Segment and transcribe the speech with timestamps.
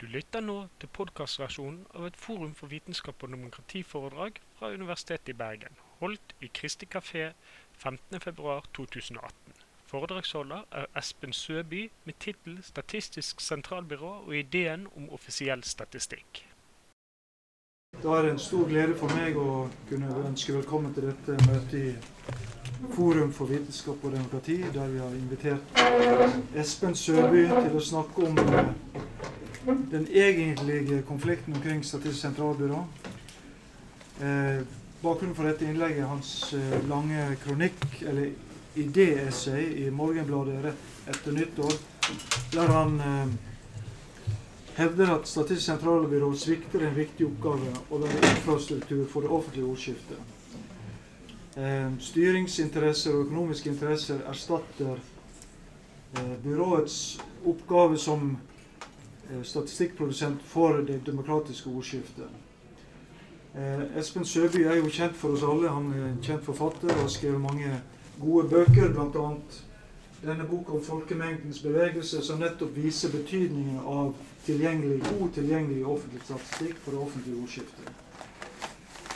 [0.00, 5.36] Du lytter nå til podkastversjonen av et Forum for vitenskap og demokrati-foredrag fra Universitetet i
[5.36, 7.26] Bergen, holdt i Kristi kafé
[7.82, 9.60] 15.2.2018.
[9.90, 16.46] Foredragsholder er Espen Søby med tittel 'Statistisk sentralbyrå og ideen om offisiell statistikk'.
[18.02, 21.74] Da er det en stor glede for meg å kunne ønske velkommen til dette møtet
[21.74, 21.96] i
[22.94, 25.60] Forum for vitenskap og demokrati, der vi har invitert
[26.56, 28.72] Espen Søby til å snakke om eh,
[29.90, 32.84] den egentlige konflikten omkring Statistisk sentralbyrå.
[34.20, 34.62] Eh,
[35.02, 38.30] bakgrunnen for dette innlegget er hans eh, lange kronikk, eller
[38.74, 41.72] idéessay, i Morgenbladet rett etter nyttår,
[42.52, 43.32] der han eh,
[44.80, 50.36] hevder at Statistisk sentralbyrå svikter en viktig oppgave å være infrastruktur for det offentlige ordskiftet.
[51.56, 54.94] Eh, styringsinteresser og økonomiske interesser erstatter
[56.14, 57.00] eh, byråets
[57.44, 58.36] oppgave som
[59.42, 62.30] statistikkprodusent for det demokratiske ordskiftet.
[63.54, 65.68] Eh, Espen Søby er jo kjent for oss alle.
[65.68, 67.72] Han er en kjent forfatter og har skrevet mange
[68.20, 69.30] gode bøker, bl.a.
[70.22, 74.12] denne boka om folkemengdens bevegelse, som nettopp viser betydningen av
[74.46, 77.90] tilgjengelig, god tilgjengelig offentlig statistikk for det offentlige ordskiftet.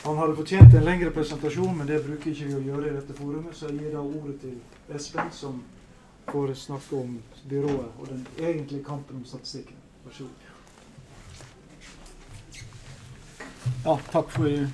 [0.05, 3.15] Han hadde fortjent en lengre presentasjon, men det bruker ikke vi å gjøre i dette
[3.17, 4.59] forumet, så jeg gir da ordet til
[4.93, 5.63] Espen, som
[6.27, 7.15] får snakke om
[7.49, 9.74] byrået og den egentlige kampen om statistikken.
[13.85, 14.71] Ja, takk for den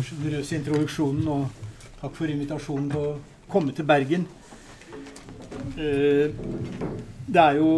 [0.00, 1.46] generøse introduksjonen, og
[2.00, 3.14] takk for invitasjonen til å
[3.52, 4.26] komme til Bergen.
[5.76, 6.32] Eh,
[7.26, 7.70] det er jo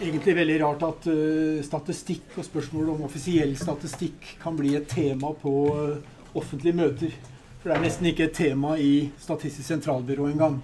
[0.00, 5.32] egentlig veldig rart at eh, statistikk og spørsmål om offisiell statistikk kan bli et tema
[5.40, 7.16] på eh, offentlige møter.
[7.62, 10.58] For det er nesten ikke et tema i Statistisk sentralbyrå engang.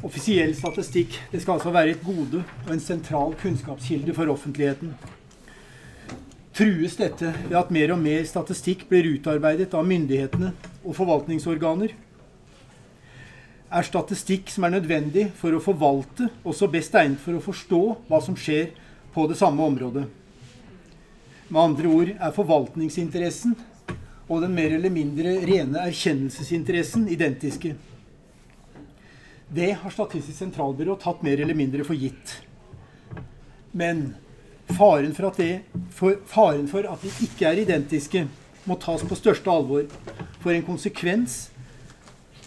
[0.00, 4.94] Offisiell statistikk det skal altså være et gode og en sentral kunnskapskilde for offentligheten.
[6.56, 11.92] Trues dette ved at mer og mer statistikk blir utarbeidet av myndighetene og forvaltningsorganer?
[13.72, 18.20] Er statistikk som er nødvendig for å forvalte, også best egnet for å forstå hva
[18.24, 18.72] som skjer
[19.14, 20.08] på det samme området?
[21.52, 23.56] Med andre ord er forvaltningsinteressen
[24.28, 27.74] og den mer eller mindre rene erkjennelsesinteressen identiske.
[29.54, 32.38] Det har Statistisk sentralbyrå tatt mer eller mindre for gitt.
[33.76, 34.14] Men
[34.72, 35.60] faren for, det,
[35.92, 38.24] for, faren for at de ikke er identiske,
[38.64, 39.84] må tas på største alvor.
[40.40, 41.50] For en konsekvens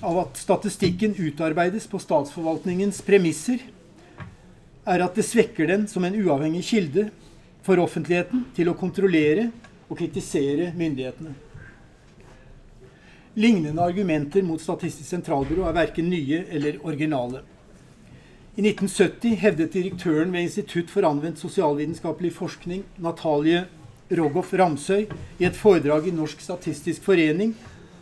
[0.01, 3.61] av at statistikken utarbeides på statsforvaltningens premisser,
[4.85, 7.07] er at det svekker den som en uavhengig kilde
[7.65, 9.51] for offentligheten til å kontrollere
[9.89, 11.37] og kritisere myndighetene.
[13.35, 17.41] Lignende argumenter mot Statistisk sentralbyrå er verken nye eller originale.
[18.55, 23.65] I 1970 hevdet direktøren ved Institutt for anvendt sosialvitenskapelig forskning, Natalie
[24.15, 25.09] Rogoff Ramsøy,
[25.39, 27.51] i et foredrag i Norsk statistisk forening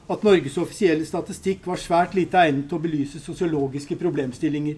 [0.05, 4.77] at Norges offisielle statistikk var svært lite egnet til å belyse sosiologiske problemstillinger.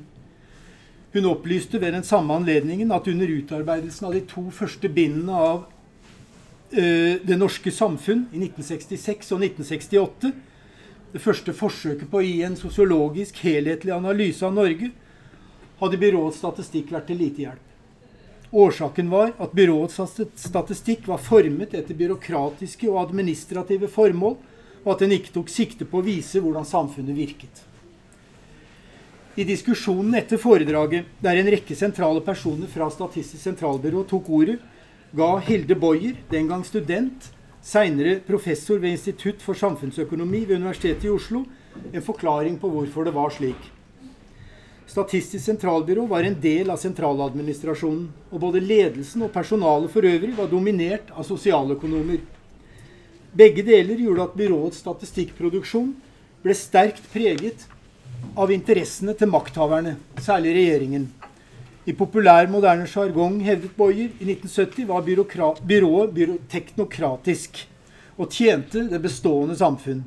[1.16, 5.66] Hun opplyste ved den samme anledningen at under utarbeidelsen av de to første bindene av
[6.72, 10.32] det norske samfunn i 1966 og 1968.
[11.14, 14.90] Det første forsøket på å gi en sosiologisk, helhetlig analyse av Norge,
[15.80, 17.72] hadde byråets statistikk vært til lite hjelp.
[18.56, 19.98] Årsaken var at byråets
[20.40, 24.38] statistikk var formet etter byråkratiske og administrative formål,
[24.86, 27.64] og at den ikke tok sikte på å vise hvordan samfunnet virket.
[29.36, 34.60] I diskusjonen etter foredraget, der en rekke sentrale personer fra Statistisk sentralbyrå tok ordet,
[35.16, 37.30] ga Hilde Boyer, den gang student,
[37.64, 41.46] seinere professor ved Institutt for samfunnsøkonomi ved Universitetet i Oslo,
[41.94, 43.72] en forklaring på hvorfor det var slik.
[44.92, 50.52] Statistisk sentralbyrå var en del av sentraladministrasjonen, og både ledelsen og personalet for øvrig var
[50.52, 52.20] dominert av sosialøkonomer.
[53.36, 55.94] Begge deler gjorde at byråets statistikkproduksjon
[56.44, 57.66] ble sterkt preget
[58.36, 61.08] av interessene til makthaverne, særlig regjeringen.
[61.86, 67.60] I populær, moderne sjargong, hevdet Boyer, i 1970 var byrået byrå teknokratisk
[68.18, 70.02] og tjente det bestående samfunn.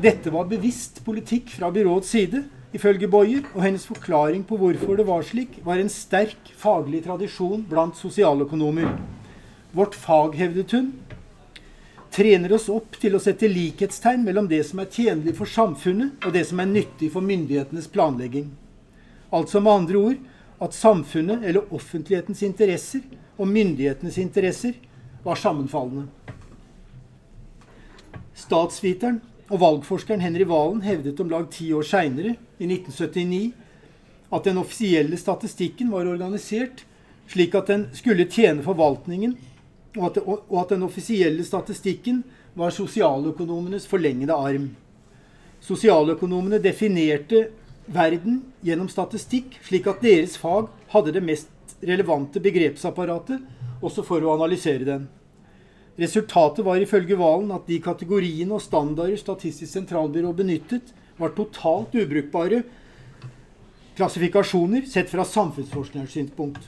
[0.00, 2.40] Dette var bevisst politikk fra byråets side,
[2.72, 7.66] ifølge Boyer, og hennes forklaring på hvorfor det var slik, var en sterk faglig tradisjon
[7.68, 8.88] blant sosialøkonomer.
[9.76, 10.94] Vårt fag, hevdet hun,
[12.14, 16.32] trener oss opp til å sette likhetstegn mellom det som er tjenlig for samfunnet, og
[16.32, 18.54] det som er nyttig for myndighetenes planlegging.
[19.28, 20.30] Altså med andre ord
[20.64, 23.04] at samfunnet eller offentlighetens interesser
[23.36, 24.78] og myndighetenes interesser
[25.24, 26.06] var sammenfallende.
[28.34, 29.20] Statsviteren
[29.50, 33.52] og valgforskeren Henry Valen hevdet om lag ti år seinere, i 1979,
[34.34, 36.84] at den offisielle statistikken var organisert
[37.30, 39.36] slik at den skulle tjene forvaltningen,
[39.96, 42.22] og at, det, og at den offisielle statistikken
[42.58, 44.68] var sosialøkonomenes forlengede arm.
[45.64, 47.46] Sosialøkonomene definerte
[47.86, 53.42] verden gjennom statistikk, slik at deres fag hadde det mest relevante begrepsapparatet
[53.84, 55.08] også for å analysere den.
[56.00, 60.90] Resultatet var ifølge Valen at de kategoriene og standarder Statistisk sentralbyrå benyttet,
[61.20, 62.64] var totalt ubrukbare
[63.94, 66.64] klassifikasjoner sett fra samfunnsforskningens synspunkt.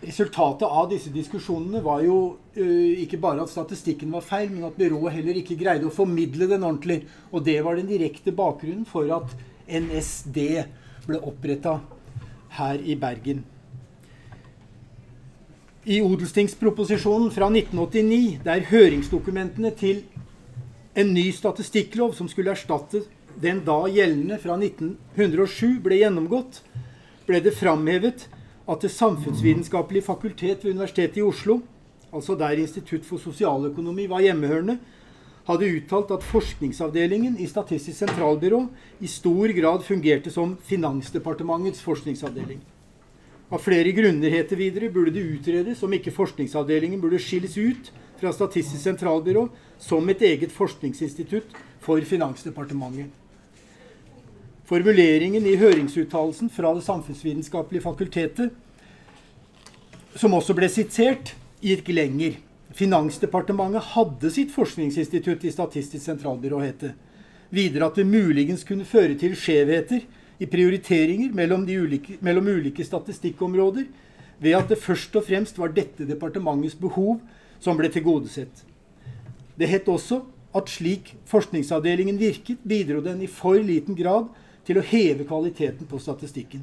[0.00, 2.16] Resultatet av disse diskusjonene var jo
[2.56, 6.48] uh, ikke bare at statistikken var feil, men at byrået heller ikke greide å formidle
[6.48, 7.02] den ordentlig.
[7.34, 9.34] Og det var den direkte bakgrunnen for at
[9.68, 10.38] NSD
[11.04, 11.76] ble oppretta
[12.56, 13.44] her i Bergen.
[15.84, 20.02] I odelstingsproposisjonen fra 1989, der høringsdokumentene til
[20.96, 23.04] en ny statistikklov som skulle erstatte
[23.40, 26.60] den da gjeldende fra 1907, ble gjennomgått,
[27.28, 28.26] ble det framhevet
[28.70, 31.60] at Det samfunnsvitenskapelige fakultet ved Universitetet i Oslo,
[32.12, 34.78] altså der Institutt for sosialøkonomi var hjemmehørende,
[35.46, 38.60] hadde uttalt at forskningsavdelingen i Statistisk sentralbyrå
[39.00, 42.60] i stor grad fungerte som Finansdepartementets forskningsavdeling.
[43.50, 47.90] Av flere grunner, heter videre, burde det utredes om ikke forskningsavdelingen burde skilles ut
[48.20, 53.19] fra Statistisk sentralbyrå som et eget forskningsinstitutt for Finansdepartementet.
[54.70, 58.52] Formuleringen i høringsuttalelsen fra Det samfunnsvitenskapelige fakultetet,
[60.14, 62.36] som også ble sitert, gikk lenger.
[62.78, 66.90] Finansdepartementet hadde sitt forskningsinstitutt i Statistisk sentralbyrå, het det.
[67.50, 70.04] Videre at det muligens kunne føre til skjevheter
[70.38, 73.88] i prioriteringer mellom, ulike, mellom ulike statistikkområder,
[74.38, 77.16] ved at det først og fremst var dette departementets behov
[77.58, 78.62] som ble tilgodesett.
[79.58, 80.20] Det het også
[80.54, 84.30] at slik forskningsavdelingen virket, bidro den i for liten grad
[84.70, 86.62] til å heve kvaliteten på statistikken.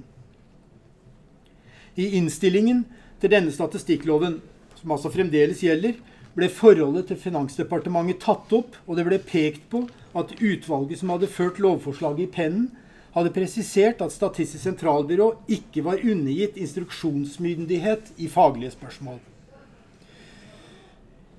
[2.00, 2.86] I innstillingen
[3.20, 4.40] til denne statistikkloven,
[4.80, 5.98] som altså fremdeles gjelder,
[6.38, 9.82] ble forholdet til Finansdepartementet tatt opp, og det ble pekt på
[10.18, 12.70] at utvalget som hadde ført lovforslaget i pennen,
[13.18, 19.18] hadde presisert at Statistisk sentralbyrå ikke var undergitt instruksjonsmyndighet i faglige spørsmål.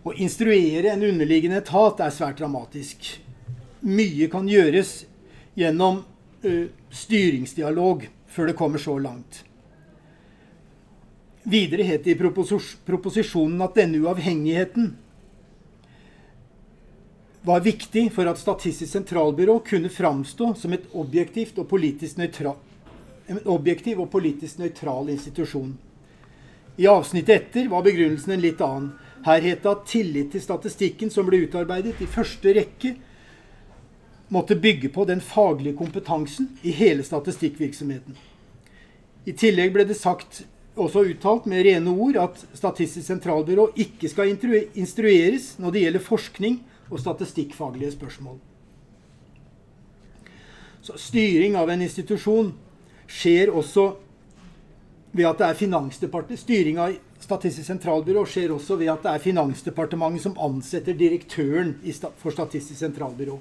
[0.02, 3.12] Å instruere en underliggende etat er svært dramatisk.
[3.86, 5.04] Mye kan gjøres
[5.58, 6.02] gjennom
[6.42, 9.42] styringsdialog før det kommer så langt.
[11.48, 14.90] Videre het det i propos proposisjonen at denne uavhengigheten
[17.48, 22.58] var viktig for at Statistisk sentralbyrå kunne framstå som et objektivt og politisk nøytral,
[23.28, 25.72] en objektiv og politisk nøytral institusjon.
[26.78, 28.92] I avsnittet etter var begrunnelsen en litt annen.
[29.24, 32.94] Her het det at tillit til statistikken som ble utarbeidet, i første rekke
[34.28, 38.16] måtte bygge på den faglige kompetansen i hele statistikkvirksomheten.
[39.24, 40.42] I tillegg ble det sagt,
[40.78, 46.60] også uttalt med rene ord, at Statistisk sentralbyrå ikke skal instrueres når det gjelder forskning
[46.88, 48.38] og statistikkfaglige spørsmål.
[50.82, 52.52] Så styring av en institusjon
[53.10, 53.90] skjer også
[55.12, 56.44] ved at det er Finansdepartementet.
[56.44, 61.74] Styring av Statistisk sentralbyrå skjer også ved at det er Finansdepartementet som ansetter direktøren
[62.22, 63.40] for Statistisk sentralbyrå.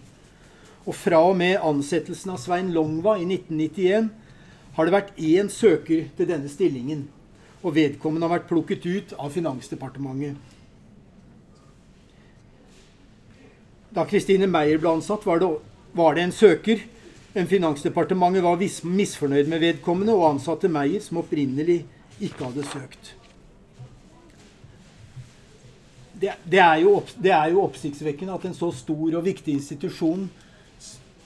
[0.88, 4.08] Og fra og med ansettelsen av Svein Longva i 1991
[4.78, 7.08] har det vært én søker til denne stillingen.
[7.66, 10.38] Og vedkommende har vært plukket ut av Finansdepartementet.
[13.92, 15.50] Da Kristine Meyer ble ansatt, var det,
[15.98, 16.84] var det en søker.
[17.34, 21.82] Men Finansdepartementet var misfornøyd med vedkommende og ansatte Meyer, som opprinnelig
[22.24, 23.14] ikke hadde søkt.
[26.18, 30.24] Det, det, er jo, det, er jo, oppsiktsvekkende at en så stor og viktig institusjon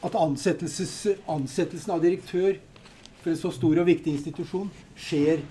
[0.02, 2.58] at ansettelsen av direktør
[3.22, 5.44] for en så stor og viktig institusjon skjer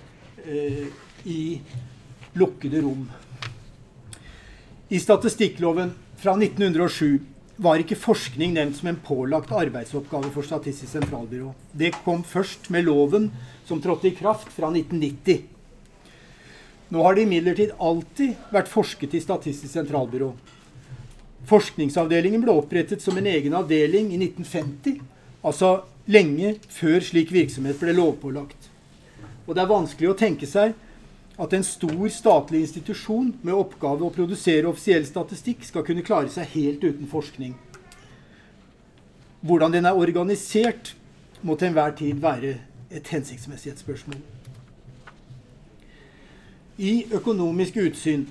[0.45, 0.87] eh,
[1.25, 1.43] i
[2.39, 3.05] lukkede rom.
[4.91, 7.21] I statistikkloven fra 1907
[7.61, 11.53] var ikke forskning nevnt som en pålagt arbeidsoppgave for Statistisk sentralbyrå.
[11.77, 13.29] Det kom først med loven
[13.69, 15.45] som trådte i kraft fra 1990.
[16.91, 20.33] Nå har det imidlertid alltid vært forsket i Statistisk sentralbyrå.
[21.49, 25.01] Forskningsavdelingen ble opprettet som en egen avdeling i 1950,
[25.43, 25.81] altså
[26.11, 28.69] lenge før slik virksomhet ble lovpålagt.
[29.47, 30.77] Og det er vanskelig å tenke seg
[31.41, 36.53] at en stor statlig institusjon med oppgave å produsere offisiell statistikk skal kunne klare seg
[36.53, 37.55] helt uten forskning.
[39.41, 40.95] Hvordan den er organisert,
[41.41, 42.59] må til enhver tid være
[42.93, 44.19] et hensiktsmessighetsspørsmål.
[46.81, 48.27] I Økonomisk utsyn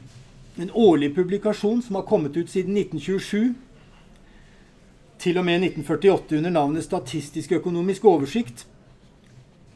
[0.61, 3.53] en årlig publikasjon som har kommet ut siden 1927,
[5.19, 8.65] til og med 1948 under navnet Statistisk økonomisk oversikt,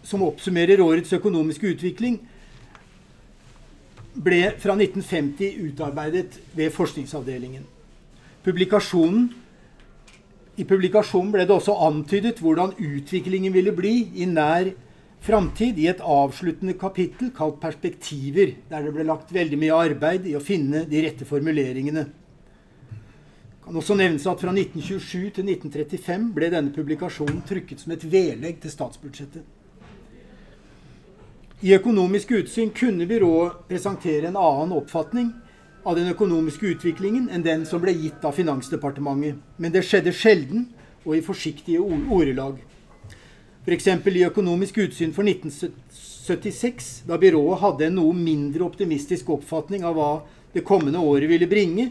[0.04, 2.20] som oppsummerer årets økonomiske utvikling,
[4.14, 7.64] ble fra 1950 utarbeidet ved forskningsavdelingen.
[8.44, 9.32] Publikasjonen,
[10.58, 14.70] I publikasjonen ble det også antydet hvordan utviklingen ville bli i nær
[15.24, 20.36] framtid i et avsluttende kapittel kalt 'Perspektiver', der det ble lagt veldig mye arbeid i
[20.36, 22.04] å finne de rette formuleringene.
[22.04, 28.04] Det kan også nevnes at Fra 1927 til 1935 ble denne publikasjonen trykket som et
[28.04, 29.44] vedlegg til statsbudsjettet.
[31.64, 35.32] I Økonomisk utsyn kunne byrået presentere en annen oppfatning
[35.86, 40.68] av den økonomiske utviklingen enn den som ble gitt av Finansdepartementet, men det skjedde sjelden
[41.06, 42.60] og i forsiktige ordelag.
[43.64, 43.88] F.eks.
[43.88, 50.10] i Økonomisk utsyn for 1976, da byrået hadde en noe mindre optimistisk oppfatning av hva
[50.52, 51.88] det kommende året ville bringe,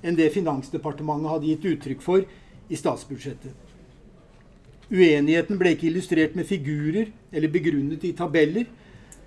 [0.00, 3.52] enn det Finansdepartementet hadde gitt uttrykk for i statsbudsjettet.
[4.88, 8.64] Uenigheten ble ikke illustrert med figurer eller begrunnet i tabeller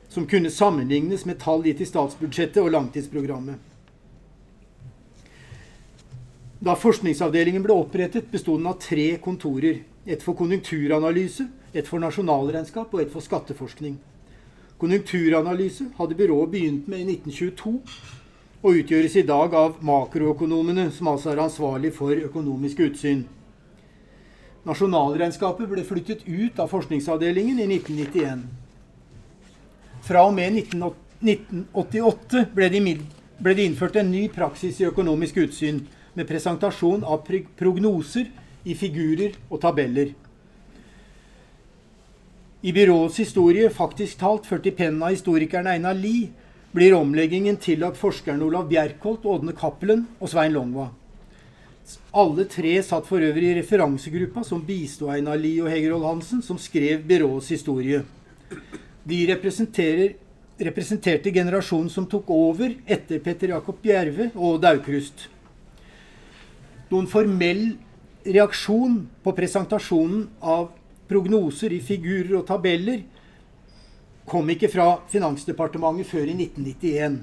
[0.09, 3.55] som kunne sammenlignes med tall gitt i statsbudsjettet og langtidsprogrammet.
[6.63, 9.83] Da forskningsavdelingen ble opprettet, besto den av tre kontorer.
[10.05, 13.97] Et for konjunkturanalyse, et for nasjonalregnskap og et for skatteforskning.
[14.79, 17.79] Konjunkturanalyse hadde byrået begynt med i 1922,
[18.63, 23.25] og utgjøres i dag av makroøkonomene, som altså er ansvarlig for økonomisk utsyn.
[24.63, 28.45] Nasjonalregnskapet ble flyttet ut av forskningsavdelingen i 1991.
[30.03, 32.81] Fra og med 1988 ble det,
[33.43, 37.23] ble det innført en ny praksis i økonomisk utsyn, med presentasjon av
[37.57, 38.27] prognoser
[38.63, 40.13] i figurer og tabeller.
[42.65, 46.29] I byråets historie, faktisk talt ført i pennen av historikeren Einar Lie,
[46.71, 50.85] blir omleggingen tillagt forskerne Olav Bjerkholt, Ådne Cappelen og Svein Longva.
[52.15, 56.55] Alle tre satt for øvrig i referansegruppa som bisto Einar Lie og Hegerold Hansen, som
[56.55, 57.99] skrev byråets historie.
[59.03, 65.27] De representerte generasjonen som tok over etter Petter Jakob Bjerve og Daukrust.
[66.93, 67.75] Noen formell
[68.23, 70.71] reaksjon på presentasjonen av
[71.13, 73.05] prognoser i figurer og tabeller
[74.29, 77.21] kom ikke fra Finansdepartementet før i 1991.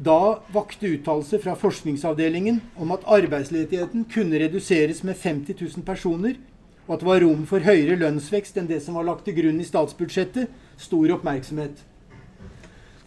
[0.00, 6.38] Da vakte uttalelser fra forskningsavdelingen om at arbeidsledigheten kunne reduseres med 50 000 personer,
[6.86, 9.60] og at det var rom for høyere lønnsvekst enn det som var lagt til grunn
[9.60, 10.48] i statsbudsjettet,
[10.80, 11.82] stor oppmerksomhet.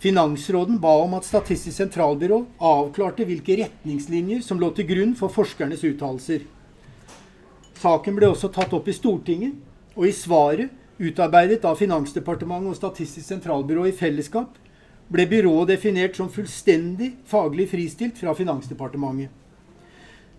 [0.04, 5.86] Finansråden ba om at Statistisk sentralbyrå avklarte hvilke retningslinjer som lå til grunn for forskernes
[5.88, 6.44] uttalelser.
[7.84, 9.58] Saken ble også tatt opp i Stortinget,
[9.98, 10.72] og i svaret,
[11.04, 14.56] utarbeidet av Finansdepartementet og Statistisk sentralbyrå i fellesskap,
[15.12, 19.34] ble byrået definert som fullstendig faglig fristilt fra Finansdepartementet.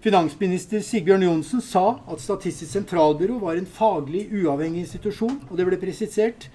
[0.05, 5.81] Finansminister Sigbjørn Johnsen sa at Statistisk sentralbyrå var en faglig uavhengig institusjon, og det ble
[5.85, 6.49] presisert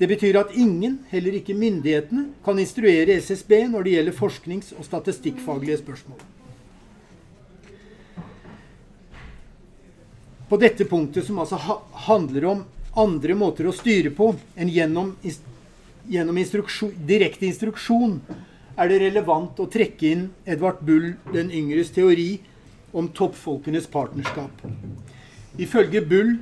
[0.00, 4.88] det betyr at ingen, heller ikke myndighetene, kan instruere SSB når det gjelder forsknings- og
[4.88, 6.18] statistikkfaglige spørsmål.
[10.54, 11.58] På dette punktet, som altså
[12.06, 12.60] handler om
[12.94, 15.08] andre måter å styre på enn gjennom,
[16.06, 18.20] gjennom instruksjon, direkte instruksjon,
[18.78, 22.36] er det relevant å trekke inn Edvard Bull den yngres teori
[22.94, 24.62] om toppfolkenes partnerskap.
[25.58, 26.36] Ifølge Bull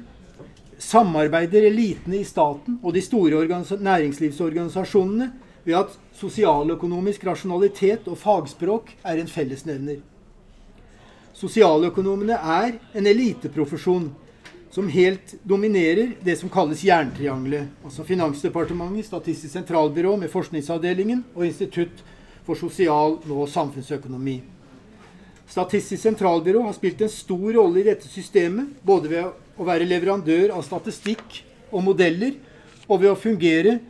[0.76, 5.33] samarbeider elitene i staten og de store næringslivsorganisasjonene
[5.64, 10.04] ved at sosialøkonomisk rasjonalitet og fagspråk er en fellesnevner.
[11.42, 14.04] Sosialøkonomene er en eliteprofesjon
[14.72, 17.72] som helt dominerer det som kalles jerntriangelet.
[17.82, 22.04] Altså Finansdepartementet, Statistisk sentralbyrå med forskningsavdelingen og Institutt
[22.46, 24.37] for sosial- og samfunnsøkonomi.
[25.50, 30.54] Statistisk sentralbyrå har spilt en stor rolle i dette systemet, både ved å være leverandør
[30.54, 32.38] av statistikk og modeller,
[32.87, 33.80] og ved å fungere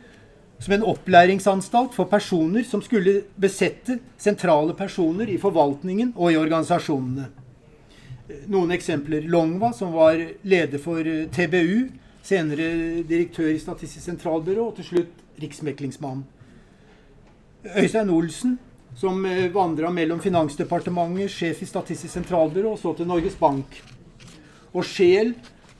[0.57, 7.42] som en opplæringsanstalt for personer som skulle besette sentrale personer i forvaltningen og i organisasjonene.
[8.51, 9.27] Noen eksempler.
[9.29, 11.89] Longva, som var leder for eh, TBU,
[12.23, 12.67] senere
[13.07, 16.23] direktør i Statistisk sentralbyrå, og til slutt riksmeklingsmann.
[17.63, 18.57] Øystein Olsen,
[18.99, 23.79] som eh, vandra mellom Finansdepartementet, sjef i Statistisk sentralbyrå, og så til Norges Bank.
[24.73, 25.33] Og Scheel,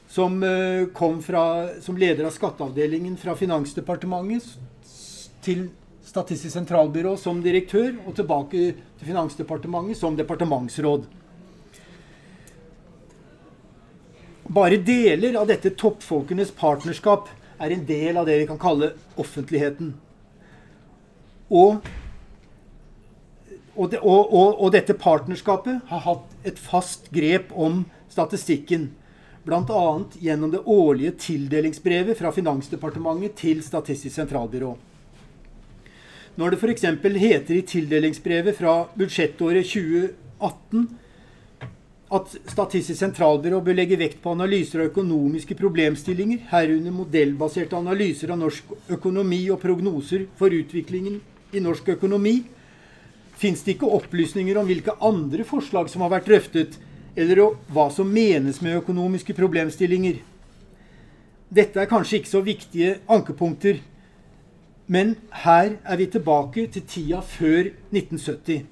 [0.10, 1.46] som eh, kom fra,
[1.82, 4.54] som leder av skatteavdelingen fra Finansdepartementet
[5.44, 5.68] til
[6.04, 11.08] Statistisk sentralbyrå som direktør, og tilbake til Finansdepartementet som departementsråd.
[14.48, 17.30] Bare deler av dette toppfolkenes partnerskap
[17.64, 19.94] er en del av det vi kan kalle offentligheten.
[21.54, 21.86] Og,
[23.76, 28.90] og, det, og, og dette partnerskapet har hatt et fast grep om statistikken,
[29.44, 29.84] bl.a.
[30.24, 34.74] gjennom det årlige tildelingsbrevet fra Finansdepartementet til Statistisk sentralbyrå.
[36.36, 36.86] Når det f.eks.
[37.22, 40.88] heter i tildelingsbrevet fra budsjettåret 2018
[42.14, 48.42] at Statistisk sentralbyrå bør legge vekt på analyser av økonomiske problemstillinger, herunder modellbaserte analyser av
[48.42, 51.20] norsk økonomi og prognoser for utviklingen
[51.54, 52.40] i norsk økonomi,
[53.38, 56.78] fins det ikke opplysninger om hvilke andre forslag som har vært drøftet,
[57.18, 60.22] eller hva som menes med økonomiske problemstillinger.
[61.54, 63.82] Dette er kanskje ikke så viktige ankepunkter
[64.88, 68.66] men her er vi tilbake til tida før 1970.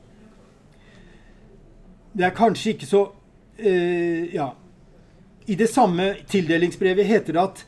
[2.17, 3.05] Det er kanskje ikke så
[3.61, 4.55] eh, Ja.
[5.45, 7.65] I det samme tildelingsbrevet heter det at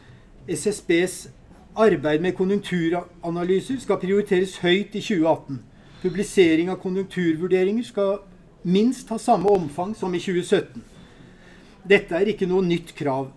[0.47, 1.27] SSBs
[1.75, 5.59] arbeid med konjunkturanalyser skal prioriteres høyt i 2018.
[6.03, 8.19] Publisering av konjunkturvurderinger skal
[8.63, 10.83] minst ha samme omfang som i 2017.
[11.89, 13.31] Dette er ikke noe nytt krav,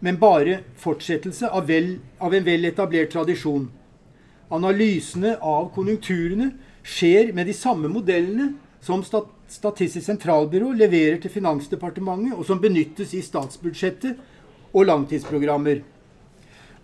[0.00, 3.70] men bare fortsettelse av, vel, av en vel etablert tradisjon.
[4.52, 6.50] Analysene av konjunkturene
[6.82, 8.50] skjer med de samme modellene
[8.82, 9.04] som
[9.52, 14.16] Statistisk sentralbyrå leverer til Finansdepartementet, og som benyttes i statsbudsjettet
[14.72, 15.82] og langtidsprogrammer.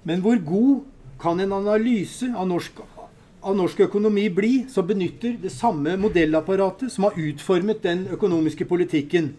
[0.05, 0.85] Men hvor god
[1.19, 2.79] kan en analyse av norsk,
[3.43, 9.33] av norsk økonomi bli som benytter det samme modellapparatet som har utformet den økonomiske politikken?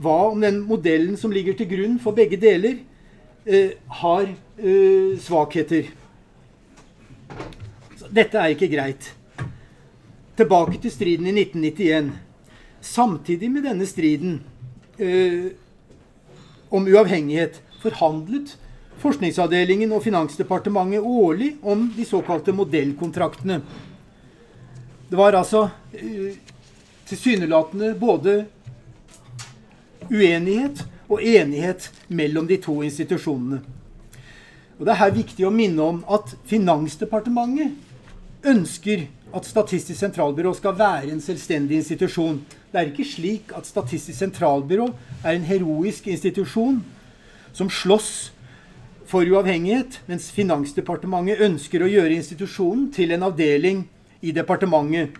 [0.00, 2.78] Hva om den modellen som ligger til grunn for begge deler,
[3.44, 5.90] eh, har eh, svakheter?
[8.08, 9.19] Dette er ikke greit.
[10.40, 12.06] Tilbake til striden i 1991.
[12.80, 14.38] Samtidig med denne striden
[14.96, 15.50] eh,
[16.72, 18.54] om uavhengighet forhandlet
[19.02, 23.58] Forskningsavdelingen og Finansdepartementet årlig om de såkalte modellkontraktene.
[25.10, 26.32] Det var altså eh,
[27.12, 28.46] tilsynelatende både
[30.08, 33.60] uenighet og enighet mellom de to institusjonene.
[34.78, 37.76] Og Det er her viktig å minne om at Finansdepartementet
[38.48, 42.40] ønsker at Statistisk sentralbyrå skal være en selvstendig institusjon.
[42.72, 44.88] Det er ikke slik at Statistisk sentralbyrå
[45.22, 46.80] er en heroisk institusjon
[47.52, 48.32] som slåss
[49.10, 53.84] for uavhengighet, mens Finansdepartementet ønsker å gjøre institusjonen til en avdeling
[54.22, 55.16] i departementet.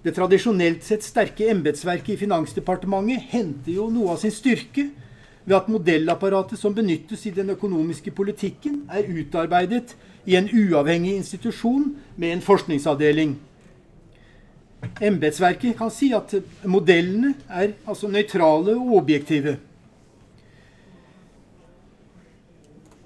[0.00, 4.86] Det tradisjonelt sett sterke embetsverket i Finansdepartementet henter jo noe av sin styrke
[5.44, 11.96] ved at modellapparatet som benyttes i den økonomiske politikken, er utarbeidet i en uavhengig institusjon
[12.16, 13.36] med en forskningsavdeling.
[15.00, 19.58] Embetsverket kan si at modellene er altså nøytrale og objektive.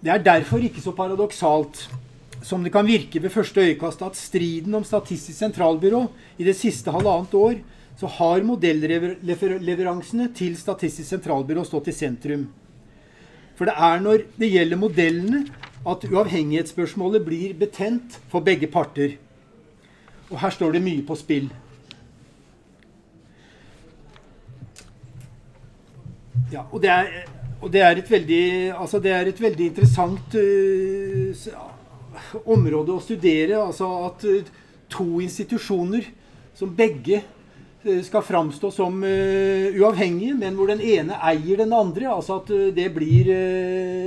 [0.04, 1.86] Det er derfor ikke så paradoksalt
[2.44, 6.02] som det kan virke ved første øyekast at striden om Statistisk sentralbyrå
[6.38, 7.54] i det siste halvannet år
[7.96, 12.48] så har modellleveransene til Statistisk sentralbyrå stått i sentrum.
[13.56, 15.44] For det er når det gjelder modellene
[15.84, 19.18] at uavhengighetsspørsmålet blir betent for begge parter.
[20.30, 21.50] Og her står det mye på spill.
[26.52, 27.06] Ja, og det er,
[27.60, 28.44] og det er, et, veldig,
[28.78, 31.44] altså det er et veldig interessant uh,
[32.46, 33.60] område å studere.
[33.60, 34.52] Altså at uh,
[34.92, 36.08] to institusjoner
[36.54, 37.22] som begge
[38.06, 42.08] skal framstå som uavhengige, men hvor den ene eier den andre.
[42.14, 43.28] Altså at det blir,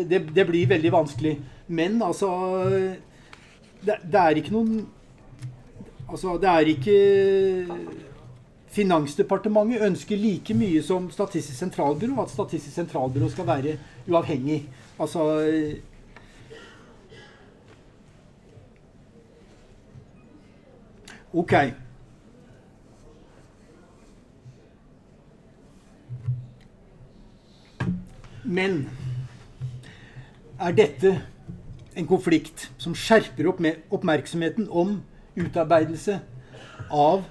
[0.10, 1.36] det, det blir veldig vanskelig.
[1.68, 2.30] Men altså
[3.86, 4.86] det, det, er ikke noen
[6.08, 6.98] Altså, det er ikke
[8.78, 14.62] Finansdepartementet ønsker like mye som Statistisk sentralbyrå at Statistisk sentralbyrå skal være uavhengig.
[15.00, 15.26] Altså
[21.34, 21.54] OK.
[28.48, 28.86] Men
[30.56, 31.18] er dette
[31.98, 33.60] en konflikt som skjerper opp
[33.92, 35.02] oppmerksomheten om
[35.36, 36.20] utarbeidelse
[36.88, 37.26] av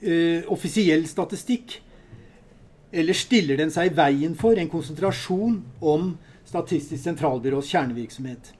[0.00, 1.82] eh, offisiell statistikk?
[2.96, 6.14] Eller stiller den seg i veien for en konsentrasjon om
[6.46, 8.52] Statistisk sentralbyrås kjernevirksomhet?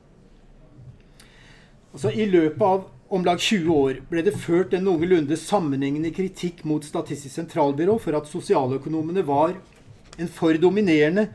[1.95, 6.65] Altså, I løpet av om lag 20 år ble det ført en noenlunde sammenhengende kritikk
[6.67, 9.55] mot Statistisk sentralbyrå for at sosialøkonomene var
[10.19, 11.29] en for dominerende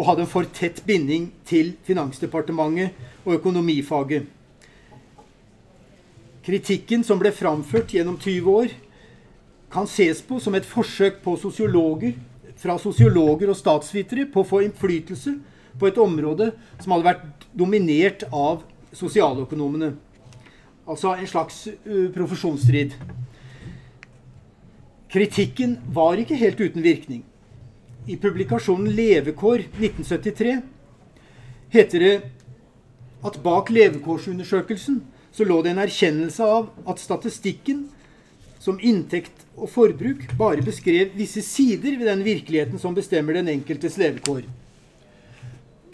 [0.00, 2.94] og hadde en for tett binding til Finansdepartementet
[3.26, 4.24] og økonomifaget.
[6.40, 8.72] Kritikken som ble framført gjennom 20 år,
[9.70, 12.16] kan ses på som et forsøk sosiologer,
[12.56, 15.36] fra sosiologer og statsvitere på å få innflytelse
[15.78, 19.94] på et område som hadde vært dominert av sosialøkonomene.
[20.88, 22.96] Altså en slags uh, profesjonsstrid.
[25.12, 27.24] Kritikken var ikke helt uten virkning.
[28.06, 30.60] I publikasjonen 'Levekår 1973'
[31.70, 32.14] heter det
[33.24, 35.00] at bak levekårsundersøkelsen
[35.32, 37.84] så lå det en erkjennelse av at statistikken
[38.60, 43.96] som inntekt og forbruk bare beskrev visse sider ved den virkeligheten som bestemmer den enkeltes
[44.00, 44.42] levekår.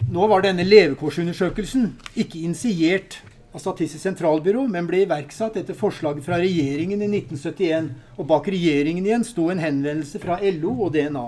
[0.07, 3.19] Nå var denne levekårsundersøkelsen ikke initiert
[3.53, 7.89] av Statistisk sentralbyrå, men ble iverksatt etter forslaget fra regjeringen i 1971.
[8.17, 11.25] Og bak regjeringen igjen sto en henvendelse fra LO og DNA.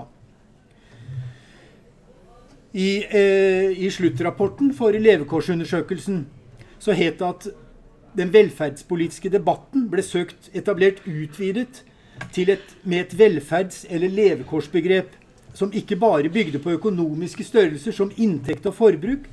[2.72, 6.26] I, eh, i sluttrapporten for levekårsundersøkelsen
[6.78, 7.48] så het det at
[8.16, 11.82] den velferdspolitiske debatten ble søkt etablert utvidet
[12.36, 15.16] et, med et velferds- eller levekårsbegrep
[15.54, 19.26] som ikke bare bygde på økonomiske størrelser som inntekt og forbruk,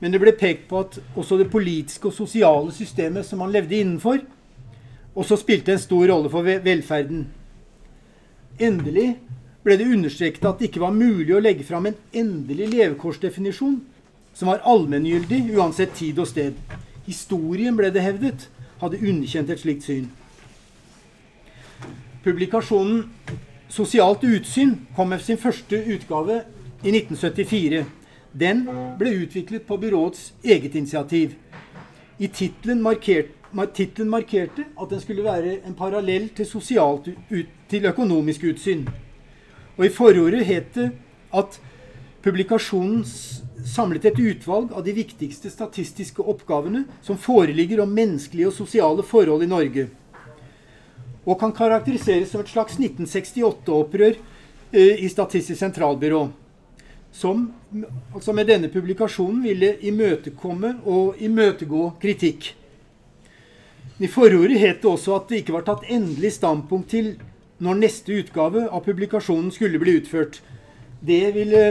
[0.00, 3.78] men det ble pekt på at også det politiske og sosiale systemet som man levde
[3.80, 4.20] innenfor,
[5.16, 7.26] også spilte en stor rolle for velferden.
[8.60, 9.16] Endelig
[9.66, 13.80] ble det understreket at det ikke var mulig å legge fram en endelig levekårsdefinisjon
[14.36, 16.54] som var allmenngyldig uansett tid og sted.
[17.06, 18.46] Historien, ble det hevdet,
[18.78, 20.10] hadde underkjent et slikt syn.
[22.22, 23.08] Publikasjonen
[23.68, 26.42] 'Sosialt utsyn' kom med sin første utgave
[26.84, 27.84] i 1974.
[28.40, 31.34] Den ble utviklet på byråets eget initiativ.
[32.18, 37.08] I tittelen markert, markerte at den skulle være en parallell til, sosialt,
[37.68, 38.86] til økonomisk utsyn.
[39.76, 40.90] Og i forordet het det
[41.36, 41.58] at
[42.24, 43.04] publikasjonen
[43.66, 49.44] samlet et utvalg av de viktigste statistiske oppgavene som foreligger om menneskelige og sosiale forhold
[49.44, 49.86] i Norge.
[51.26, 56.26] Og kan karakteriseres som et slags 1968-opprør eh, i Statistisk sentralbyrå
[57.16, 57.52] som
[58.14, 62.50] altså med denne publikasjonen ville imøtekomme og imøtegå kritikk.
[63.96, 67.14] I forordet het det også at det ikke var tatt endelig standpunkt til
[67.62, 70.42] når neste utgave av publikasjonen skulle bli utført.
[71.00, 71.62] Det ville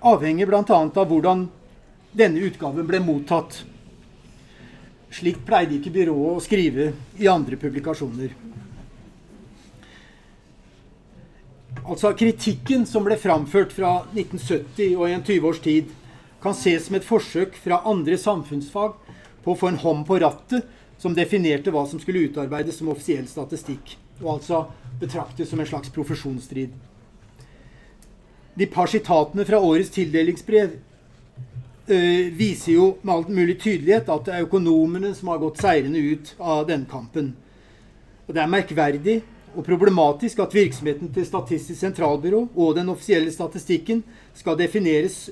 [0.00, 0.62] avhenge bl.a.
[0.68, 1.46] av hvordan
[2.16, 3.62] denne utgaven ble mottatt.
[5.12, 8.32] Slik pleide ikke byrået å skrive i andre publikasjoner.
[11.82, 15.90] Altså Kritikken som ble framført fra 1970 og i en 20 års tid,
[16.42, 18.94] kan ses som et forsøk fra andre samfunnsfag
[19.44, 20.66] på å få en hånd på rattet
[21.02, 24.64] som definerte hva som skulle utarbeides som offisiell statistikk, og altså
[25.00, 26.72] betraktes som en slags profesjonsstrid.
[28.54, 30.74] De par sitatene fra årets tildelingsbrev
[31.88, 36.02] øh, viser jo med all mulig tydelighet at det er økonomene som har gått seirende
[36.12, 37.32] ut av denne kampen.
[38.28, 39.22] Og det er merkverdig
[39.56, 44.04] og problematisk at virksomheten til Statistisk sentralbyrå og den offisielle statistikken
[44.36, 45.30] skal defineres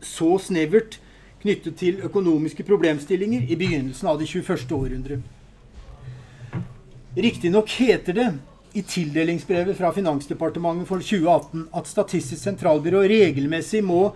[0.00, 1.00] så snevert
[1.42, 4.72] knyttet til økonomiske problemstillinger i begynnelsen av det 21.
[4.74, 5.20] århundre.
[7.18, 8.32] Riktignok heter det
[8.72, 14.12] i tildelingsbrevet fra Finansdepartementet for 2018 at Statistisk sentralbyrå regelmessig må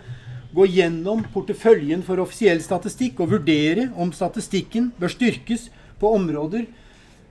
[0.54, 5.66] gå gjennom porteføljen for offisiell statistikk og vurdere om statistikken bør styrkes
[5.98, 6.68] på områder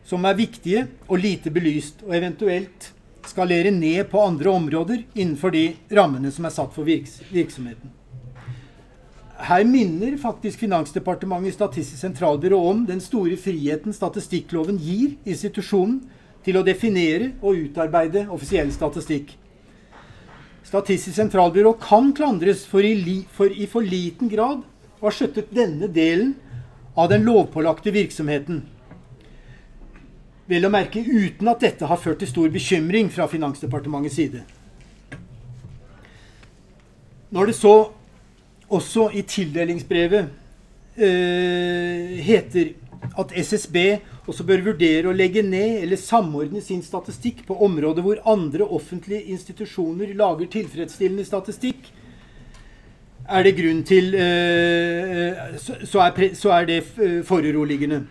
[0.03, 2.91] som er viktige og lite belyst, og eventuelt
[3.31, 8.00] skalere ned på andre områder innenfor de rammene som er satt for virks virksomheten.
[9.41, 16.03] Her minner faktisk Finansdepartementet Statistisk sentralbyrå om den store friheten statistikkloven gir institusjonen
[16.45, 19.33] til å definere og utarbeide offisiell statistikk.
[20.65, 24.61] Statistisk sentralbyrå kan klandres for i, for i for liten grad
[25.01, 26.35] å ha skjøttet denne delen
[26.93, 28.61] av den lovpålagte virksomheten.
[30.51, 34.43] Vel å merke uten at dette har ført til stor bekymring fra Finansdepartementets side.
[37.31, 37.75] Når det så
[38.71, 40.29] også i tildelingsbrevet
[40.97, 42.73] eh, heter
[43.17, 43.77] at SSB
[44.29, 49.33] også bør vurdere å legge ned eller samordne sin statistikk på områder hvor andre offentlige
[49.33, 51.89] institusjoner lager tilfredsstillende statistikk,
[53.31, 56.81] er det grunn til eh, så, er, så er det
[57.27, 58.03] foruroligende.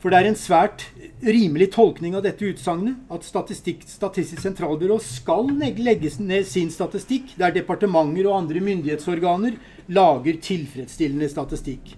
[0.00, 0.86] For det er en svært
[1.20, 8.30] rimelig tolkning av dette utsagnet at Statistisk sentralbyrå skal legge ned sin statistikk der departementer
[8.30, 9.58] og andre myndighetsorganer
[9.92, 11.92] lager tilfredsstillende statistikk.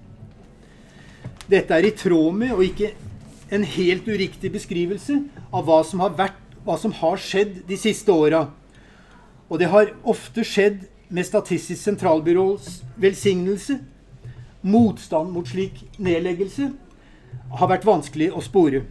[1.46, 2.90] Dette er i tråd med, og ikke
[3.54, 5.20] en helt uriktig beskrivelse,
[5.54, 8.48] av hva som har, vært, hva som har skjedd de siste åra.
[9.46, 13.78] Og det har ofte skjedd med Statistisk sentralbyrås velsignelse.
[14.62, 16.72] Motstand mot slik nedleggelse
[17.58, 18.82] har vært vanskelig å spore.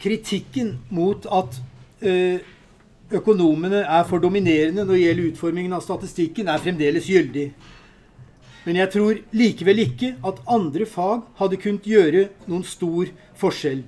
[0.00, 1.60] Kritikken mot at
[2.00, 2.40] eh,
[3.12, 7.50] økonomene er for dominerende når det gjelder utformingen av statistikken, er fremdeles gyldig.
[8.64, 13.08] Men jeg tror likevel ikke at andre fag hadde kunnet gjøre noen stor
[13.40, 13.84] forskjell.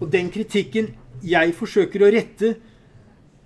[0.00, 0.92] Og den kritikken
[1.24, 2.54] jeg forsøker å rette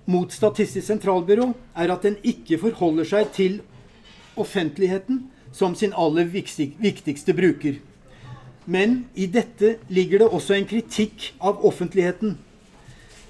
[0.08, 3.58] mot Statistisk sentralbyrå, er at den ikke forholder seg til
[4.38, 6.24] offentligheten som sin aller
[6.78, 7.78] viktigste bruker.
[8.64, 12.36] Men i dette ligger det også en kritikk av offentligheten.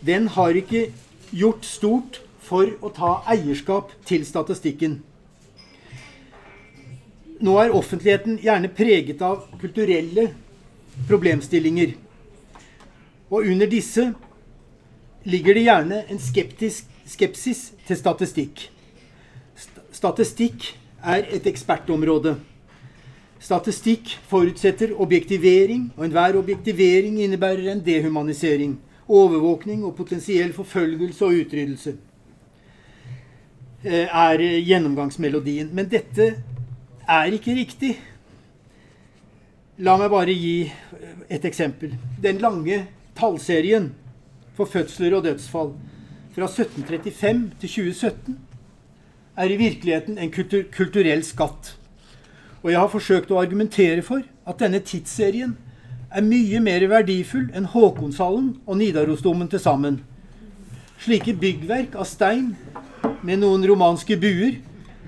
[0.01, 0.89] Den har ikke
[1.31, 4.99] gjort stort for å ta eierskap til statistikken.
[7.39, 10.33] Nå er offentligheten gjerne preget av kulturelle
[11.07, 11.95] problemstillinger.
[13.31, 14.09] Og under disse
[15.29, 18.65] ligger det gjerne en skeptisk, skepsis til statistikk.
[19.95, 20.73] Statistikk
[21.09, 22.37] er et ekspertområde.
[23.41, 28.77] Statistikk forutsetter objektivering, og enhver objektivering innebærer en dehumanisering,
[29.09, 31.95] overvåkning og potensiell forfølgelse og utryddelse.
[33.85, 35.71] Eh, er gjennomgangsmelodien.
[35.73, 36.33] Men dette
[37.09, 37.95] er ikke riktig.
[39.79, 40.73] La meg bare gi
[41.31, 41.95] et eksempel.
[42.19, 42.83] Den lange
[43.17, 43.93] tallserien
[44.59, 45.71] for fødsler og dødsfall
[46.35, 48.39] fra 1735 til 2017
[49.39, 51.75] er i virkeligheten en kultur kulturell skatt.
[52.65, 55.55] Og jeg har forsøkt å argumentere for at denne tidsserien
[56.11, 60.01] er mye mer verdifull enn Håkonshallen og Nidarosdomen til sammen.
[60.99, 62.57] Slike byggverk av stein
[63.23, 64.59] med noen romanske buer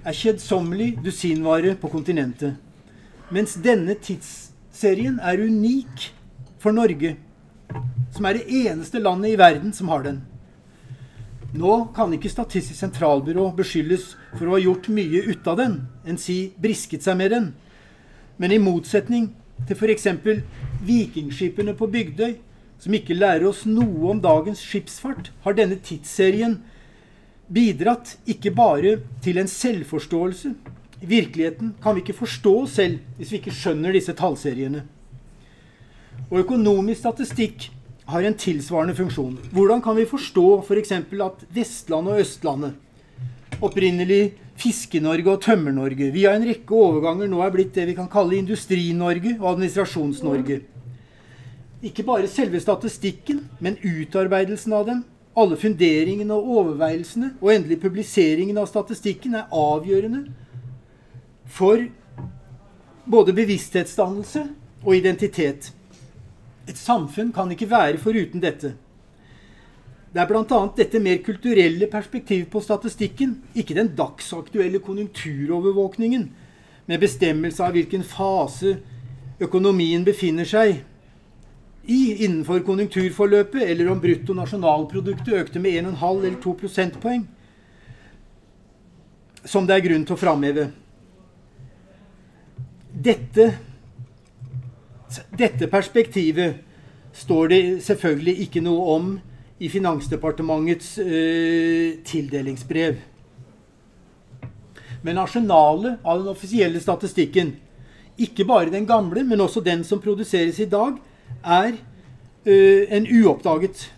[0.04, 2.54] er kjedsommelig dusinvare på kontinentet.
[3.34, 6.10] Mens denne tidsserien er unik
[6.62, 7.16] for Norge,
[8.14, 10.22] som er det eneste landet i verden som har den.
[11.50, 16.20] Nå kan ikke Statistisk sentralbyrå beskyldes for å ha gjort mye ut av den, enn
[16.20, 17.48] si brisket seg med den.
[18.38, 19.32] Men i motsetning
[19.66, 20.06] til f.eks.
[20.86, 22.36] vikingskipene på Bygdøy,
[22.80, 26.60] som ikke lærer oss noe om dagens skipsfart, har denne tidsserien
[27.50, 30.54] bidratt ikke bare til en selvforståelse.
[31.02, 34.84] I virkeligheten kan vi ikke forstå oss selv hvis vi ikke skjønner disse tallseriene.
[36.30, 37.70] Og økonomisk statistikk
[38.10, 39.36] har en tilsvarende funksjon.
[39.54, 40.92] Hvordan kan vi forstå f.eks.
[41.10, 42.74] For at Vestlandet og Østlandet,
[43.60, 44.22] opprinnelig
[44.60, 49.36] Fiske-Norge og Tømmer-Norge, via en rekke overganger nå er blitt det vi kan kalle Industri-Norge
[49.38, 50.60] og Administrasjons-Norge.
[51.86, 55.02] Ikke bare selve statistikken, men utarbeidelsen av den,
[55.38, 60.26] alle funderingene og overveielsene, og endelig publiseringen av statistikken, er avgjørende
[61.50, 61.86] for
[63.10, 64.44] både bevissthetsdannelse
[64.84, 65.72] og identitet.
[66.70, 68.76] Et samfunn kan ikke være foruten dette.
[70.10, 70.60] Det er bl.a.
[70.76, 76.24] dette mer kulturelle perspektivet på statistikken, ikke den dagsaktuelle konjunkturovervåkningen,
[76.90, 78.74] med bestemmelse av hvilken fase
[79.40, 80.80] økonomien befinner seg
[81.86, 87.24] i innenfor konjunkturforløpet, eller om bruttonasjonalproduktet økte med 1,5 eller 2 prosentpoeng,
[89.46, 90.68] som det er grunn til å framheve.
[92.90, 93.46] Dette
[95.36, 96.60] dette perspektivet
[97.16, 99.10] står det selvfølgelig ikke noe om
[99.60, 103.00] i Finansdepartementets uh, tildelingsbrev.
[105.02, 107.54] Men arsenalet av den offisielle statistikken,
[108.20, 110.98] ikke bare den gamle, men også den som produseres i dag,
[111.44, 113.88] er uh, en uoppdaget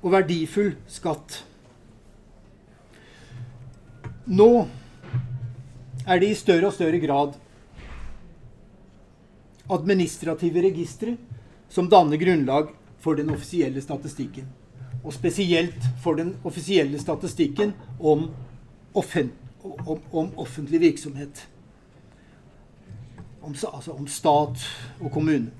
[0.00, 1.42] og verdifull skatt.
[4.30, 4.50] Nå
[6.06, 7.34] er det i større og større grad
[9.74, 11.16] administrative registre
[11.70, 14.48] som danner grunnlag for den offisielle statistikken.
[15.04, 18.28] Og spesielt for den offisielle statistikken om,
[18.92, 21.46] offent om, om offentlig virksomhet.
[23.40, 24.64] Om, altså om stat
[25.00, 25.50] og kommune.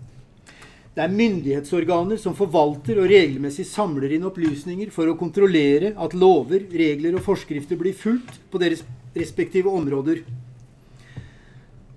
[0.90, 6.66] Det er myndighetsorganer som forvalter og regelmessig samler inn opplysninger for å kontrollere at lover,
[6.66, 8.82] regler og forskrifter blir fulgt på deres
[9.14, 10.24] respektive områder.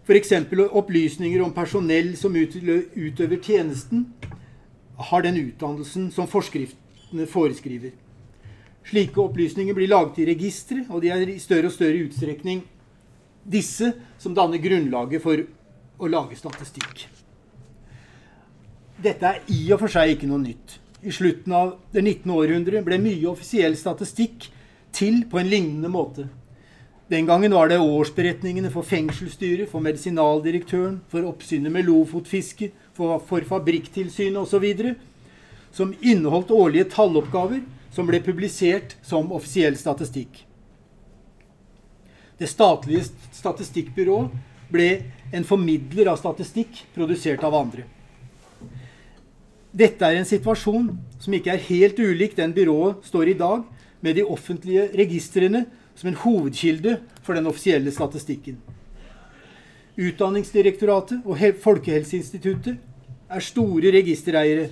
[0.04, 0.34] F.eks.
[0.72, 4.08] opplysninger om personell som utøver tjenesten,
[4.98, 7.94] har den utdannelsen som forskriftene foreskriver.
[8.84, 12.66] Slike opplysninger blir laget i registre, og de er i større og større utstrekning
[13.44, 13.90] disse
[14.20, 15.40] som danner grunnlaget for
[16.00, 17.08] å lage statistikk.
[19.04, 20.78] Dette er i og for seg ikke noe nytt.
[21.04, 22.30] I slutten av det 19.
[22.32, 24.48] århundre ble mye offisiell statistikk
[24.96, 26.28] til på en lignende måte.
[27.14, 33.46] Den gangen var det årsberetningene for fengselsstyret, for medisinaldirektøren, for oppsynet med lofotfiske, for, for
[33.46, 34.96] fabrikktilsynet osv.
[35.74, 37.62] som inneholdt årlige talloppgaver
[37.94, 40.42] som ble publisert som offisiell statistikk.
[42.40, 44.34] Det statlige statistikkbyrået
[44.74, 44.90] ble
[45.34, 47.86] en formidler av statistikk produsert av andre.
[49.70, 53.62] Dette er en situasjon som ikke er helt ulik den byrået står i dag,
[54.02, 58.58] med de offentlige registrene som en hovedkilde for den offisielle statistikken.
[59.98, 62.78] Utdanningsdirektoratet og Folkehelseinstituttet
[63.30, 64.70] er store registereiere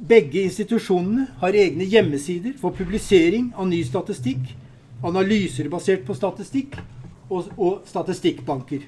[0.00, 4.54] Begge institusjonene har egne hjemmesider for publisering av ny statistikk,
[5.04, 6.78] analyser basert på statistikk
[7.28, 8.86] og, og statistikkbanker.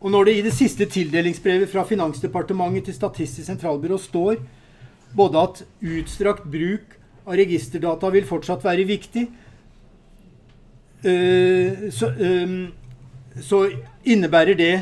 [0.00, 4.40] Og når det i det siste tildelingsbrevet fra Finansdepartementet til Statistisk sentralbyrå står
[5.14, 9.26] både at utstrakt bruk av registerdata vil fortsatt være viktig,
[11.02, 12.56] eh, så, eh,
[13.42, 13.62] så
[14.04, 14.74] innebærer det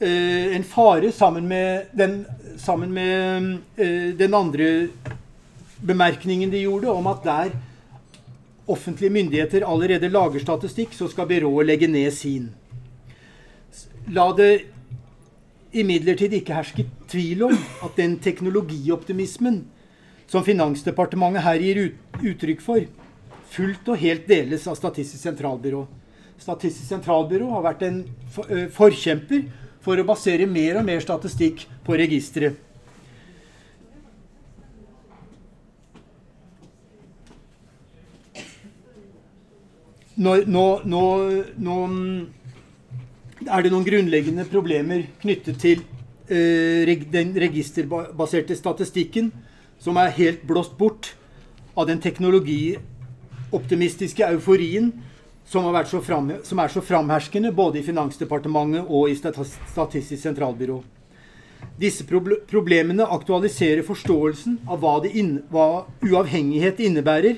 [0.00, 2.24] eh, en fare sammen med den,
[2.58, 4.88] sammen med den andre
[5.82, 7.52] bemerkningen de gjorde, om at der
[8.66, 12.50] offentlige myndigheter allerede lager statistikk, så skal byrået legge ned sin.
[14.08, 14.71] La det
[15.72, 19.62] imidlertid ikke herske tvil om at den teknologioptimismen
[20.30, 21.80] som Finansdepartementet her gir
[22.22, 22.84] uttrykk for,
[23.52, 25.84] fullt og helt deles av Statistisk sentralbyrå.
[26.40, 28.02] Statistisk sentralbyrå har vært en
[28.72, 29.48] forkjemper
[29.82, 32.56] for å basere mer og mer statistikk på registeret.
[40.22, 41.04] Nå, nå, nå,
[41.56, 41.76] nå
[43.48, 45.78] er det noen grunnleggende problemer knyttet til
[46.28, 49.32] eh, den registerbaserte statistikken
[49.82, 51.16] som er helt blåst bort
[51.74, 54.92] av den teknologioptimistiske euforien
[55.44, 60.82] som, fram, som, er så framherskende både i Finansdepartementet og i Statistisk sentralbyrå.
[61.78, 67.36] Disse problemene aktualiserer forståelsen av hva, inn, hva uavhengighet innebærer,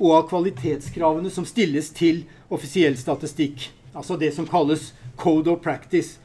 [0.00, 3.70] og av kvalitetskravene som stilles til offisiell statistikk.
[3.94, 6.18] Altså det som kalles code of practice.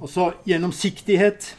[0.00, 1.54] Altså gjennomsiktighet.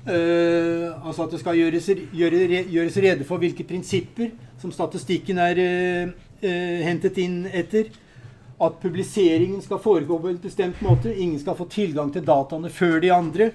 [0.00, 2.38] Uh, altså at det skal gjøres, gjøre,
[2.72, 7.90] gjøres, rede for hvilke prinsipper som statistikken er uh, uh, hentet inn etter.
[8.60, 11.12] At publiseringen skal foregå på en bestemt måte.
[11.12, 13.46] Ingen skal få tilgang til dataene før de andre.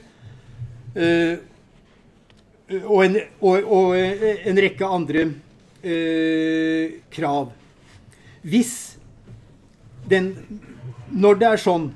[2.88, 5.25] Og en, og, og, en, rekke andre
[7.13, 7.51] krav.
[8.41, 8.71] Hvis
[10.10, 10.32] den
[11.13, 11.89] når det er sånn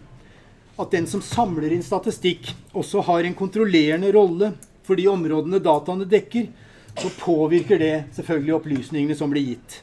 [0.80, 4.54] at den som samler inn statistikk, også har en kontrollerende rolle
[4.88, 6.48] for de områdene dataene dekker,
[7.00, 9.82] så påvirker det selvfølgelig opplysningene som blir gitt.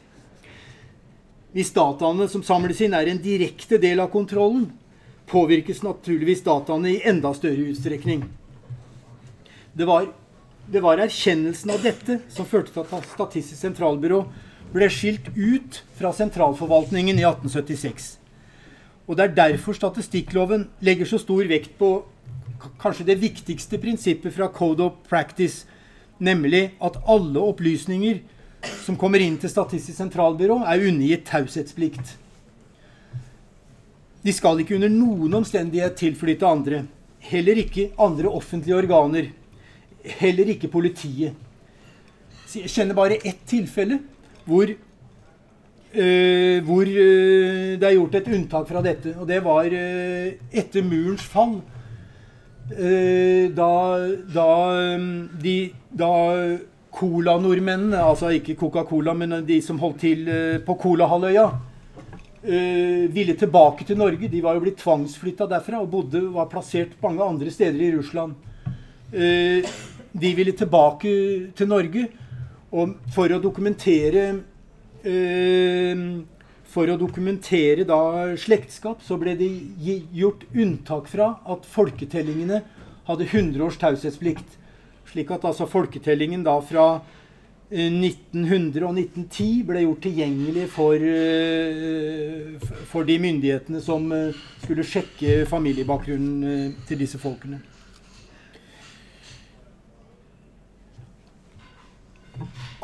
[1.56, 4.66] Hvis dataene som samles inn, er en direkte del av kontrollen,
[5.30, 8.26] påvirkes naturligvis dataene i enda større utstrekning.
[9.76, 10.10] Det var,
[10.70, 14.22] det var erkjennelsen av dette som førte til at Statistisk sentralbyrå
[14.72, 18.14] ble skilt ut fra sentralforvaltningen i 1876.
[19.06, 21.90] Og det er derfor statistikkloven legger så stor vekt på
[22.80, 25.66] kanskje det viktigste prinsippet fra Code of Practice,
[26.18, 28.22] nemlig at alle opplysninger
[28.82, 32.16] som kommer inn til Statistisk sentralbyrå, er undergitt taushetsplikt.
[34.26, 36.82] De skal ikke under noen omstendighet tilflytte andre.
[37.22, 39.28] Heller ikke andre offentlige organer.
[40.18, 41.36] Heller ikke politiet.
[42.56, 44.00] Jeg kjenner bare ett tilfelle
[44.46, 44.70] hvor
[45.96, 49.14] Uh, hvor uh, det er gjort et unntak fra dette.
[49.16, 51.62] Og det var uh, etter murens fall.
[52.66, 53.70] da
[54.34, 54.48] da,
[54.98, 56.10] um, de, da
[56.90, 60.26] Cola-nordmennene, altså ikke Coca-Cola, men de som holdt til
[60.66, 61.44] på Kolahalvøya,
[63.12, 64.28] ville tilbake til Norge.
[64.32, 68.34] De var jo blitt tvangsflytta derfra og bodde, var plassert mange andre steder i Russland.
[69.12, 72.08] de ville tilbake til Norge
[72.72, 74.26] og for å dokumentere
[76.76, 78.00] for å dokumentere da
[78.36, 79.48] slektskap, så ble det
[80.16, 82.62] gjort unntak fra at folketellingene
[83.06, 84.56] hadde 100 års taushetsplikt.
[85.06, 86.86] Slik at altså folketellingen da fra
[87.70, 94.86] 1900 eh, og 1910 ble gjort tilgjengelig for, eh, for de myndighetene som eh, skulle
[94.86, 97.62] sjekke familiebakgrunnen til disse folkene.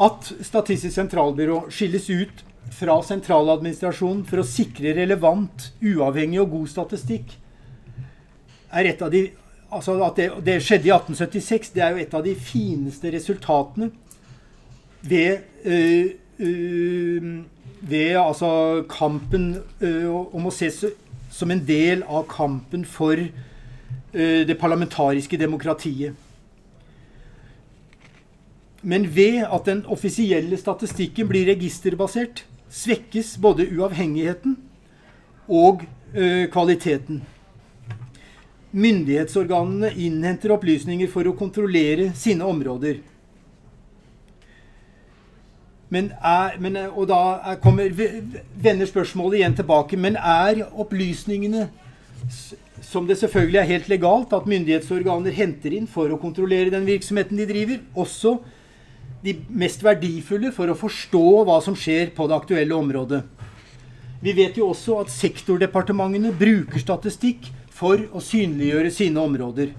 [0.03, 7.37] At Statistisk sentralbyrå skilles ut fra sentraladministrasjonen for å sikre relevant, uavhengig og god statistikk,
[8.73, 9.29] er et av de
[9.73, 13.87] Altså at det, det, skjedde i 1876, det er jo et av de fineste resultatene
[15.09, 17.31] ved, øh, øh,
[17.81, 18.51] ved altså
[18.91, 20.83] kampen øh, om å ses
[21.33, 23.17] som en del av kampen for
[24.13, 26.13] det parlamentariske demokratiet.
[28.83, 34.57] Men ved at den offisielle statistikken blir registerbasert, svekkes både uavhengigheten
[35.49, 37.23] og ø, eh, kvaliteten.
[38.73, 43.03] Myndighetsorganene innhenter opplysninger for å kontrollere sine områder.
[45.93, 47.21] Men er, men, og da
[47.53, 49.99] er, kommer, vender spørsmålet igjen tilbake.
[50.01, 51.67] Men er opplysningene
[52.83, 57.39] som det selvfølgelig er helt legalt at myndighetsorganer henter inn for å kontrollere den virksomheten
[57.39, 58.39] de driver, også
[59.23, 63.23] de mest verdifulle for å forstå hva som skjer på det aktuelle området.
[64.23, 69.73] Vi vet jo også at sektordepartementene bruker statistikk for å synliggjøre sine områder.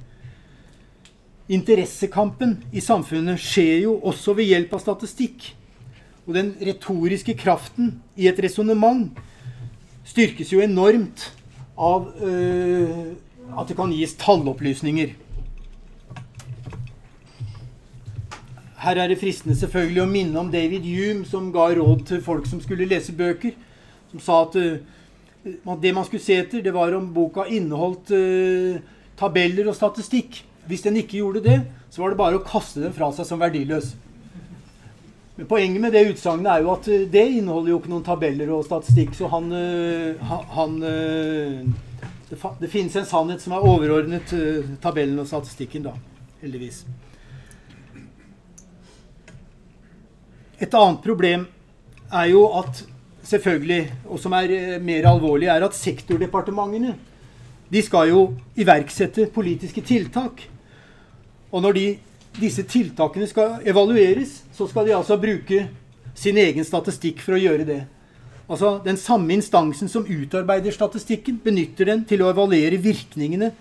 [1.52, 5.52] Interessekampen i samfunnet skjer jo også ved hjelp av statistikk.
[6.24, 9.12] Og den retoriske kraften i et resonnement
[10.08, 11.30] styrkes jo enormt
[11.80, 13.16] av øh,
[13.60, 15.16] at det kan gis tallopplysninger.
[18.84, 22.48] Her er det fristende selvfølgelig å minne om David Hume, som ga råd til folk
[22.50, 23.54] som skulle lese bøker.
[24.12, 28.82] Som sa at uh, det man skulle se etter, det var om boka inneholdt uh,
[29.20, 30.42] tabeller og statistikk.
[30.68, 31.62] Hvis den ikke gjorde det,
[31.92, 33.94] så var det bare å kaste den fra seg som verdiløs.
[35.38, 38.52] Men Poenget med det utsagnet er jo at uh, det inneholder jo ikke noen tabeller
[38.52, 39.16] og statistikk.
[39.16, 39.48] Så han,
[40.58, 44.36] han det, det, finnes en sannhet som er overordnet
[44.84, 45.96] tabellen og statistikken, da.
[46.44, 46.84] Heldigvis.
[50.64, 51.46] Et annet problem
[52.14, 52.84] er jo at
[53.28, 56.96] selvfølgelig, og som er eh, mer alvorlig, er at sektordepartementene
[57.74, 58.24] de skal jo
[58.60, 60.44] iverksette politiske tiltak.
[61.52, 61.86] Og når de,
[62.38, 65.66] disse tiltakene skal evalueres, så skal de altså bruke
[66.14, 67.82] sin egen statistikk for å gjøre det.
[68.46, 73.52] Altså Den samme instansen som utarbeider statistikken, benytter den til å evaluere virkningene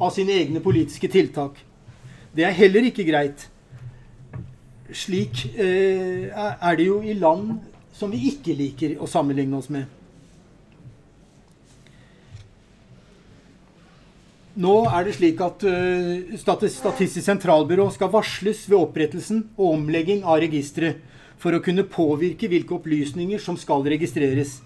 [0.00, 1.60] av sine egne politiske tiltak.
[2.34, 3.49] Det er heller ikke greit
[4.96, 7.58] slik eh, er det jo i land
[7.94, 9.88] som vi ikke liker å sammenligne oss med.
[14.60, 20.40] Nå er det slik at uh, Statistisk sentralbyrå skal varsles ved opprettelsen og omlegging av
[20.42, 20.98] registeret
[21.40, 24.58] for å kunne påvirke hvilke opplysninger som skal registreres.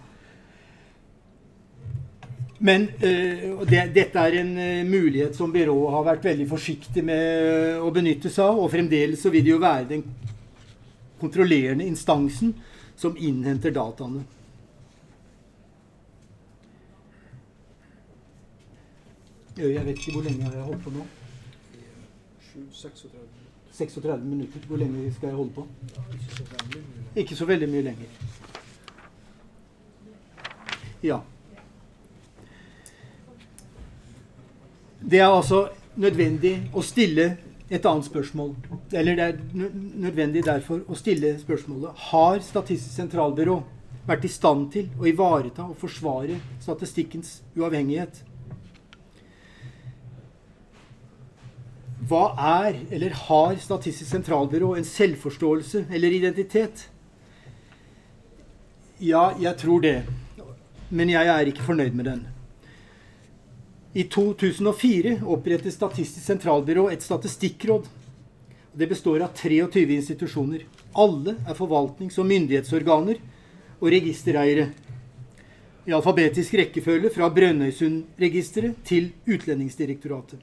[2.65, 7.83] Men uh, det, dette er en uh, mulighet som byrået har vært veldig forsiktig med
[7.85, 10.07] å benytte seg av, og fremdeles så vil det jo være den
[11.21, 12.55] kontrollerende instansen
[12.97, 14.25] som innhenter dataene.
[19.57, 21.05] Jeg vet ikke hvor lenge jeg har holdt på nå.
[23.75, 24.67] 36 minutter.
[24.67, 25.67] Hvor lenge skal jeg holde på?
[27.17, 28.07] Ikke så veldig mye lenger.
[31.03, 31.21] Ja.
[35.11, 35.67] Det er altså
[36.01, 37.35] nødvendig å stille
[37.69, 38.55] et annet spørsmål.
[38.93, 43.59] Eller det er nødvendig derfor å stille spørsmålet Har Statistisk sentralbyrå
[44.09, 48.23] vært i stand til å ivareta og forsvare statistikkens uavhengighet?
[52.09, 52.25] Hva
[52.65, 56.89] er, eller har Statistisk sentralbyrå en selvforståelse eller identitet?
[59.01, 59.99] Ja, jeg tror det.
[60.89, 62.25] Men jeg er ikke fornøyd med den.
[63.97, 67.85] I 2004 opprettet Statistisk sentralbyrå et statistikkråd.
[68.73, 70.65] Det består av 23 institusjoner.
[70.99, 73.21] Alle er forvaltnings- og myndighetsorganer
[73.79, 74.67] og registereiere.
[75.87, 80.43] I alfabetisk rekkefølge fra Brønnøysundregisteret til Utlendingsdirektoratet.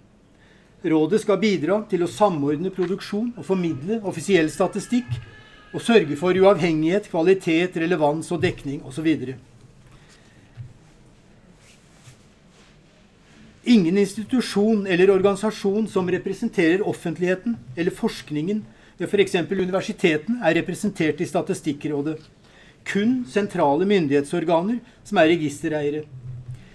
[0.88, 5.12] Rådet skal bidra til å samordne produksjon og formidle offisiell statistikk,
[5.76, 9.12] og sørge for uavhengighet, kvalitet, relevans og dekning osv.
[13.64, 18.64] Ingen institusjon eller organisasjon som representerer offentligheten eller forskningen
[19.07, 19.32] f.eks.
[19.47, 22.20] For universiteten, er representert i Statistikkrådet.
[22.86, 26.03] Kun sentrale myndighetsorganer som er registereiere.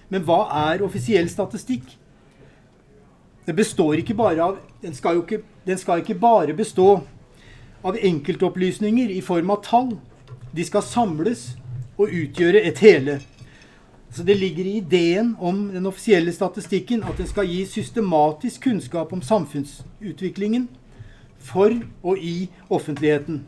[0.08, 1.84] Men hva er offisiell statistikk?
[3.46, 7.00] Det består ikke bare av, den skal, ikke, den skal ikke bare bestå
[7.86, 9.92] av enkeltopplysninger i form av tall.
[10.54, 11.52] De skal samles
[11.96, 13.20] og utgjøre et hele.
[14.10, 19.12] Så det ligger i ideen om den offisielle statistikken at den skal gi systematisk kunnskap
[19.12, 20.68] om samfunnsutviklingen
[21.38, 23.44] for og i offentligheten.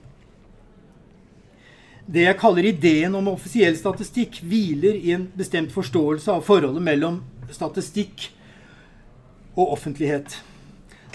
[2.08, 7.18] Det jeg kaller ideen om offisiell statistikk, hviler i en bestemt forståelse av forholdet mellom
[7.52, 8.30] statistikk
[9.56, 10.38] og offentlighet.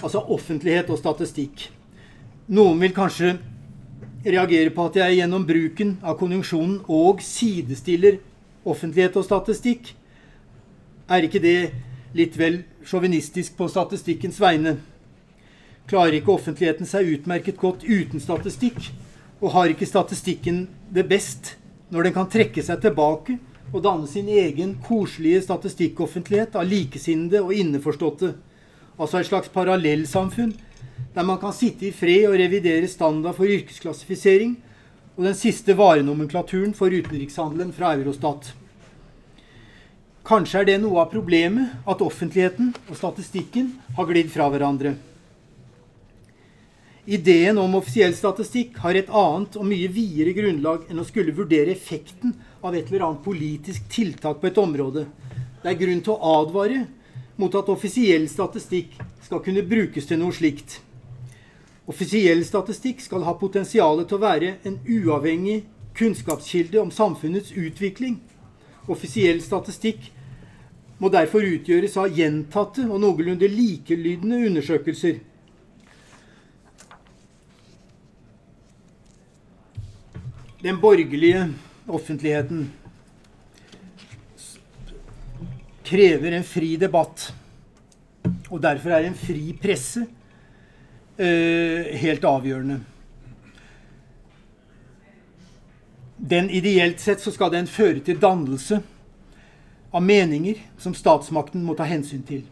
[0.03, 1.69] Altså offentlighet og statistikk.
[2.53, 3.37] Noen vil kanskje
[4.23, 8.19] reagere på at jeg gjennom bruken av konjunksjonen og sidestiller
[8.65, 9.93] offentlighet og statistikk.
[11.09, 11.57] Er ikke det
[12.15, 14.77] litt vel sjåvinistisk på statistikkens vegne?
[15.89, 18.79] Klarer ikke offentligheten seg utmerket godt uten statistikk?
[19.43, 21.57] Og har ikke statistikken det best
[21.91, 23.37] når den kan trekke seg tilbake
[23.73, 28.33] og danne sin egen koselige statistikkoffentlighet av likesinnede og inneforståtte?
[28.95, 30.53] Altså et slags parallellsamfunn
[31.13, 34.55] der man kan sitte i fred og revidere standard for yrkesklassifisering
[35.13, 38.53] og den siste varenomenklaturen for utenrikshandelen fra Eurostat.
[40.23, 44.95] Kanskje er det noe av problemet at offentligheten og statistikken har glidd fra hverandre.
[47.03, 51.73] Ideen om offisiell statistikk har et annet og mye videre grunnlag enn å skulle vurdere
[51.75, 52.31] effekten
[52.63, 55.03] av et eller annet politisk tiltak på et område.
[55.59, 56.85] Det er grunn til å advare
[57.35, 58.95] mot at offisiell statistikk
[59.25, 60.79] skal kunne brukes til noe slikt.
[61.87, 65.63] Offisiell statistikk skal ha potensial til å være en uavhengig
[65.97, 68.21] kunnskapskilde om samfunnets utvikling.
[68.87, 70.07] Offisiell statistikk
[71.03, 75.19] må derfor utgjøres av gjentatte og noenlunde likelydende undersøkelser.
[80.63, 81.49] Den borgerlige
[81.91, 82.69] offentligheten
[85.83, 87.33] krever en fri debatt.
[88.47, 90.05] Og derfor er en fri presse
[91.17, 92.79] helt avgjørende.
[96.17, 98.79] Den Ideelt sett så skal den føre til dannelse
[99.93, 102.45] av meninger som statsmakten må ta hensyn til.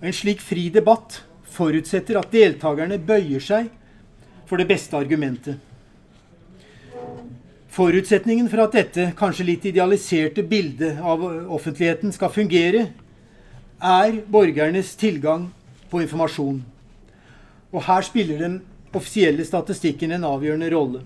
[0.00, 3.68] Og En slik fri debatt forutsetter at deltakerne bøyer seg
[4.48, 5.58] for det beste argumentet.
[7.70, 11.22] Forutsetningen for at dette kanskje litt idealiserte bildet av
[11.54, 12.88] offentligheten skal fungere,
[13.80, 15.46] er borgernes tilgang
[15.90, 16.58] på informasjon.
[17.72, 18.60] Og her spiller den
[18.94, 21.02] offisielle statistikken en avgjørende rolle.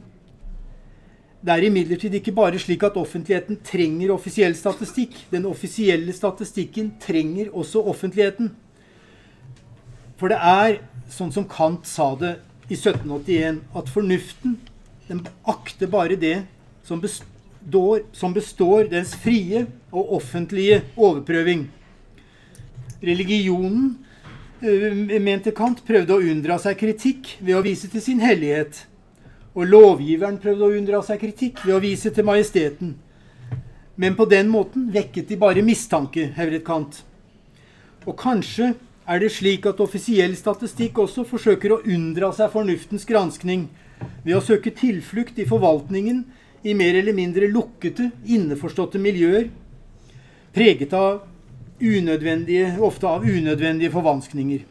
[1.45, 5.19] Det er imidlertid ikke bare slik at offentligheten trenger offisiell statistikk.
[5.31, 8.55] Den offisielle statistikken trenger også offentligheten.
[10.17, 10.79] For det er,
[11.13, 12.39] sånn som Kant sa det
[12.71, 14.57] i 1781, at fornuften
[15.11, 16.39] den akter bare det
[16.87, 21.67] som består, som består dens frie og offentlige overprøving.
[23.05, 23.99] Religionen,
[24.65, 28.87] mente Kant, prøvde å unndra seg kritikk ved å vise til sin hellighet.
[29.55, 32.95] Og lovgiveren prøvde å unndra seg kritikk ved å vise til majesteten.
[33.97, 37.03] Men på den måten vekket de bare mistanke, hevdet Kant.
[38.05, 38.73] Og kanskje
[39.07, 43.69] er det slik at offisiell statistikk også forsøker å unndra seg fornuftens granskning
[44.25, 46.25] ved å søke tilflukt i forvaltningen
[46.65, 49.51] i mer eller mindre lukkede, inneforståtte miljøer,
[50.57, 51.21] preget av
[51.81, 54.65] ofte av unødvendige forvanskninger.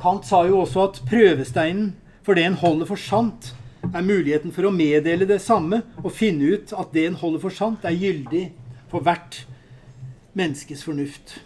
[0.00, 1.94] Kant sa jo også at prøvesteinen
[2.24, 6.54] for det en holder for sant, er muligheten for å meddele det samme og finne
[6.54, 8.50] ut at det en holder for sant, er gyldig
[8.90, 9.44] for hvert
[10.36, 11.40] menneskes fornuft.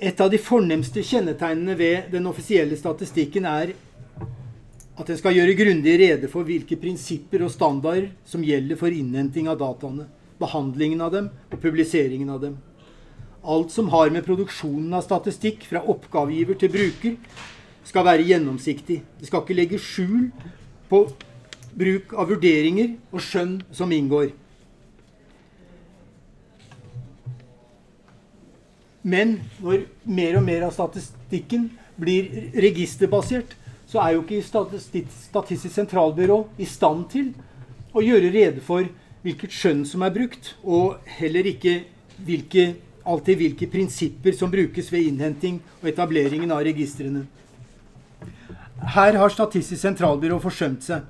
[0.00, 3.74] Et av de fornemste kjennetegnene ved den offisielle statistikken er
[5.00, 9.48] at den skal gjøre grundig rede for hvilke prinsipper og standarder som gjelder for innhenting
[9.48, 10.04] av dataene,
[10.40, 12.58] behandlingen av dem og publiseringen av dem.
[13.40, 17.16] Alt som har med produksjonen av statistikk fra oppgavegiver til bruker,
[17.88, 19.00] skal være gjennomsiktig.
[19.18, 20.28] Det skal ikke legge skjul
[20.90, 21.06] på
[21.80, 24.34] bruk av vurderinger og skjønn som inngår.
[29.00, 31.70] Men når mer og mer av statistikken
[32.00, 33.56] blir registerbasert,
[33.90, 37.32] så er jo ikke Statistisk sentralbyrå i stand til
[37.90, 38.86] å gjøre rede for
[39.24, 41.80] hvilket skjønn som er brukt, og heller ikke
[42.24, 42.68] hvilke,
[43.04, 47.26] alltid hvilke prinsipper som brukes ved innhenting og etableringen av registrene.
[48.94, 51.02] Her har Statistisk sentralbyrå forsømt seg.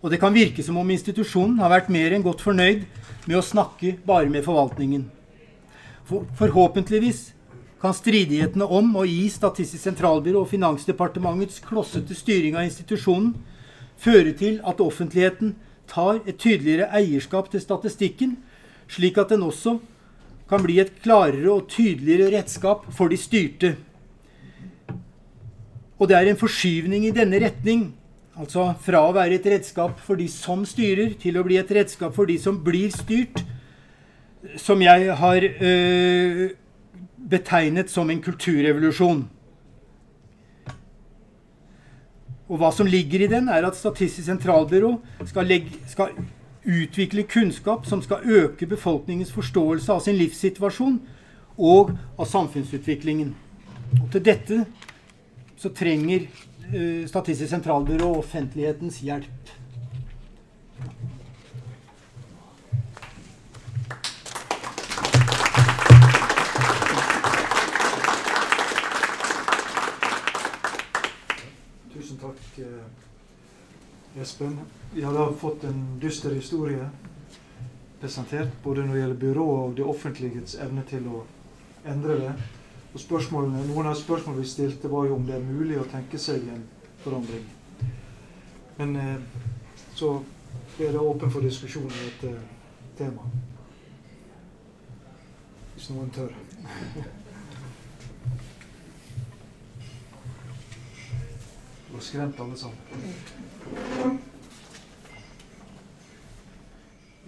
[0.00, 2.84] Og det kan virke som om institusjonen har vært mer enn godt fornøyd
[3.26, 5.04] med å snakke bare med forvaltningen.
[6.08, 7.35] Forhåpentligvis
[7.86, 13.34] kan stridighetene om og i Statistisk sentralbyrå og Finansdepartementets klossete styring av institusjonen
[14.02, 15.54] føre til at offentligheten
[15.86, 18.34] tar et tydeligere eierskap til statistikken,
[18.90, 19.76] slik at den også
[20.50, 23.76] kan bli et klarere og tydeligere redskap for de styrte.
[25.98, 27.88] Og det er en forskyvning i denne retning,
[28.36, 32.14] altså fra å være et redskap for de som styrer, til å bli et redskap
[32.18, 33.44] for de som blir styrt,
[34.60, 36.50] som jeg har øh,
[37.30, 39.24] betegnet som en kulturrevolusjon.
[42.46, 44.92] Og hva som ligger i den, er at Statistisk sentralbyrå
[45.26, 46.14] skal, legge, skal,
[46.66, 50.96] utvikle kunnskap som skal øke befolkningens forståelse av sin livssituasjon
[51.56, 53.34] og av samfunnsutviklingen.
[54.00, 54.64] Og til dette
[55.58, 56.26] så trenger
[56.74, 59.54] øh, Statistisk sentralbyrå offentlighetens hjelp.
[74.16, 74.60] Espen.
[74.94, 76.88] Vi har fått en dyster historie
[78.00, 81.24] presentert, både når det gjelder byrået og det offentliges evne til å
[81.88, 82.32] endre det.
[82.94, 86.20] Og spørsmålene, Noen av spørsmålene vi stilte, var jo om det er mulig å tenke
[86.20, 86.64] seg en
[87.04, 87.44] forandring.
[88.78, 89.18] Men eh,
[89.96, 90.14] så
[90.80, 92.32] er det åpen for diskusjon i dette
[92.96, 93.44] temaet.
[95.76, 96.32] Hvis noen tør.
[101.96, 102.76] Har skremt alle sammen.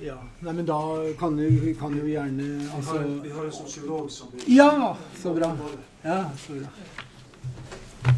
[0.01, 0.81] Ja, nei, men da
[1.19, 5.33] kan du, kan jo gjerne Vi altså vi har en sosiolog som vil Ja, så
[5.35, 5.49] bra.
[6.03, 6.69] Ja, så bra.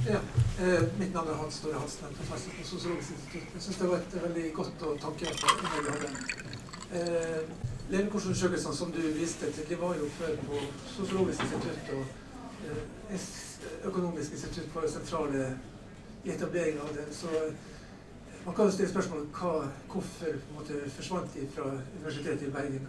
[0.09, 0.19] Ja,
[0.65, 3.55] eh, mitt navn er Hans Store Hansen, professor på Sosiologisk institutt.
[3.55, 6.21] Jeg syns det var et veldig godt og tankevekkende innlegg.
[6.99, 7.41] Eh,
[7.95, 10.67] Levekårsundersøkelsene som du viste til, de var jo før på
[10.99, 12.05] Sosiologisk institutt og
[12.67, 13.29] eh,
[13.85, 15.53] Økonomisk institutt var jo sentrale
[16.25, 17.13] i etableringen av den.
[17.15, 17.53] Så eh,
[18.45, 19.53] man kan jo stille spørsmål hva,
[19.93, 21.69] hvorfor måte, forsvant de fra
[21.99, 22.89] Universitetet i Bergen.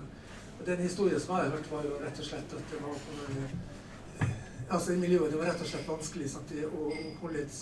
[0.59, 2.97] Og den historien som jeg har hørt, var jo rett og slett at det var
[3.19, 3.61] noen
[4.71, 7.55] altså i miljøet, Det var rett og slett vanskelig sant, å holde et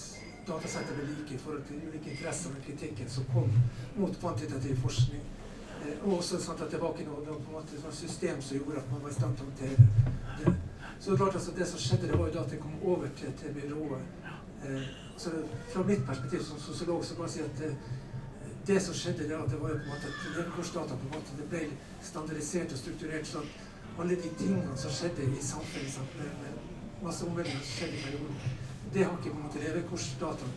[0.47, 3.49] datasenter ved like i forhold til ulike interesser og kritikken som kom
[3.97, 5.24] mot kvantitativ forskning.
[5.80, 7.99] Eh, og også sant, at det var ikke noe, det var på en måte et
[8.01, 9.76] system som gjorde at man var i stand til å håndtere
[10.39, 10.55] det.
[10.99, 13.11] Så det klart altså, det som skjedde, det var jo da at det kom over
[13.20, 14.28] til, til byrået.
[14.66, 14.82] Eh,
[15.18, 15.30] så
[15.74, 17.72] Fra mitt perspektiv som sosiolog så kan jeg si at det,
[18.68, 21.38] det som skjedde, det, det var jo på en måte at levekårsdata på en måte,
[21.38, 21.62] det ble
[22.03, 26.60] standardisert og strukturert sånn at alle de tingene som skjedde i samfunnet, sant, med,
[27.03, 28.38] masse omveltninger som skjedde i perioden,
[28.93, 30.51] det har ikke på en måte levekårsdata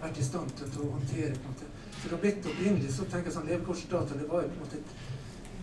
[0.00, 1.34] vært i stand til å håndtere.
[1.34, 1.68] på en måte.
[2.02, 4.80] Så da blitt opprinnelig så tenker jeg sånn levekårsdata det var jo på en måte
[4.80, 4.96] et,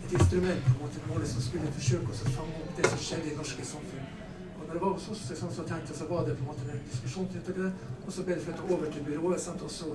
[0.04, 3.32] et instrument på en måte målet som skulle forsøke å fange opp det som skjedde
[3.32, 4.25] i norske samfunn.
[4.66, 6.64] Når det var hos oss sånn som tenkte, jeg så var det på en måte
[6.66, 9.62] en diskusjon knyttet til det, og så ble det flyttet over til byrået, sant?
[9.62, 9.92] og så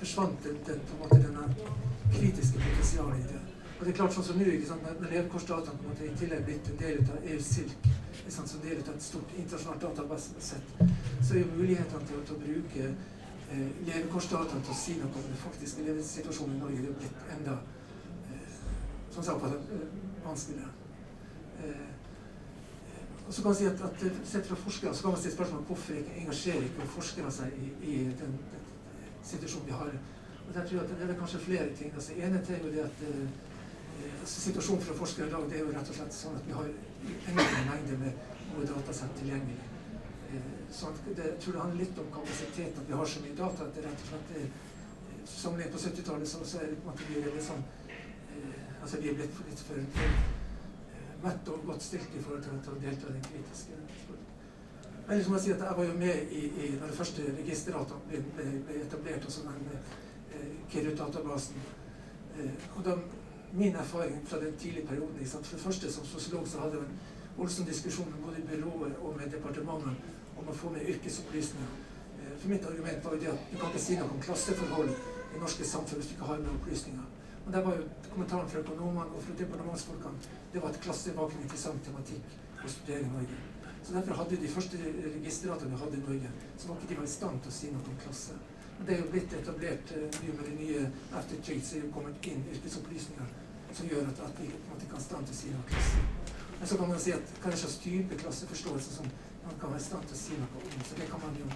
[0.00, 1.44] forsvant den, den, på en måte denne
[2.14, 3.42] kritiske potensialet i det.
[3.74, 6.14] Og det er klart sånn som nå, ikke sant, når levekårsdataen på en måte i
[6.18, 7.88] tillegg blitt en del av EU-SILK,
[8.20, 10.76] ikke sant, som del av et stort internasjonalt databasesett,
[11.20, 15.26] så er jo mulighetene til, til å bruke eh, levekårsdataen til å si noe om
[15.26, 17.58] den faktiske levesituasjonen i Norge, det er blitt enda
[18.30, 18.56] eh,
[19.16, 19.84] som sagt, eh,
[20.24, 20.72] vanskeligere.
[21.64, 21.93] Eh,
[23.26, 25.34] og så kan man si at, at eh, Sett fra forskere så kan man stille
[25.34, 28.64] spørsmål hvorfor engasjerer ikke forskere seg i, i den, den,
[29.24, 29.92] situasjonen vi har.
[30.46, 31.94] Og der tror jeg at Det er kanskje flere ting.
[31.94, 35.56] Altså, ene er jo det at eh, eh, altså, Situasjonen for forskere i dag det
[35.58, 36.68] er jo rett og slett sånn at vi har
[37.32, 38.12] enorme mengder med
[38.52, 39.62] gode datasett tilgjengelig.
[40.70, 43.20] Så sånn at det, jeg tror det handler litt om kapasiteten, at vi har så
[43.24, 43.66] mye data.
[43.66, 44.62] at det rett og slett eh,
[45.24, 48.80] Sammenlignet på 70-tallet så, så er det på en måte vi er litt sånn eh,
[48.82, 50.43] altså vi er blitt litt for, for eh,
[51.24, 54.30] mett og godt stilt i forhold til, til å delta i den kritiske spørsmålet.
[55.08, 58.22] Liksom jeg, si at jeg var jo med i, i når det første registerdata ble,
[58.36, 61.66] ble, ble etablert, altså den eh, Kirut-databasen.
[62.40, 62.96] Eh, og da,
[63.52, 65.46] min erfaring fra den tidlige perioden ikke sant?
[65.46, 67.02] For det første som sosiolog så hadde jeg en
[67.36, 71.76] voldsom diskusjon med både byrået og med departementet om å få med yrkesopplysninger.
[72.20, 74.94] Eh, for mitt argument var jo det at du kan ikke si noe om klasseforhold
[75.34, 77.13] i norske samfunn hvis du ikke har med opplysninger.
[77.46, 81.28] Og der var jo kommentaren fra økonomene og fra departementsfolkene det var at klasse var
[81.30, 83.38] en interessant tematikk å studere i Norge.
[83.84, 84.78] Så derfor hadde de første
[85.16, 87.72] registerdataene vi hadde i Norge, så var ikke de var i stand til å si
[87.72, 88.36] noe om klasse.
[88.78, 90.84] Men det er jo blitt etablert eh, mye med de nye
[91.20, 93.34] eftertrade, så er jo kommet inn yrkesopplysninger
[93.74, 96.32] som gjør at, at vi måte kan stand til å si noe om klasse.
[96.54, 99.10] Men så kan man si at slags type klasseforståelse som
[99.44, 100.86] man kan være i stand til å si noe om.
[100.88, 101.50] Så det kan man jo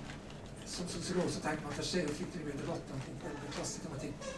[0.69, 3.07] som sosiolog så tenker man at det skjer jo fryktelig mye debatt om
[3.57, 4.29] klassetematikk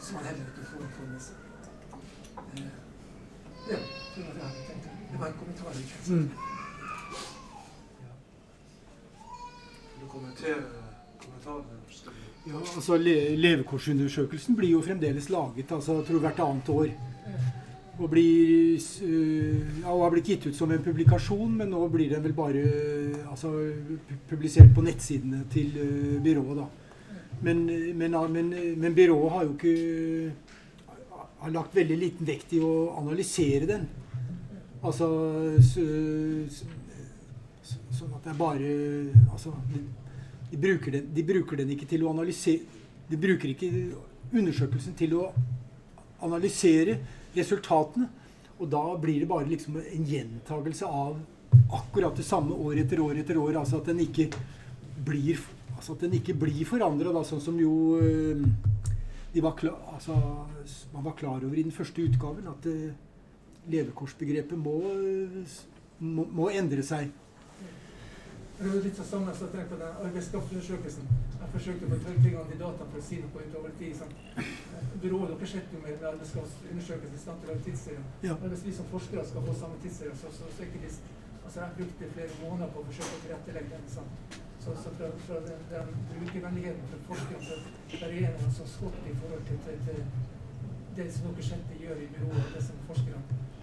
[0.00, 1.36] som han heller ikke får, får med seg.
[2.56, 2.70] Eh,
[3.70, 3.78] ja,
[4.16, 4.94] det var det jeg hadde.
[5.12, 5.70] Det var en kommentar.
[5.82, 6.04] Ikke?
[6.04, 6.08] sant?
[6.08, 6.28] Mm.
[9.92, 10.62] Vil du kommentere
[11.20, 11.78] kommentarene?
[12.42, 16.88] Ja, altså le Levekårsundersøkelsen blir jo fremdeles laget altså, jeg tror hvert annet år.
[17.98, 22.10] Og, blir, øh, ja, og har blitt gitt ut som en publikasjon, men nå blir
[22.10, 23.52] den vel bare øh, altså,
[24.30, 26.56] publisert på nettsidene til øh, byrået.
[26.56, 26.64] da.
[27.42, 27.64] Men,
[27.98, 30.32] men, men, men byrået har jo ikke
[31.42, 33.88] har lagt veldig liten vekt i å analysere den.
[34.82, 35.08] Altså
[35.62, 35.86] så,
[36.50, 36.70] så,
[37.94, 38.70] Sånn at det er bare
[39.30, 39.82] Altså de,
[40.50, 43.68] de, bruker den, de bruker den ikke til å analysere De bruker ikke
[44.32, 45.28] undersøkelsen til å
[46.22, 46.96] analysere
[47.36, 48.08] resultatene.
[48.58, 51.18] Og da blir det bare liksom en gjentagelse av
[51.74, 53.58] akkurat det samme år etter år etter år.
[53.60, 54.28] Altså at den ikke
[55.04, 55.40] blir,
[55.82, 57.72] altså at den ikke blir forandra, sånn som jo
[59.32, 60.14] de var klar, altså,
[60.92, 62.92] man var klar over i den første utgaven at øh,
[63.72, 64.76] levekårsbegrepet må,
[65.98, 67.08] må, må endre seg.
[68.58, 71.08] Det er litt det samme som jeg tenkte på den arbeidskraftundersøkelsen.
[71.40, 72.12] Jeg forsøkte å få
[72.44, 73.96] av data for å si noe utover tid.
[73.98, 74.14] Sant?
[75.02, 78.06] Byrået dere slett jo med med arbeidskraftundersøkelsen i stand til å lage tidsserier.
[78.28, 78.36] Ja.
[78.44, 80.94] Men hvis vi som forskere skal få samme tidsserie, så, så, så er ikke de
[81.42, 83.88] Altså, jeg brukte flere måneder på å forsøke å tilrettelegge den.
[83.90, 84.36] Sant?
[84.62, 87.42] Så, så fra, fra den, den brukervennligheten for forskerne
[87.90, 89.98] så der er en altså skott i forhold til, til, til
[90.96, 93.22] det som dere sjette gjør i byrået, det som forskerne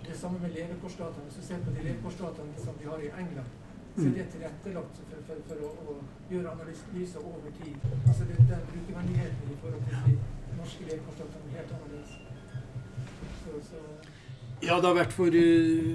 [0.10, 1.26] Det samme med levekårsdataene.
[1.28, 3.50] Hvis du ser på de levekårsdataene som de har i England,
[3.98, 5.96] så er det tilrettelagt for, for, for å, å,
[6.32, 7.76] gjøre analyser over tid.
[8.08, 12.12] Altså det, den brukervennligheten i forhold til de norske levekårsdataene er helt annerledes.
[13.42, 13.84] Så, så
[14.68, 15.94] ja, det har vært for uh,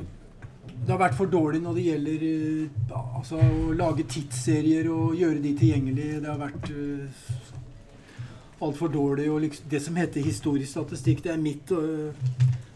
[0.84, 5.40] det har vært for dårlig når det gjelder uh, altså, å lage tidsserier og gjøre
[5.44, 6.20] de tilgjengelige.
[6.20, 7.22] Det har vært uh,
[8.68, 9.30] altfor dårlig.
[9.32, 11.72] Og liksom, det som heter historisk statistikk, det er mitt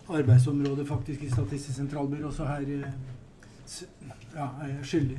[0.09, 2.33] arbeidsområde faktisk i Statistisk sentralbyrå.
[2.33, 5.19] Så her ja, er jeg skyldig.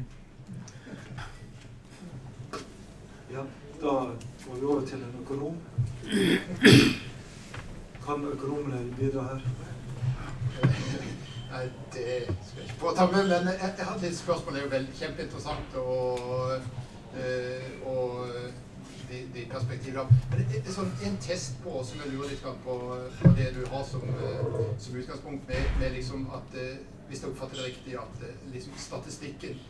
[3.33, 3.45] Ja,
[3.81, 3.93] da
[4.45, 5.55] går vi over til en økonom.
[8.05, 9.41] Kan økonomene bidra her?
[11.49, 13.27] Nei, det skal jeg ikke påta meg.
[13.31, 14.53] Men jeg, jeg hadde et spørsmål.
[14.53, 15.77] Det er jo veldig kjempeinteressant.
[15.81, 16.19] Og,
[17.85, 18.27] og
[19.09, 20.19] de, de perspektivene.
[20.29, 22.77] Men det, er sånn en test på som jeg lurer litt på,
[23.21, 26.75] på det du har som, øh, som utgangspunkt, med, med liksom at øh,
[27.09, 29.61] hvis jeg oppfatter det riktig, at liksom statistikken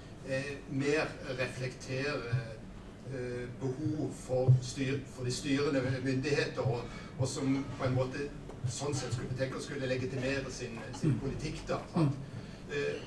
[0.69, 1.07] mer
[1.39, 2.25] reflekterer
[3.61, 6.83] behov for, styr, for, de styrende myndigheter, og,
[7.17, 8.27] og som på en måte
[8.67, 11.21] sånn sett skulle tenke skulle legitimere sin, sin mm.
[11.23, 11.63] politikk.
[11.69, 11.79] da.
[11.99, 12.99] Uh,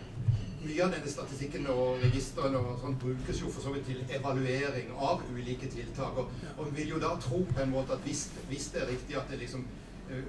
[0.63, 4.93] mye av denne statistikken og registrene og sånt brukes jo for så vidt til evaluering
[4.95, 6.19] av ulike tiltak.
[6.19, 8.93] Og, og vi vil jo da tro på en måte at hvis, hvis det er
[8.93, 9.65] riktig at det liksom
[10.11, 10.23] eh,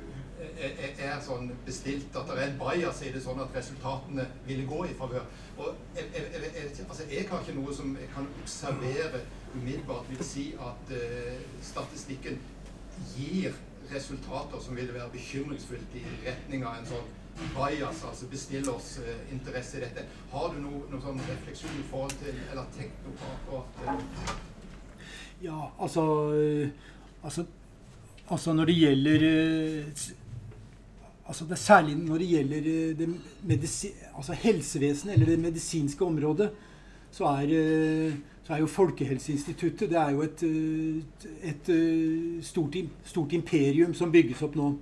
[0.57, 4.65] er, er, sånn bestilt at det er en bias i det, sånn at resultatene ville
[4.69, 5.27] gå i favør.
[5.57, 9.21] Og jeg, jeg, jeg, altså jeg, har ikke noe som jeg kan observere
[9.53, 12.41] umiddelbart vil si at eh, statistikken
[13.13, 13.53] gir
[13.91, 17.11] resultater som ville være bekymringsfullt i retning av en sånn
[17.55, 20.05] bias, altså bestillers uh, interesse i dette.
[20.31, 24.35] Har du noen noe sånn refleksjon i forhold til eller tenkt noe på akkurat
[25.43, 26.03] Ja, altså,
[27.23, 27.45] altså,
[28.29, 29.25] altså når det gjelder
[31.23, 32.69] altså det Særlig når det gjelder
[33.49, 33.59] det
[34.13, 36.51] altså helsevesenet eller det medisinske området,
[37.11, 37.47] så er
[38.43, 42.75] så er jo Folkehelseinstituttet det er jo et, eh, et eh, stort,
[43.07, 44.73] stort, imperium som bygges opp nå.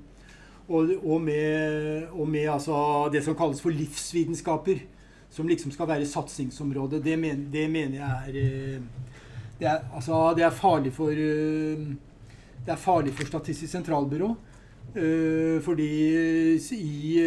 [0.71, 4.81] Og, og med, og med altså det som kalles for livsvitenskaper,
[5.31, 9.09] som liksom skal være satsingsområdet, det, men, det mener jeg er eh,
[9.61, 14.35] det er, altså, det er farlig for det er farlig for Statistisk sentralbyrå.
[15.61, 15.89] fordi
[16.73, 17.19] i,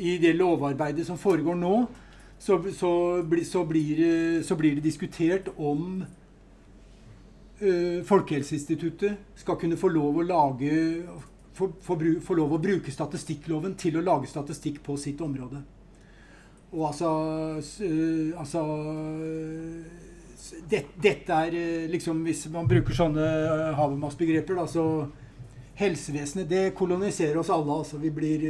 [0.00, 1.74] i det lovarbeidet som foregår nå,
[2.38, 6.04] så, så, så, blir, så, blir, det diskutert om
[7.62, 10.70] uh, Folkehelseinstituttet skal kunne få lov å lage
[11.58, 15.64] få, få, lov å bruke statistikkloven til å lage statistikk på sitt område.
[16.70, 17.10] Og altså,
[17.58, 18.62] uh, altså
[20.70, 23.24] det, Dette er liksom Hvis man bruker sånne
[23.74, 24.84] Habermas-begreper, da, så
[25.78, 27.80] Helsevesenet det koloniserer oss alle.
[27.82, 28.46] altså Vi blir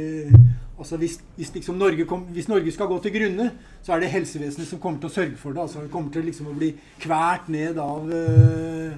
[0.79, 3.51] Altså hvis, hvis, liksom Norge kom, hvis, Norge skal gå til grunne,
[3.83, 5.61] så er det helsevesenet som kommer til å sørge for det.
[5.61, 6.69] altså Det kommer til liksom å bli
[7.03, 8.93] kvært ned av uh,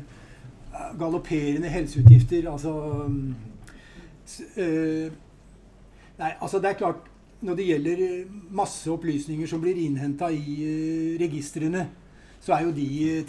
[0.99, 2.45] galopperende helseutgifter.
[2.51, 2.75] Altså
[4.61, 5.07] uh,
[6.21, 7.07] Nei, altså det er klart
[7.41, 8.01] Når det gjelder
[8.53, 11.87] masse opplysninger som blir innhenta i uh, registrene,
[12.41, 13.23] så er jo de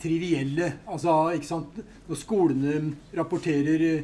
[0.00, 0.72] trivielle.
[0.88, 1.76] Altså, ikke sant?
[2.08, 4.00] Når skolene rapporterer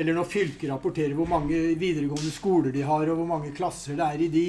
[0.00, 4.06] eller når fylker rapporterer hvor mange videregående skoler de har, og hvor mange klasser det
[4.06, 4.44] er i de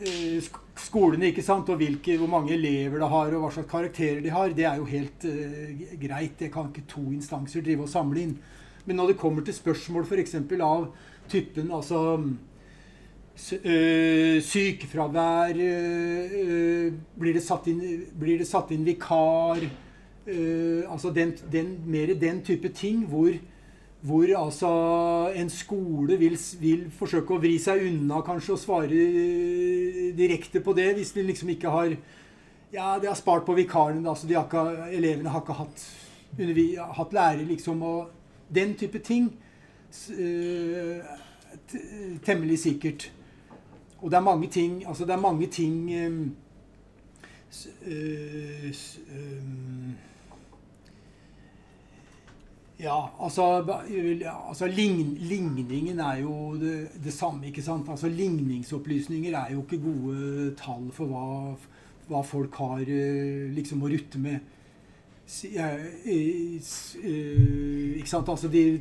[0.00, 4.22] eh, skolene, ikke sant, og hvilke, hvor mange elever det har, og hva slags karakterer
[4.24, 6.38] de har, det er jo helt uh, greit.
[6.40, 8.32] Det kan ikke to instanser drive og samle inn.
[8.86, 10.34] Men når det kommer til spørsmål f.eks.
[10.64, 10.88] av
[11.30, 12.32] typen altså uh,
[14.48, 16.88] sykefravær uh,
[17.20, 17.84] blir, det satt inn,
[18.16, 19.68] blir det satt inn vikar?
[20.30, 23.32] altså den, den, mer den type ting hvor
[24.02, 24.68] hvor altså
[25.36, 29.00] en skole vil, vil, forsøke å vri seg unna kanskje og svare
[30.16, 31.98] direkte på det, hvis de liksom ikke har
[32.72, 34.08] Ja, de har spart på vikarene.
[34.08, 34.62] Altså de har ikke,
[34.94, 35.80] elevene har ikke hatt,
[36.96, 37.82] hatt lærer, liksom.
[37.82, 38.12] Og
[38.54, 39.26] den type ting.
[39.90, 41.02] Uh,
[42.22, 43.10] temmelig sikkert.
[43.98, 46.36] Og det er mange ting Altså, det er mange ting um,
[47.86, 48.72] um,
[52.80, 53.42] ja, altså,
[54.48, 57.88] altså lign, Ligningen er jo det, det, samme, ikke sant?
[57.88, 61.56] Altså Ligningsopplysninger er jo ikke gode tall for hva,
[62.08, 64.40] hva folk har eh, liksom å rutte med.
[65.44, 65.84] Eh,
[68.00, 68.28] ikke sant?
[68.28, 68.80] Altså de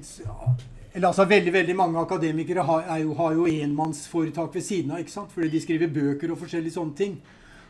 [0.90, 5.04] eller altså Veldig veldig mange akademikere har, jo, har jo enmannsforetak ved siden av.
[5.04, 5.32] ikke sant?
[5.32, 7.20] Fordi de skriver bøker og forskjellige sånne ting.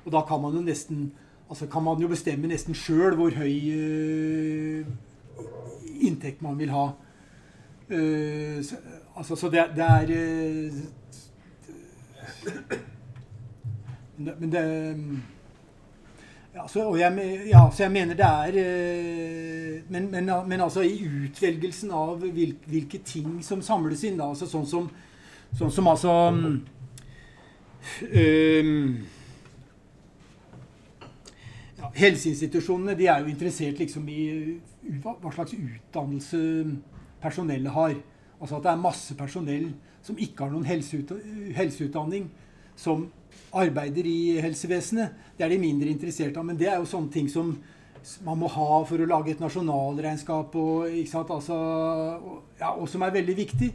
[0.05, 1.09] Og da kan man jo nesten
[1.49, 4.85] altså kan man jo bestemme nesten sjøl hvor høy
[6.01, 6.91] inntekt man vil ha.
[7.89, 8.75] Uh, så,
[9.17, 10.73] altså, så det, det er uh,
[14.19, 14.63] Men det
[16.55, 18.51] ja, så, jeg, ja, så jeg mener det er
[19.89, 24.65] men, men, men, altså i utvelgelsen av hvilke ting som samles inn, da, altså sånn
[24.67, 24.89] som,
[25.55, 26.59] sånn som altså um,
[31.95, 34.23] Helseinstitusjonene de er jo interessert liksom i
[35.01, 36.41] hva slags utdannelse
[37.21, 37.95] personellet har.
[38.39, 39.71] Altså at det er masse personell
[40.05, 40.67] som ikke har noen
[41.57, 42.29] helseutdanning,
[42.79, 43.09] som
[43.53, 45.17] arbeider i helsevesenet.
[45.37, 46.45] Det er de mindre interessert av.
[46.47, 47.51] Men det er jo sånne ting som
[48.23, 51.33] man må ha for å lage et nasjonalregnskap, og, ikke sant?
[51.35, 51.57] Altså,
[52.61, 53.69] ja, og som er veldig viktig.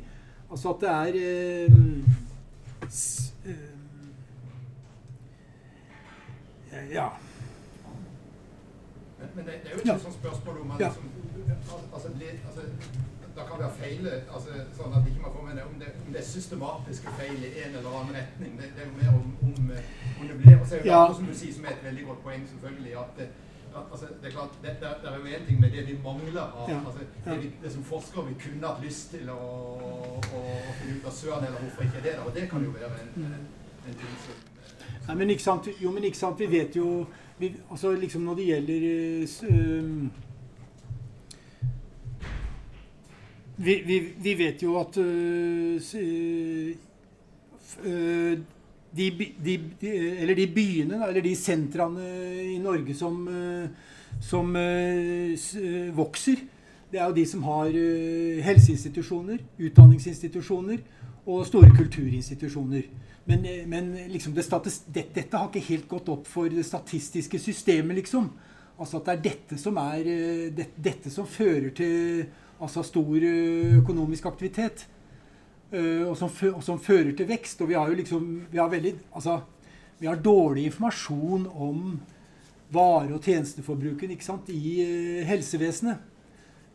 [0.48, 1.68] Altså at det er eh,
[2.88, 3.70] s, eh,
[6.90, 7.08] Ja.
[9.34, 9.98] Men, det, det, er jo ikke ja.
[10.06, 10.88] sånt spørsmål om man ja.
[10.88, 11.06] liksom,
[11.94, 12.08] altså,
[12.48, 12.62] altså,
[13.36, 16.12] Da kan være feil altså, sånn at ikke man får med det, om, det, om
[16.14, 18.52] det er systematiske feil i en eller annen retning.
[18.60, 19.72] Det, det er jo mer om, om,
[20.20, 21.00] om det blir Og så er det ja.
[21.18, 23.28] som du sier, som er et veldig godt poeng, selvfølgelig, at det,
[23.92, 26.70] altså, det er klart, det, det, er jo én ting med det vi mangler av
[26.70, 26.78] ja.
[26.86, 29.42] altså, det, vi, det, som forskere vi kunne hatt lyst til å,
[30.38, 32.26] å, å finne ut av søren, eller hvorfor ikke det er der.
[32.28, 33.38] Og det kan jo være en,
[33.88, 34.50] en ting som
[35.04, 36.88] Nei, men ikke sant, jo, men ikke sant, vi vet jo
[37.38, 38.80] vi, altså liksom Når det gjelder
[39.50, 40.06] uh,
[43.56, 45.76] vi, vi, vi, vet jo at uh,
[47.84, 48.38] uh,
[48.96, 49.10] de,
[49.44, 52.08] de, de, eller de byene, eller de sentrene
[52.54, 53.28] i Norge som,
[54.22, 54.52] som
[55.96, 56.36] vokser,
[56.92, 57.74] det er jo de som har
[58.46, 60.78] helseinstitusjoner, utdanningsinstitusjoner
[61.26, 62.86] og store kulturinstitusjoner.
[63.24, 64.44] Men, eh, men liksom det
[64.86, 68.30] det, dette har ikke helt gått opp for det statistiske systemet, liksom.
[68.76, 72.26] Altså at det er dette som, er, eh, det, dette som fører til
[72.60, 74.88] altså stor eh, økonomisk aktivitet.
[75.74, 77.58] Og som, og som, fører til vekst.
[77.64, 79.40] Og vi har jo liksom vi har, veldig, altså,
[79.98, 81.96] vi har dårlig informasjon om
[82.70, 85.98] vare- og tjenesteforbruken ikke sant, i helsevesenet.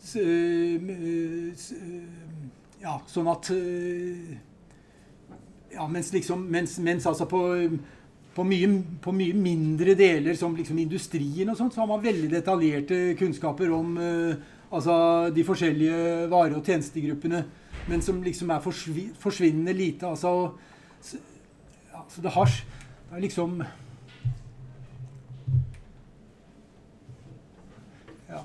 [0.04, 0.20] Så,
[2.82, 3.54] ja, sånn at
[5.74, 7.42] ja, mens, liksom, mens, mens altså på,
[8.36, 8.70] på, mye,
[9.02, 13.74] på, mye, mindre deler, som liksom industrien og sånt, så har man veldig detaljerte kunnskaper
[13.76, 14.96] om uh, altså
[15.36, 17.44] de forskjellige vare- og tjenestegruppene.
[17.90, 20.10] Men som liksom er forsvi, forsvinnende lite.
[20.10, 20.52] Altså,
[21.02, 21.22] så,
[21.94, 22.50] ja, så det har
[23.10, 23.64] det er liksom
[28.30, 28.42] ja.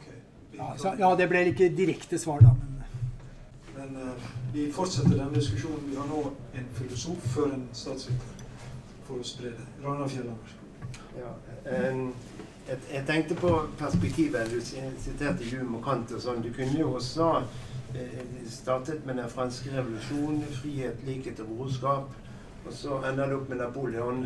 [0.55, 2.55] Ja, ja, det ble ikke direkte svar, da.
[2.57, 2.74] Men,
[3.85, 5.91] men uh vi fortsetter denne diskusjonen.
[5.91, 6.21] Vi har nå
[6.55, 8.45] en filosof før en statsviter
[9.07, 9.65] for å spre det.
[9.83, 10.53] Rana Fjelland,
[11.19, 11.33] ja,
[11.91, 12.05] um,
[12.69, 14.53] jeg, jeg, tenkte på perspektivet.
[14.53, 16.45] Du siterte Hume og Kant og sånn.
[16.45, 17.33] Du kunne jo også
[17.99, 22.15] eh, startet med den franske revolusjonen, frihet, likhet og brorskap.
[22.65, 24.25] Og så ender det opp med Napoleon.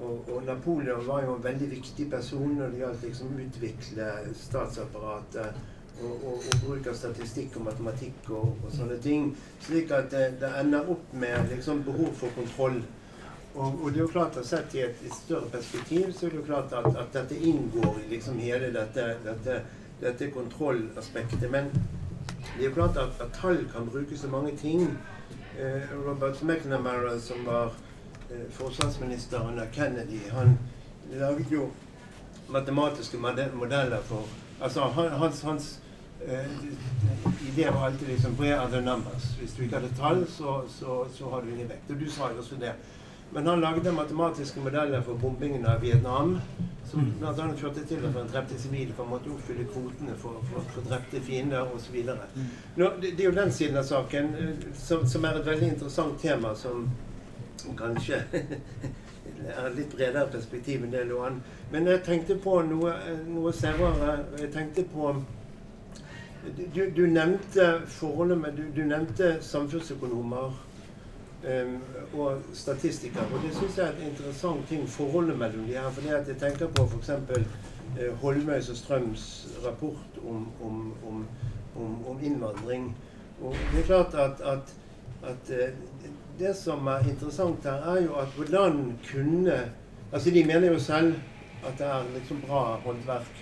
[0.00, 4.10] Og, og, Napoleon var jo en veldig viktig person når det gjaldt liksom utvikle
[4.42, 5.62] statsapparatet
[6.00, 9.30] og, og, og, statistikk og matematikk og, og sånne ting.
[9.60, 12.82] Slik at det, det, ender opp med liksom behov for kontroll.
[13.54, 16.40] Og, det er jo klart at Sett i et, et, større perspektiv så er det
[16.40, 19.58] jo klart at, at dette inngår i liksom hele dette, dette,
[20.00, 21.44] dette, kontrollaspektet.
[21.50, 24.86] Men det er jo klart at, at tall kan brukes til mange ting.
[25.58, 27.74] Eh, Robert McNamara, som var
[28.30, 30.56] eh, forsvarsminister under Kennedy, han
[31.12, 31.68] laget jo
[32.48, 34.24] matematiske modeller for
[34.60, 35.80] Altså hans, hans
[36.26, 39.34] uh, idé var alltid liksom Where are the numbers?
[39.38, 41.90] Hvis du ikke hadde tall, så, så, så har du ingen vekt.
[41.90, 42.72] Og du sa jo også det.
[43.32, 46.40] Men han lagde matematiske modeller for bombingen av Vietnam.
[46.90, 47.12] Som mm.
[47.18, 47.46] bl.a.
[47.56, 51.22] førte til at man drepte sivile for å måtte oppfylle kvotene for, for, for drepte
[51.24, 51.96] fiender osv.
[52.02, 52.50] Mm.
[52.76, 56.20] Det, det er jo den siden av saken eh, som, som er et veldig interessant
[56.20, 56.90] tema, som
[57.78, 58.20] kanskje
[59.48, 61.42] er litt bredere perspektiv enn det lå an.
[61.72, 62.92] Men jeg tenkte på noe,
[63.28, 64.18] noe senere.
[64.40, 65.14] Jeg tenkte på
[66.74, 70.50] du, du, nevnte forholdet med Du, du nevnte samfunnsøkonomer
[71.44, 71.76] um,
[72.18, 73.24] og statistikere.
[73.34, 75.90] Og det syns jeg er et interessant ting, forholdet mellom de her.
[75.90, 77.10] For jeg tenker på f.eks.
[77.92, 79.24] Uh, Holmøys og Strøms
[79.66, 81.26] rapport om, om, om,
[82.06, 82.96] om, innvandring.
[83.42, 84.74] Og det er klart at, at,
[85.22, 85.91] at uh,
[86.42, 89.62] det som er interessant her, er jo at hvordan kunne
[90.12, 91.14] Altså, de mener jo selv
[91.64, 93.38] at det er liksom bra håndverk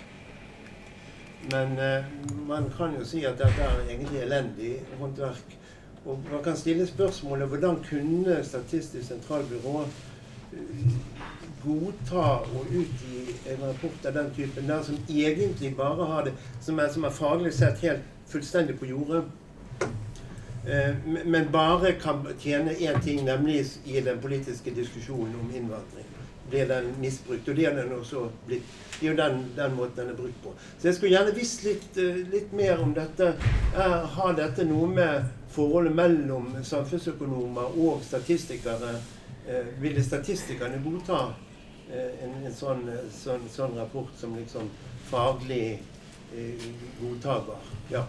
[1.49, 2.03] men eh,
[2.47, 5.57] man kan jo si at dette er egentlig elendig håndverk.
[6.05, 9.81] Og man kan stille spørsmålet hvordan kunne Statistisk sentralbyrå
[10.53, 10.93] eh,
[11.63, 16.79] godta å utgi en rapport av den typen der som egentlig bare har det som
[16.79, 19.23] er, som er faglig sett helt fullstendig på jordet,
[21.25, 26.05] men bare kan tjene én ting, nemlig i den politiske diskusjonen om innvandring.
[26.49, 27.47] Blir den misbrukt?
[27.49, 28.63] Og det er den også blitt.
[28.99, 30.53] Det er jo den, den måten den er brukt på.
[30.77, 33.31] Så jeg skulle gjerne visst litt, eh, litt mer om dette.
[33.73, 38.97] Er, har dette noe med forholdet mellom samfunnsøkonomer og statistikere
[39.47, 41.23] eh, Ville statistikerne godta
[41.91, 44.69] Eh, en, en sånn, sånn, sånn, rapport som liksom
[45.09, 45.81] faglig
[46.31, 46.67] eh,
[47.01, 47.65] godtakbar.
[47.91, 48.05] Ja.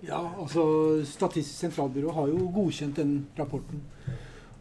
[0.00, 0.62] Ja, altså
[1.04, 3.82] Statistisk sentralbyrå har jo godkjent den rapporten.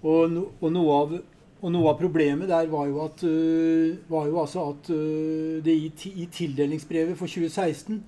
[0.04, 1.14] Og, no, og, noe, av,
[1.62, 5.76] og noe, av, problemet der var jo at, uh, var jo altså at uh, det
[5.76, 8.02] i, i, tildelingsbrevet for 2016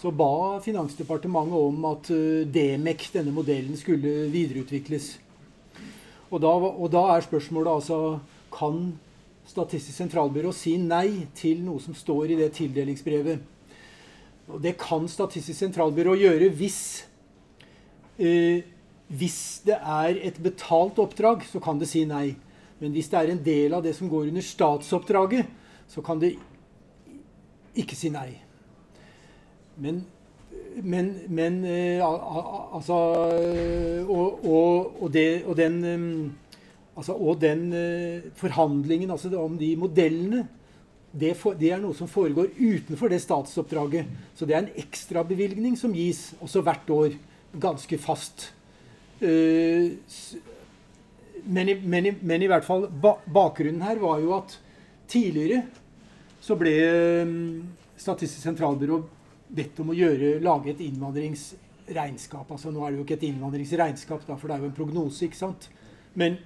[0.00, 5.14] så ba Finansdepartementet om at uh, DMEC, denne modellen, skulle videreutvikles.
[6.28, 7.98] Og da, og da, er spørsmålet altså
[8.52, 8.94] Kan
[9.48, 13.53] Statistisk sentralbyrå si nei til noe som står i det tildelingsbrevet?
[14.50, 16.80] Og det kan Statistisk sentralbyrå gjøre hvis
[18.18, 18.64] eh,
[19.08, 22.34] Hvis det er et betalt oppdrag, så kan det si nei.
[22.80, 25.46] Men hvis det er en del av det som går under statsoppdraget,
[25.88, 26.32] så kan det
[27.78, 28.30] ikke si nei.
[29.76, 30.02] Men
[30.82, 32.96] men, men eh, altså
[34.08, 36.32] og, og, og, det, og den um,
[36.96, 40.48] altså, den uh, forhandlingen altså, om de modellene
[41.14, 44.10] det, for, det, er noe som foregår utenfor det statsoppdraget.
[44.34, 47.14] Så det er en ekstrabevilgning som gis også hvert år.
[47.54, 48.48] Ganske fast.
[49.22, 49.94] Uh,
[51.44, 54.56] men, i, men, i, men, i, hvert fall ba, Bakgrunnen her var jo at
[55.10, 55.62] tidligere
[56.44, 56.72] så ble
[57.22, 57.36] um,
[57.94, 58.98] Statistisk sentralbyrå
[59.54, 62.48] bedt om å gjøre, lage et innvandringsregnskap.
[62.50, 65.28] Altså, nå er det jo ikke et innvandringsregnskap, da, for det er jo en prognose.
[65.28, 65.68] ikke sant?
[66.18, 66.40] Men,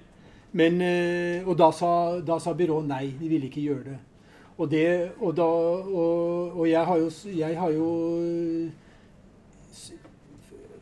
[0.53, 1.91] men, eh, og da sa,
[2.25, 3.97] da sa, byrået nei, de ville ikke gjøre det.
[4.59, 4.85] Og, det,
[5.23, 7.89] og, da, og, og jeg, har jo, jeg har jo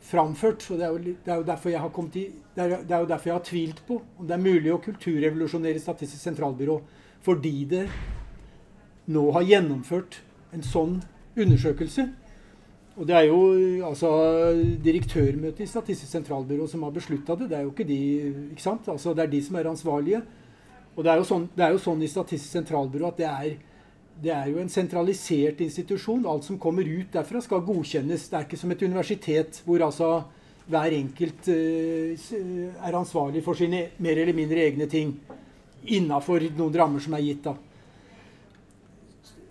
[0.08, 2.24] framført, og det er, jo, det er jo derfor jeg har kommet i,
[2.56, 4.80] det er, det er jo derfor jeg har tvilt på om det er mulig å
[4.82, 6.80] kulturrevolusjonere Statistisk sentralbyrå.
[7.22, 7.84] Fordi det
[9.12, 10.18] nå har gjennomført
[10.54, 10.98] en sånn
[11.38, 12.08] undersøkelse.
[12.98, 13.38] Og det er jo
[13.86, 14.10] altså,
[14.82, 17.46] direktørmøtet i Statistisk sentralbyrå som har beslutta det.
[17.52, 18.00] Det er jo ikke de,
[18.56, 18.90] ikke sant?
[18.90, 20.22] Altså, det er de som er ansvarlige.
[20.96, 23.52] Og det er sånn, er jo sånn i Statistisk sentralbyrå at det er,
[24.22, 26.26] det er, jo en sentralisert institusjon.
[26.26, 28.26] Alt som kommer ut derfra, skal godkjennes.
[28.30, 30.10] Det er ikke som et universitet hvor altså
[30.68, 32.26] hver enkelt uh,
[32.84, 35.14] er ansvarlig for sine mer eller mindre egne ting.
[35.94, 37.46] Innafor noen rammer som er gitt.
[37.46, 37.54] da.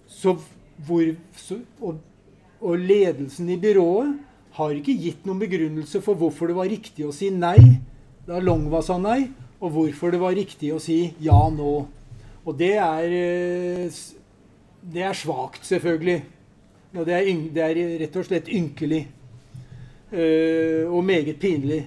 [0.07, 0.35] Så
[0.85, 1.09] hvor,
[1.81, 1.99] og,
[2.61, 4.17] og, ledelsen i byrået
[4.57, 7.57] har ikke gitt noen begrunnelse for hvorfor det var riktig å si nei
[8.27, 9.29] da Longva sa nei,
[9.63, 11.75] og hvorfor det var riktig å si ja nå.
[12.43, 13.99] Og det er, eh,
[14.93, 16.23] det er svakt, selvfølgelig.
[16.95, 19.07] Og det er, det er, rett og slett ynkelig.
[20.07, 21.81] Uh, og meget pinlig.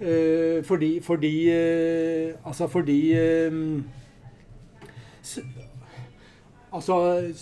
[0.00, 3.14] Uh, fordi fordi uh, Altså fordi
[6.72, 7.32] Altså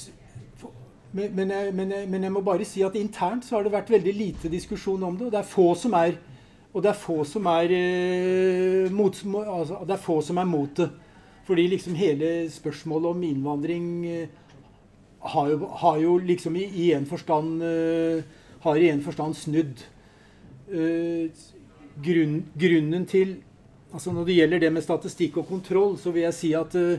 [1.13, 3.73] men, men, jeg, men, jeg, men, jeg, må bare si at internt så har det
[3.73, 5.27] vært veldig lite diskusjon om det.
[5.27, 6.19] Og det er få som er
[6.73, 7.73] og det er få som er,
[8.93, 10.91] mot, altså, det er få som er mot det.
[11.49, 13.87] Fordi liksom hele spørsmålet om innvandring
[15.21, 18.23] har, jo, har, jo, liksom i, i en forstand uh,
[18.63, 19.85] har i en forstand snudd.
[20.69, 21.29] Uh,
[22.05, 23.39] grunn, grunnen til
[23.89, 26.99] altså Når det gjelder det med statistikk og kontroll, så vil jeg si at uh,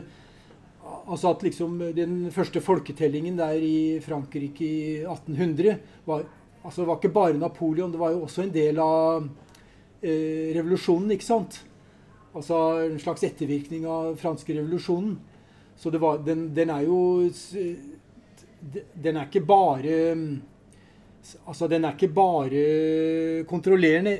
[1.10, 6.24] Altså at liksom Den første folketellingen der i Frankrike i 1800 var,
[6.64, 9.28] altså var ikke bare Napoleon, det var jo også en del av
[10.02, 11.60] eh, revolusjonen, ikke sant?
[12.34, 15.18] Altså en slags ettervirkning av franske revolusjonen.
[15.80, 16.98] Så var, den, den, er jo
[18.60, 19.96] Den er ikke bare
[21.48, 24.18] Altså, den er ikke bare kontrollerende.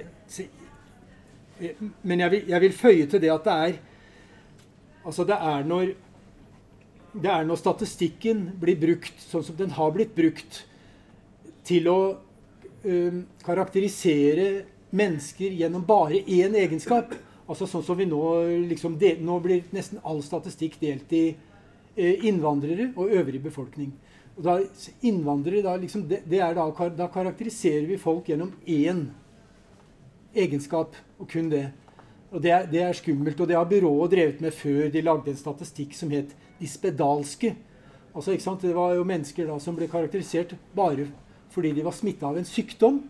[2.02, 3.78] Men jeg vil, jeg vil føye til det at det er
[5.04, 5.92] Altså, det er når
[7.10, 10.60] det er når statistikken blir brukt sånn som den har blitt brukt,
[11.66, 11.98] til å
[12.84, 14.46] um, karakterisere
[14.94, 17.14] mennesker gjennom bare én egenskap.
[17.50, 18.22] Altså sånn som vi Nå
[18.70, 21.24] liksom del, Nå blir nesten all statistikk delt i
[21.96, 23.90] eh, innvandrere og øvrig befolkning.
[24.40, 24.56] Og da,
[25.04, 26.64] innvandrere, da, liksom, det, det da,
[26.96, 29.10] da karakteriserer vi folk gjennom én
[30.32, 31.66] egenskap, og kun det.
[32.30, 33.36] Og det er, det er, skummelt.
[33.36, 37.50] Og det har byrået drevet med før de lagde en statistikk som het de spedalske.
[38.14, 38.64] Altså, ikke sant?
[38.64, 41.10] Det var jo mennesker da som ble karakterisert bare
[41.50, 43.02] fordi de var smitta av en sykdom.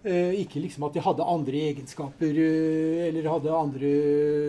[0.00, 3.90] Eh, ikke liksom at de hadde andre egenskaper eh, eller hadde andre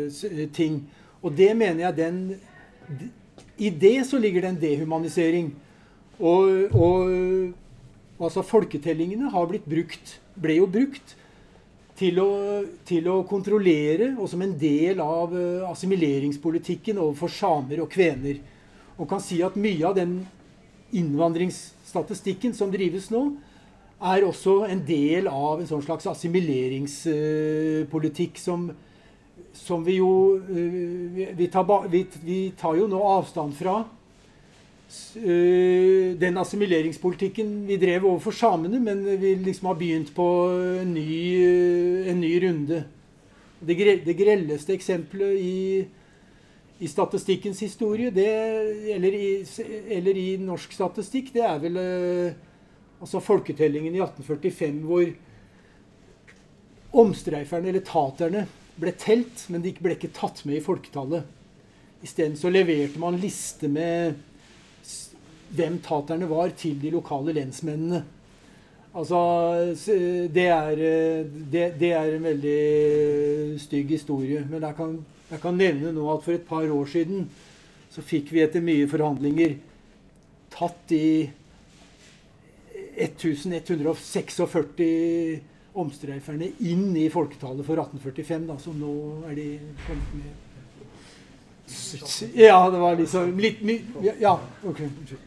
[0.08, 0.80] eh, ting.
[1.20, 2.22] Og det mener jeg den
[3.60, 5.52] I det så ligger det en dehumanisering.
[6.22, 11.16] Og, og altså folketellingene har blitt brukt, ble jo brukt
[12.02, 12.28] til å,
[12.88, 18.36] til å, kontrollere og som en del av uh, assimileringspolitikken overfor samer og kvener.
[18.98, 20.28] Og kan si at mye av den
[20.98, 23.22] innvandringsstatistikken som drives nå,
[24.02, 28.72] er også en del av en sånn slags assimileringspolitikk som,
[29.54, 33.86] som, vi jo uh, vi, tar, vi, vi, tar, jo nå avstand fra
[36.22, 40.26] den assimileringspolitikken vi drev overfor samene, men vi liksom har begynt på
[40.82, 41.08] en ny,
[42.12, 42.84] en ny runde.
[43.62, 45.58] Det, det grelleste eksempelet i
[46.82, 48.30] i statistikkens historie, det,
[48.96, 49.46] eller, i,
[49.94, 52.40] eller, i, norsk statistikk, det er vel eh,
[52.98, 55.12] altså folketellingen i 1845 hvor
[57.04, 58.48] omstreiferne, eller taterne,
[58.82, 61.30] ble telt, men de ble ikke tatt med i folketallet.
[62.02, 64.18] Isteden så leverte man liste med
[65.56, 68.04] hvem taterne var, til de lokale lensmennene.
[68.96, 69.20] Altså,
[70.36, 70.76] det er,
[71.52, 74.44] det, det er en veldig stygg historie.
[74.50, 74.98] Men jeg kan
[75.32, 77.30] jeg kan nevne nå at for et par år siden
[77.92, 79.56] så fikk vi etter mye forhandlinger
[80.52, 81.30] tatt de
[83.00, 85.40] 1146
[85.72, 89.46] omstreiferne inn i folketallet for 1845, da, som nå er de
[89.86, 90.51] kommet med
[92.34, 94.82] ja, det var liksom litt mye Ja, OK.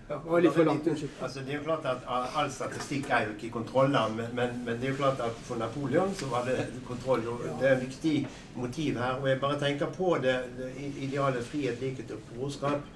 [0.08, 0.88] Det var litt for langt.
[0.88, 4.78] Altså, det er jo klart at All statistikk er jo ikke kontroller, men, men, men,
[4.80, 7.26] det er jo klart at for Napoleon så var det kontroll.
[7.28, 8.14] og Det er et viktig
[8.56, 9.18] motiv her.
[9.20, 10.70] og Jeg bare tenker på det, det
[11.08, 12.86] ideale frihet, likhet og brorskap.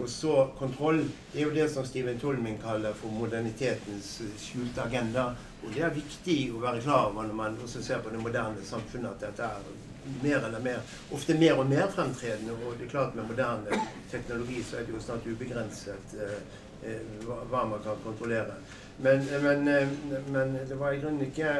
[0.00, 1.04] Og så kontroll.
[1.32, 5.30] Det er jo det som Steven Tolmin kaller for modernitetens skjulte agenda.
[5.64, 8.64] Og det er viktig å være klar over når man også ser på det moderne
[8.64, 9.85] samfunnet at dette er
[10.22, 10.80] mer eller mer,
[11.12, 12.52] ofte mer og mer fremtredende.
[12.52, 13.80] Og det er klart med moderne
[14.10, 16.38] teknologi så er det jo snart ubegrenset eh,
[16.86, 18.58] eh hva man kan kontrollere.
[18.98, 19.88] Men, eh, men, eh,
[20.28, 21.54] men, det var i grunnen ikke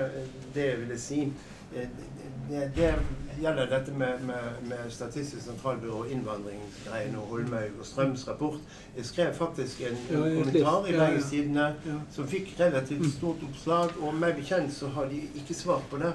[0.54, 1.32] det jeg ville si.
[2.48, 2.94] Det, det
[3.40, 8.60] gjelder dette med, med, med Statistisk sentralbyrå, innvandringsgreiene og Holmøy og Strøms rapport.
[8.96, 13.96] Jeg skrev faktisk en ja, kommentar i Bergens Tidende ja, som fikk relativt stort oppslag.
[14.00, 16.14] Og meg bekjent så har de ikke svart på det.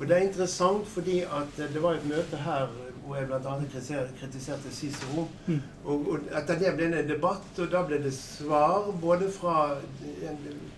[0.00, 2.70] Og det er interessant fordi at det var et møte her
[3.04, 3.54] hvor jeg bl.a.
[4.20, 5.28] kritiserte Cicero.
[5.46, 5.60] Mm.
[5.84, 9.74] Og, og, etter det ble det en debatt, og da ble det svar både fra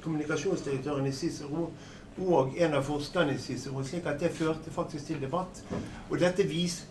[0.03, 1.69] kommunikasjonsdirektøren i Cicero
[2.19, 5.63] og en av forskerne i Cicero, slik at det førte faktisk til debatt.
[6.11, 6.83] Og dette vis,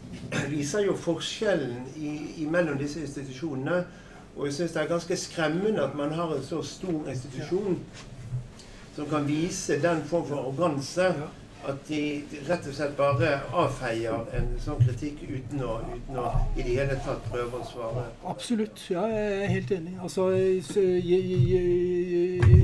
[0.50, 3.84] viser jo forskjellen i, i mellom disse institusjonene.
[4.38, 7.82] Og jeg syns det er ganske skremmende at man har en så stor institusjon
[8.96, 11.12] som kan vise den form for arroganse
[11.68, 12.00] at de
[12.48, 13.30] rett og slett bare
[13.64, 18.08] avfeier en sånn kritikk uten å, uten å i det hele tatt prøve å svare?
[18.32, 18.82] Absolutt.
[18.94, 19.94] Ja, jeg er helt enig.
[20.02, 20.28] Altså,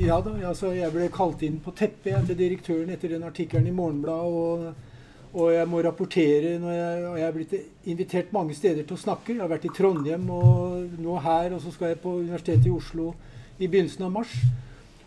[0.08, 0.34] ja da.
[0.50, 4.28] Altså, jeg ble kalt inn på teppet til direktøren etter den artikkelen i Morgenbladet.
[4.42, 4.86] Og,
[5.32, 7.58] og, jeg må rapportere når jeg, og jeg er blitt
[7.94, 9.36] invitert mange steder til å snakke.
[9.36, 12.74] Jeg har vært i Trondheim og nå her, og så skal jeg på Universitetet i
[12.74, 13.12] Oslo
[13.58, 14.34] i begynnelsen av mars.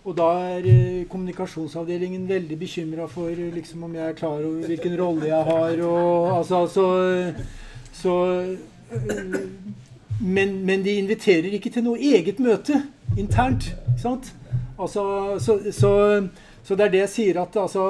[0.02, 4.66] Og da er eh, kommunikasjonsavdelingen veldig bekymra for eh, liksom, om jeg er klar over
[4.66, 5.84] hvilken rolle jeg har.
[5.86, 6.86] Og, altså, altså,
[7.93, 9.36] så øh,
[10.21, 12.82] men, men, de inviterer ikke til noe eget møte
[13.17, 13.70] internt.
[14.01, 14.34] Sant?
[14.80, 15.04] Altså,
[15.38, 15.93] så, så,
[16.63, 17.86] så, det er det jeg sier at altså,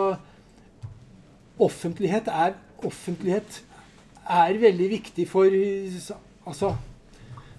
[1.60, 3.64] offentlighet er offentlighet
[4.26, 5.48] er veldig viktig for
[6.50, 6.74] altså,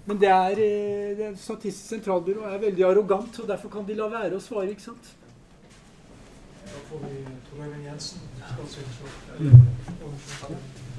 [0.05, 3.95] men det er, eh, det er Statistisk sentralbyrå er veldig arrogant, og derfor kan de
[3.95, 4.71] la være å svare.
[4.71, 5.13] ikke sant?
[6.65, 8.21] Da får vi Tor Øyvind Jensen.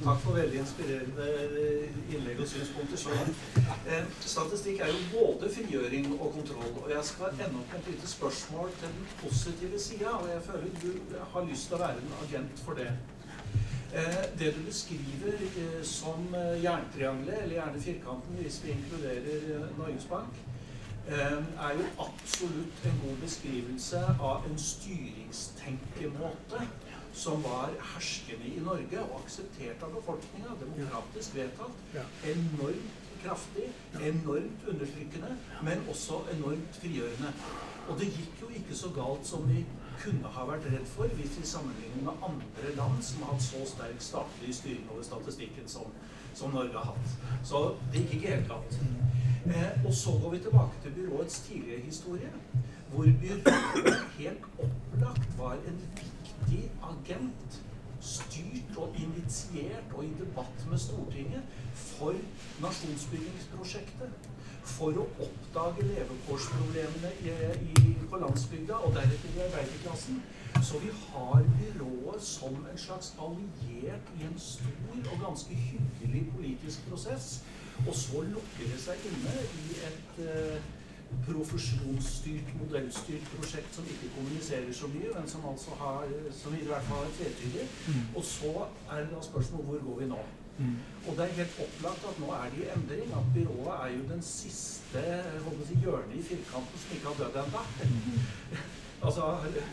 [0.04, 1.28] Takk for veldig inspirerende
[2.12, 3.32] innlegg og synspunkter.
[3.88, 6.74] Eh, statistikk er jo både frigjøring og kontroll.
[6.84, 10.10] Og jeg skal ende opp med et lite spørsmål til den positive sida.
[10.20, 12.92] Og jeg føler du har lyst til å være en agent for det.
[13.96, 20.06] Eh, det du beskriver eh, som eh, jerntriangelet, eller gjerne firkanten hvis vi inkluderer Norges
[20.10, 20.34] Bank,
[21.08, 26.68] er jo absolutt en god beskrivelse av en styringstenkemåte
[27.14, 31.76] som var herskende i Norge og akseptert av befolkninga, demokratisk vedtatt.
[32.24, 33.68] Enormt kraftig,
[34.00, 37.34] enormt undertrykkende, men også enormt frigjørende.
[37.90, 39.66] Og det gikk jo ikke så galt som vi
[40.04, 43.64] kunne ha vært redd for hvis vi sammenligner med andre land som har hatt så
[43.70, 45.94] sterk statlig styring over statistikken som,
[46.36, 47.40] som Norge har hatt.
[47.44, 47.64] Så
[47.94, 48.80] det gikk ikke helt galt.
[49.46, 52.32] Eh, og så går vi tilbake til byråets tidligere historie,
[52.92, 57.63] hvor byrået helt opplagt var en viktig agent
[58.04, 61.42] styrt og initiert og i debatt med Stortinget
[61.74, 62.16] for
[62.64, 64.30] nasjonsbyggingsprosjektet.
[64.64, 67.34] For å oppdage levekårsproblemene i,
[67.84, 70.22] i, på landsbygda og deretter i arbeiderklassen.
[70.64, 76.88] Så vi har byrået som en slags alliert i en stor og ganske hyggelig politisk
[76.90, 77.42] prosess.
[77.88, 79.36] Og så lukker det seg inne
[79.66, 80.72] i et uh,
[81.28, 86.08] profesjonsstyrt, modellstyrt prosjekt som ikke kommuniserer så mye, men som altså har,
[86.42, 87.68] som i hvert fall er tvetydig.
[87.88, 88.06] Mm.
[88.16, 88.54] Og så
[88.92, 90.22] er det da spørsmålet hvor går vi nå?
[90.58, 90.76] Mm.
[91.08, 93.08] Og det er helt opplagt at nå er det jo endring.
[93.20, 95.04] At byrået er jo den siste
[95.68, 97.64] si, hjørnet i firkanten som ikke har dødd ennå.
[97.84, 98.22] Mm.
[99.06, 99.24] altså,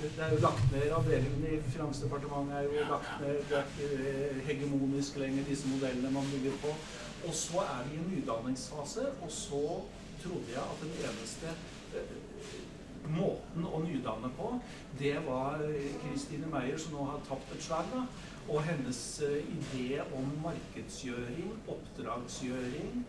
[0.03, 3.37] det er jo lagt ned Avdelingen i Finansdepartementet er jo lagt ned.
[3.51, 6.75] Det er ikke hegemonisk lenger, disse modellene man bygger på.
[7.29, 9.65] Og så er vi i en nydanningsfase, og så
[10.25, 11.55] trodde jeg at den eneste
[11.97, 12.17] eh,
[13.11, 14.53] måten å nydanne på,
[15.01, 15.63] det var
[16.03, 17.95] Kristine Meyer, som nå har tapt et slag,
[18.51, 23.05] og hennes uh, idé om markedsgjøring, oppdragsgjøring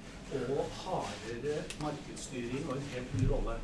[0.55, 3.55] og hardere markedsstyring og en helt ny rolle.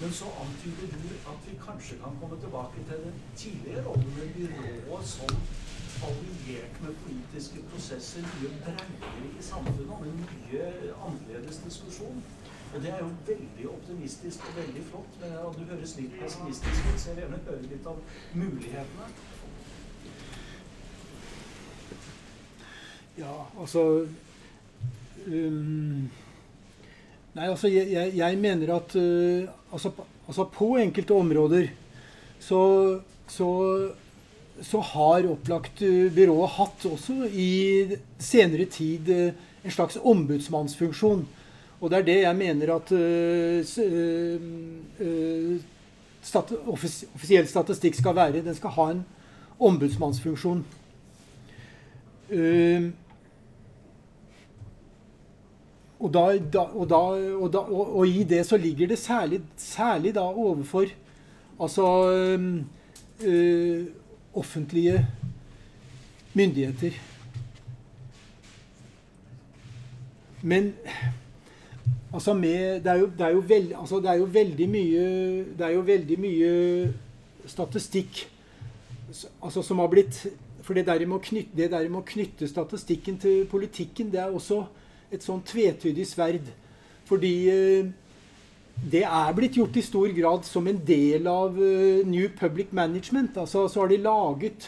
[0.00, 4.34] Men så antyder du at vi kanskje kan komme tilbake til den tidligere rollen med
[4.36, 5.38] byrået som
[6.04, 10.66] alliert med politiske prosesser, mye bredere i samfunnet og en mye
[11.06, 12.20] annerledes diskusjon.
[12.76, 15.14] Og det er jo veldig optimistisk og veldig flott.
[15.20, 18.02] Men du høres litt pessimistisk ut, så jeg vil gjerne høre litt om
[18.36, 19.06] mulighetene.
[23.16, 23.84] Ja, altså
[25.24, 26.10] um,
[27.36, 29.94] Nei, altså jeg, jeg, jeg mener at uh, altså,
[30.26, 31.70] altså, på enkelte områder
[32.40, 32.60] så,
[33.28, 33.48] så
[34.64, 39.32] så har opplagt uh, byrået hatt også i senere tid uh,
[39.64, 41.26] en slags ombudsmannsfunksjon.
[41.80, 43.60] Og det er det jeg mener at uh,
[46.26, 48.44] stat offisiell statistikk skal være.
[48.44, 49.02] Den skal ha en
[49.60, 50.64] ombudsmannsfunksjon.
[55.96, 56.22] Og, da,
[56.52, 56.96] da, og, da,
[57.36, 57.54] og,
[57.96, 60.86] og, i det så ligger det særlig, særlig da overfor
[61.56, 61.82] Altså
[64.34, 65.06] offentlige
[66.34, 66.90] myndigheter.
[70.42, 70.74] Men
[72.16, 75.04] altså med, det, er jo, det, er veld, altså det, er jo, veldig mye
[75.58, 76.50] Det er jo veldig mye
[77.46, 78.24] statistikk
[79.42, 80.26] altså som har blitt
[80.64, 84.64] For det der med å knytte, med å knytte statistikken til politikken, det er også
[85.14, 86.48] et sånn tvetydig sverd.
[87.06, 87.92] Fordi eh,
[88.90, 93.38] det er blitt gjort i stor grad som en del av uh, New Public Management.
[93.38, 94.66] Altså, så har de laget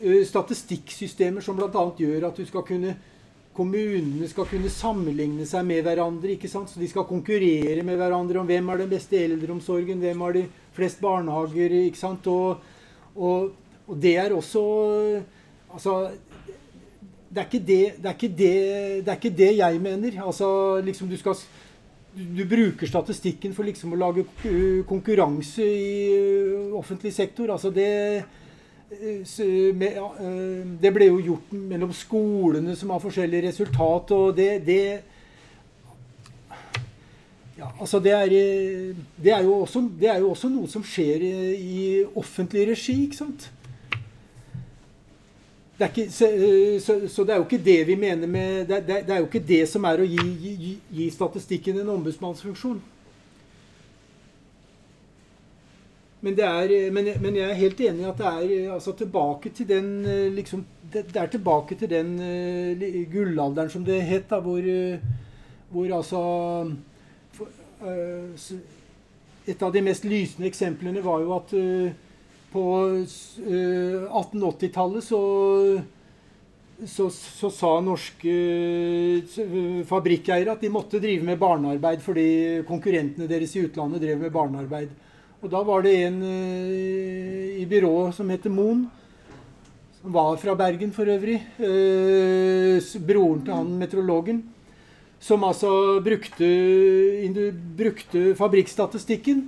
[0.00, 1.84] uh, statistikksystemer som bl.a.
[2.00, 2.96] gjør at du skal kunne
[3.60, 6.32] kommunene skal kunne sammenligne seg med hverandre.
[6.34, 6.72] ikke sant?
[6.72, 10.46] Så De skal konkurrere med hverandre om hvem er den beste eldreomsorgen, hvem har de
[10.76, 11.76] flest barnehager.
[11.84, 12.26] ikke sant?
[12.26, 12.64] Og,
[13.14, 13.52] og,
[13.86, 14.64] og det er også
[15.70, 16.10] Altså
[17.30, 18.38] det er, det, det, er det,
[19.06, 20.16] det er, ikke det, jeg mener.
[20.26, 21.36] Altså, liksom du skal
[22.10, 24.24] du bruker statistikken for liksom å lage
[24.88, 27.52] konkurranse i øh, offentlig sektor.
[27.54, 28.24] Altså det
[28.90, 29.22] øh,
[30.20, 34.82] øh, Det ble jo gjort mellom skolene som har forskjellige resultat, og det, det
[37.58, 38.26] ja, altså det er,
[39.22, 41.24] det, er også, det er, jo også, noe som skjer
[41.56, 43.50] i offentlig regi, ikke sant?
[45.80, 46.26] det ikke, så,
[46.84, 49.46] så, så, det er jo ikke det vi mener med det, det er jo ikke
[49.48, 52.82] det som er å gi, gi, gi statistikken en ombudsmannsfunksjon.
[56.20, 59.68] Men, er, men, men, jeg er helt enig i at det er altså, tilbake til
[59.68, 59.86] den
[60.36, 64.98] liksom, det, det, er tilbake til den uh, gullalderen, som det het, da, hvor, uh,
[65.72, 66.20] hvor altså
[67.32, 67.48] for,
[67.80, 68.60] uh,
[69.48, 71.54] Et av de mest lysende eksemplene var jo at
[72.52, 72.62] på
[73.46, 75.20] 1880-tallet eh, så,
[76.86, 82.28] så, så, sa norske eh, fabrikkeiere at de måtte drive med barnearbeid fordi
[82.68, 84.90] konkurrentene deres i utlandet drev med barnearbeid.
[85.40, 88.84] Og da var det en eh, i byrået som heter Moen,
[90.00, 91.38] som var fra Bergen for øvrig,
[93.04, 94.42] broren til han meteorologen,
[95.20, 96.48] som altså brukte,
[97.76, 99.42] brukte fabrikkstatistikken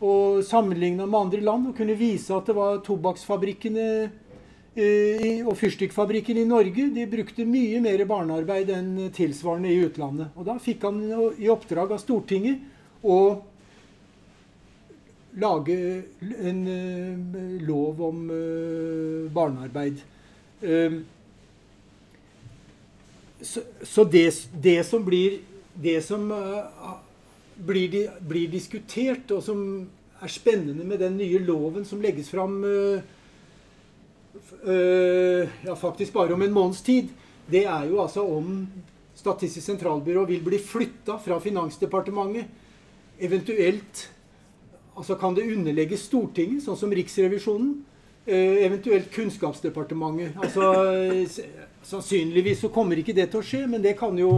[0.00, 3.88] og sammenligna med andre land og kunne vise at det var tobakksfabrikkene
[4.76, 10.34] eh, og fyrstikkfabrikken i Norge de brukte mye mer barnearbeid enn tilsvarende i utlandet.
[10.36, 11.02] Og Da fikk han
[11.38, 12.62] i oppdrag av Stortinget
[13.06, 13.45] å
[15.36, 20.00] lage en uh, lov om uh, barnearbeid.
[20.62, 21.02] Uh,
[23.40, 25.40] så, så det, det, som blir
[25.76, 26.32] Det som
[27.56, 29.58] blir, blir, diskutert, og som
[30.24, 32.64] er spennende med den nye loven som legges fram
[34.64, 37.12] ja, faktisk bare om en måneds tid,
[37.52, 38.64] det er jo altså om
[39.16, 42.48] Statistisk sentralbyrå vil bli flytta fra Finansdepartementet.
[43.20, 44.02] Eventuelt
[44.96, 47.76] altså kan det underlegges Stortinget, sånn som Riksrevisjonen.
[48.26, 50.34] Øh, eventuelt Kunnskapsdepartementet.
[50.42, 50.64] Altså,
[51.86, 54.32] sannsynligvis så kommer ikke det til å skje, men det kan jo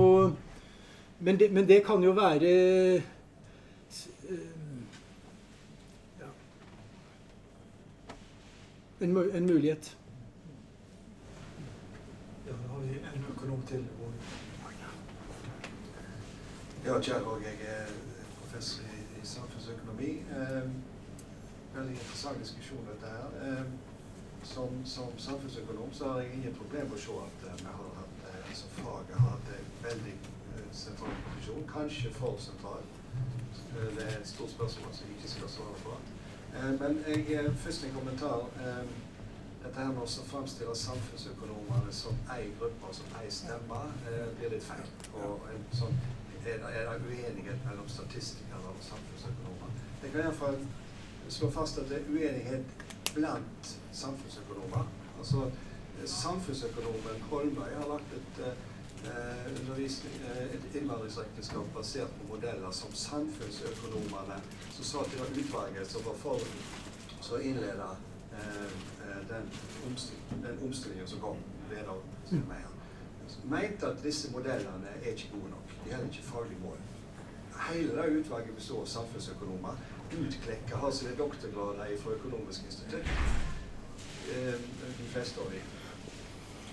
[1.20, 2.50] men det, men det kan jo være
[6.20, 6.28] ja,
[9.00, 9.96] en, en, mulighet.
[12.46, 13.84] Ja, da har vi en økonom til.
[16.84, 17.86] Ja, Kjell jeg jeg er
[18.40, 19.26] professor i, i
[19.98, 20.22] samfunnsøkonomi.
[20.30, 20.70] Eh,
[21.74, 23.28] veldig interessant diskusjon dette her.
[23.42, 23.64] Eh,
[24.42, 27.96] som, som, samfunnsøkonom så har jeg ingen problem med å se at eh, vi har
[27.98, 31.66] hatt, eh, altså faget har hatt en veldig eh, sentral posisjon.
[31.72, 32.86] Kanskje for sentral.
[33.74, 35.98] Det er et stort spørsmål som jeg ikke skal svare på.
[36.80, 38.48] men jeg, først en kommentar.
[39.62, 43.80] dette her med å framstille samfunnsøkonomene som ei gruppe, som ei stemme,
[44.38, 44.88] blir litt feil.
[45.14, 45.98] Og en sånn
[46.46, 49.57] er det uenighet mellom statistikere og samfunnsøkonomer.
[50.02, 50.58] Jeg kan iallfall
[51.28, 52.64] slå fast at det er uenighet
[53.14, 54.86] blant samfunnsøkonomer.
[55.18, 55.50] Altså,
[56.06, 58.52] Samfunnsøkonomen Holmøy har lagt et, eh,
[60.54, 64.38] et innvandringsregnskap basert på modeller som samfunnsøkonomene
[64.70, 66.38] som sa til det utvalget som var for
[67.20, 67.90] som innleda
[68.32, 68.70] eh,
[69.28, 69.50] den,
[69.90, 71.36] omstilling, den omstillingen som kom.
[71.70, 72.70] leder Meyer,
[73.44, 75.74] mente at disse modellene er ikke gode nok.
[75.84, 76.76] De er heller ikke faglig mål.
[77.66, 79.74] Hele det utvalget består av samfunnsøkonomer.
[80.18, 83.10] Utklekker har sine doktorgrader fra Økonomisk institutt.
[84.32, 84.54] Eh,
[84.98, 85.66] de fleste av dem.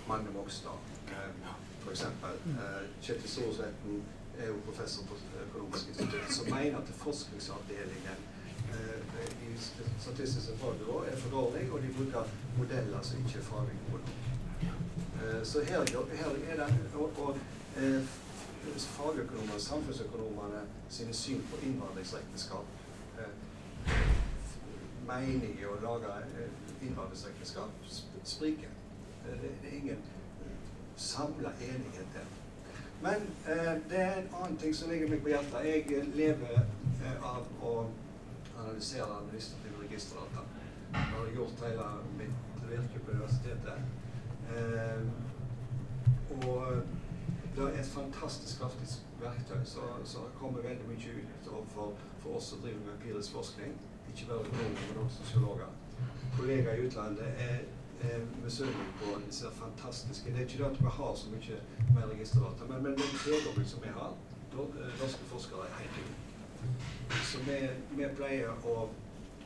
[0.07, 1.49] Magne Mogstad, eh,
[1.81, 2.03] f.eks.
[2.03, 4.03] Eh, Kjetil Storsvetten
[4.37, 5.17] er jo professor på
[5.47, 8.31] Økonomisk institutt, som mener at forskningsavdelingen
[9.45, 9.57] i
[9.99, 12.23] Statistisk sentralbyrå er for dårlig, og de bruker
[12.57, 14.35] modeller som ikke er faglig gode nok.
[15.23, 15.79] Eh, så her,
[16.15, 17.37] her er det og, og
[18.73, 22.65] eh, og samfunnsøkonomene sine syn på innvandringsekteskap.
[23.19, 23.33] eh,
[25.07, 26.13] mening i å lage
[26.81, 27.69] innvandringsekteskap
[28.23, 28.69] spriker.
[29.25, 30.01] Det, det, er ingen
[30.97, 32.25] samla enighet der.
[33.01, 35.65] Men eh, det er en annen ting som ligger meg på hjertet.
[35.65, 37.75] Jeg lever eh, av å
[38.57, 40.45] analysere administrative registerdata.
[40.93, 43.77] Jeg har gjort hele mitt virke på universitetet.
[44.55, 45.01] Eh,
[46.47, 46.83] og
[47.55, 48.87] det er et fantastisk kraftig
[49.19, 49.61] verktøy
[50.03, 53.77] som kommer veldig mye ut for, for oss som driver med empirisk forskning.
[54.09, 55.71] Ikke bare økonomer, men også sosiologer.
[56.37, 57.57] Kollegaer i utlandet er,
[58.09, 61.57] er misunnelige på disse fantastiske Det er ikke det at vi har så mye
[61.95, 64.11] mer registerdata, men, men den tilgangen som vi har,
[64.53, 66.25] eh, norske forskere er helt unike.
[67.31, 67.59] Så vi,
[67.97, 68.89] vi, pleier å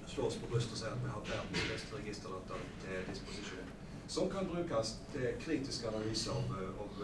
[0.07, 3.68] slå oss på brystet og si at vi har verdens beste registerdata til disposisjon
[4.09, 7.01] som kan brukes til kritisk analyse av, av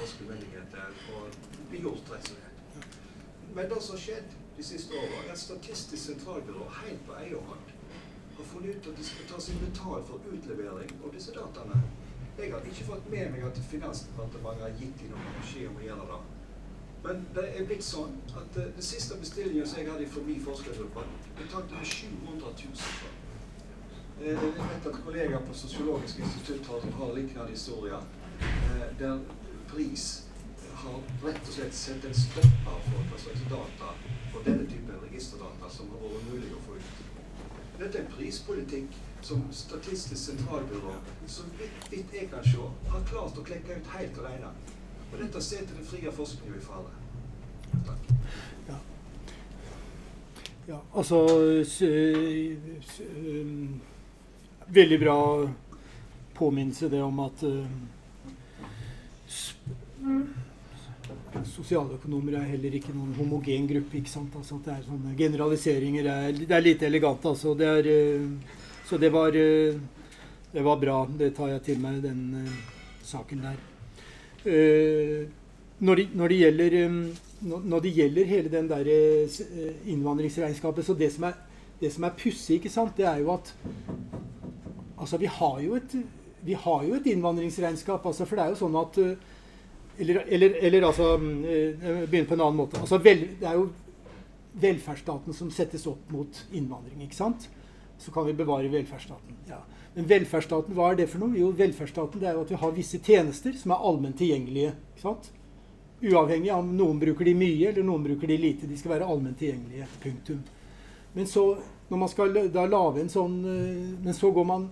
[0.00, 1.36] norske myndigheter og
[1.70, 2.88] bli gjort rett og slett.
[3.54, 7.46] Men det som har skjedd de siste årene, er at Statistisk sentralbyrå helt på egen
[7.50, 7.70] hånd
[8.40, 11.80] har funnet ut at de skal ta sin betalt for utlevering av disse dataene.
[12.38, 15.86] Jeg har ikke fått med meg at Finansdepartementet har gitt dem noen beskjed om å
[15.86, 16.20] gjøre det.
[17.04, 21.04] Men det er blitt sånn at den siste bestillingen som jeg hadde fra min forskergruppe,
[21.38, 23.19] betalte vi 700 000 for.
[24.20, 28.02] Jeg vet at kollegaer på Sosiologisk institutt har, har lignende historier,
[28.40, 29.18] eh, der
[29.68, 30.26] pris
[30.74, 33.94] har rett og slett sett en stopper for hva slags data
[34.32, 37.00] for denne typen registerdata som har vært mulig å få ut.
[37.80, 40.94] Dette er prispolitikk som Statistisk sentralbyrå,
[41.26, 44.52] så vidt, vidt jeg kan se, har klart å klekke ut helt alene.
[45.12, 46.92] Og dette setter den frie forskningen i fare.
[47.88, 48.12] Takk.
[48.68, 48.78] Ja.
[50.68, 51.24] ja, altså
[54.72, 55.48] veldig bra
[56.34, 57.66] påminnelse det om at uh,
[61.46, 64.00] Sosialøkonomer er heller ikke noen homogen gruppe.
[64.00, 64.34] ikke sant?
[64.36, 67.26] Altså at det er sånne Generaliseringer er, det er lite elegant.
[67.26, 67.54] altså.
[67.54, 69.74] Det er, uh, så det var, uh,
[70.52, 71.02] det var bra.
[71.18, 72.48] Det tar jeg til meg, den
[73.06, 73.58] saken der.
[75.80, 76.74] Når det, når, det gjelder,
[77.44, 78.88] når, det gjelder, hele den der
[79.84, 81.36] innvandringsregnskapet Så det som er,
[81.82, 82.62] er pussig,
[82.96, 83.52] det er jo at
[85.00, 85.94] Altså, vi har jo et,
[86.64, 88.06] har jo et innvandringsregnskap.
[88.06, 89.28] Altså, for det er jo sånn at eh,
[90.00, 92.80] Eller, eller, eller altså mm, eh, Begynne på en annen måte.
[92.80, 93.70] Altså, vel, det er jo
[94.60, 97.02] velferdsstaten som settes opp mot innvandring.
[97.04, 97.48] ikke sant?
[98.00, 99.36] Så kan vi bevare velferdsstaten.
[99.48, 99.60] Ja.
[99.94, 101.36] Men velferdsstaten, hva er det for noe?
[101.38, 104.72] Jo, velferdsstaten det er jo at vi har visse tjenester som er allment tilgjengelige.
[104.94, 105.30] ikke sant?
[106.00, 108.68] Uavhengig av om noen bruker de mye eller noen bruker de lite.
[108.70, 109.88] De skal være allment tilgjengelige.
[110.02, 110.40] Punktum.
[111.12, 111.44] Men så,
[111.90, 114.68] når man skal da lage en sånn eh, Men så går man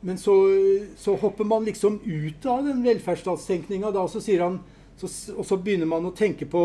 [0.00, 0.34] men så,
[0.98, 3.90] så, hopper man liksom ut av den velferdsstatstenkninga.
[3.96, 6.62] Og så begynner man å tenke på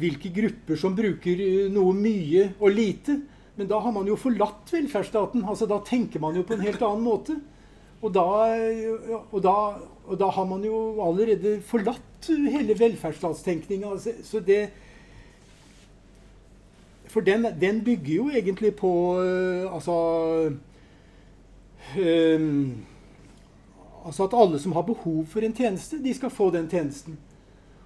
[0.00, 3.18] hvilke grupper som bruker eh, noe mye og lite.
[3.54, 5.44] Men da har man jo forlatt velferdsstaten.
[5.46, 7.36] altså Da tenker man jo på en helt annen måte.
[8.04, 8.24] Og da,
[9.30, 9.54] og da,
[10.04, 13.94] og da har man jo allerede forlatt hele velferdsstatstenkninga.
[13.94, 14.42] Altså, så
[17.06, 18.90] For den, den, bygger jo egentlig på
[19.22, 19.94] eh, altså
[21.98, 22.84] um,
[24.04, 27.16] Altså at alle som har behov for en tjeneste, de skal få den tjenesten.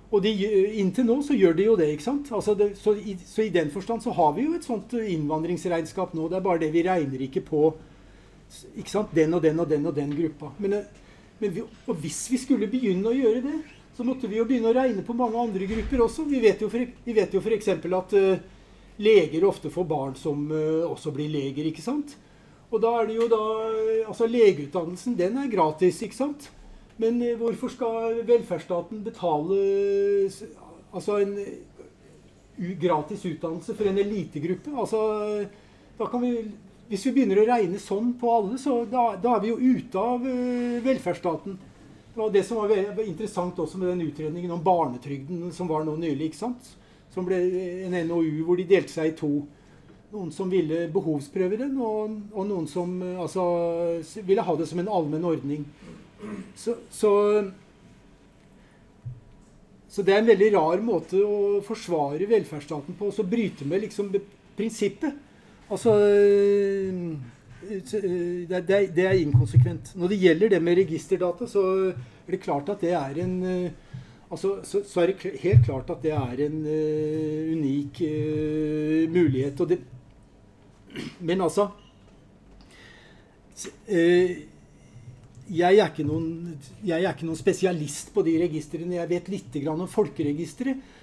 [0.09, 0.33] Og de,
[0.81, 1.93] inntil nå så gjør de jo det.
[1.93, 2.31] ikke sant?
[2.35, 6.17] Altså det, så, i, så, i, den forstand så har vi jo et sånt innvandringsregnskap
[6.17, 6.27] nå.
[6.27, 7.63] Det er bare det vi regner ikke på
[8.81, 9.13] ikke sant?
[9.15, 10.51] den og den og den og den gruppa.
[10.59, 10.81] Men,
[11.39, 13.59] men vi, og hvis vi skulle begynne å gjøre det,
[13.95, 16.25] så måtte vi jo begynne å regne på mange andre grupper også.
[16.31, 17.69] Vi vet jo f.eks.
[17.69, 18.47] at uh,
[19.03, 21.69] leger ofte får barn som uh, også blir leger.
[21.69, 22.17] ikke sant?
[22.69, 23.43] Og da er det jo da
[24.09, 26.51] Altså, legeutdannelsen, den er gratis, ikke sant?
[26.99, 29.59] Men eh, hvorfor skal velferdsstaten betale
[30.93, 31.35] altså en
[32.81, 34.73] gratis utdannelse for en elitegruppe?
[34.75, 35.01] Altså,
[35.99, 36.33] da kan vi,
[36.89, 40.01] hvis vi begynner å regne sånn på alle, så da, da er vi jo ute
[40.01, 41.59] av uh, velferdsstaten.
[42.15, 45.95] Det var det som var interessant også med den utredningen om barnetrygden som var nå
[46.01, 46.33] nylig.
[46.33, 46.73] ikke sant?
[47.15, 47.39] Som ble
[47.87, 49.31] en NOU hvor de delte seg i to.
[50.09, 53.43] Noen som ville behovsprøve den, og, og noen som eh, altså,
[54.25, 55.67] ville ha det som en allmenn ordning.
[56.57, 57.13] Så, så,
[59.87, 63.85] så, det er en veldig rar måte å forsvare velferdsstaten på, og så bryte med
[63.85, 64.09] liksom
[64.57, 65.13] prinsippet.
[65.69, 65.93] Altså
[67.69, 69.93] det, det, det, er inkonsekvent.
[70.01, 71.63] Når det gjelder det med registerdata, så
[71.93, 73.37] er det klart at det er en
[74.31, 79.61] altså, så, så, er det helt klart at det er en uh, unik uh, mulighet.
[79.61, 79.81] Og det,
[81.21, 81.69] men altså
[83.87, 84.45] eh,
[85.49, 88.99] jeg er, noen, jeg er, ikke noen, spesialist på de registrene.
[88.99, 90.97] Jeg vet litt om folkeregisteret.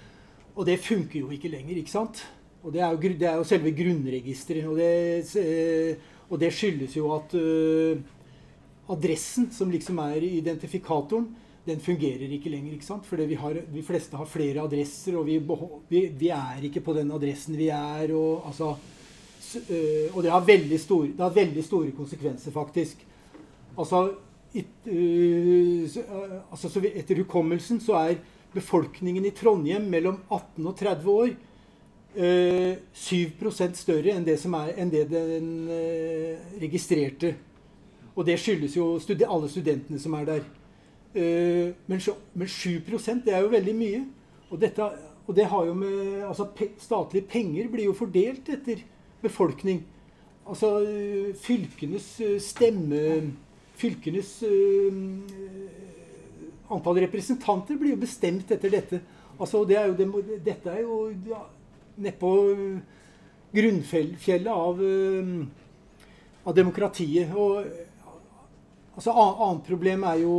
[0.56, 2.22] Og det funker jo ikke lenger, ikke sant?
[2.64, 4.70] Og det er jo, det er jo selve grunnregisteret.
[4.70, 7.99] Og eh, og det, skyldes jo at uh,
[8.94, 11.28] adressen, som liksom er identifikatoren,
[11.66, 12.74] den fungerer ikke lenger.
[12.74, 13.07] ikke sant?
[13.10, 15.40] Har, de fleste har flere adresser, og vi,
[15.90, 18.14] vi, vi er ikke på den adressen vi er.
[18.14, 18.76] og altså
[20.13, 20.45] og det har,
[20.80, 23.05] store, det har, veldig store, konsekvenser, faktisk.
[23.77, 24.07] Altså,
[24.55, 28.22] it, uh, altså etter hukommelsen så er
[28.55, 31.34] befolkningen i Trondheim mellom 18 og 30 år
[32.15, 37.35] uh, 7 større enn det, er, enn det den uh, registrerte.
[38.15, 40.45] Og det skyldes jo studi alle studentene som er der.
[41.15, 41.99] Men,
[42.35, 42.81] men, 7
[43.23, 44.01] det er jo veldig mye.
[44.49, 44.84] Og, dette,
[45.27, 48.84] og det har jo med altså, pe Statlige penger blir jo fordelt etter
[49.23, 49.83] befolkning.
[50.45, 50.69] Altså
[51.41, 53.01] fylkenes eh, stemme
[53.75, 54.93] Fylkenes uh,
[56.71, 59.01] antall representanter blir jo bestemt etter dette.
[59.35, 61.41] Altså, det er jo det, dette er jo ja,
[62.05, 62.29] nedpå
[63.51, 64.79] grunnfjellet av,
[66.47, 67.35] av demokratiet.
[67.35, 67.67] Og
[68.95, 70.37] altså, annet problem er jo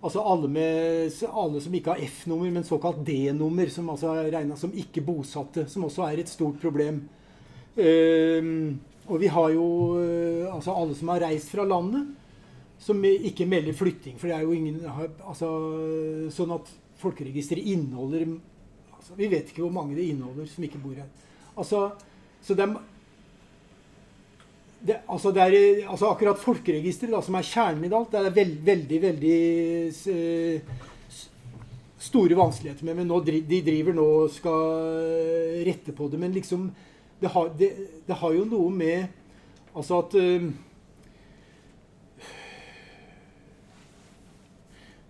[0.00, 4.56] altså alle, med, alle, som ikke har F-nummer, men såkalt D-nummer, som altså er regna
[4.58, 7.02] som ikke bosatte, som også er et stort problem.
[7.78, 8.74] Uh,
[9.08, 12.10] og vi har jo uh, altså alle som har reist fra landet,
[12.82, 14.18] som ikke melder flytting.
[14.18, 15.48] For det er jo ingen altså,
[16.34, 16.68] Sånn at
[16.98, 18.28] folkeregisteret inneholder
[18.94, 21.08] altså, Vi vet ikke hvor mange det inneholder som ikke bor her.
[21.58, 21.88] Altså,
[22.42, 22.76] så det er,
[24.78, 28.60] det, altså, det er altså akkurat folkeregisteret, som er kjernen i alt, det er veld,
[28.68, 29.38] veldig, veldig
[30.14, 30.84] uh,
[31.98, 33.00] store vanskeligheter med.
[33.00, 36.22] Men nå, de driver nå og skal rette på det.
[36.22, 36.68] Men liksom
[37.20, 37.68] det har, det,
[38.06, 39.14] det har, jo noe med
[39.78, 40.46] Altså at uh,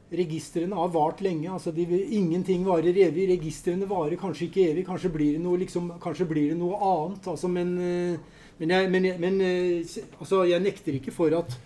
[0.08, 1.50] Registrene har vart lenge.
[1.52, 1.84] altså de,
[2.16, 3.26] Ingenting varer evig.
[3.28, 4.86] Registrene varer kanskje ikke evig.
[4.86, 5.90] Kanskje blir det noe, liksom,
[6.28, 7.28] blir det noe annet.
[7.28, 11.58] altså Men, uh, men, jeg, men, men uh, altså, jeg nekter ikke for at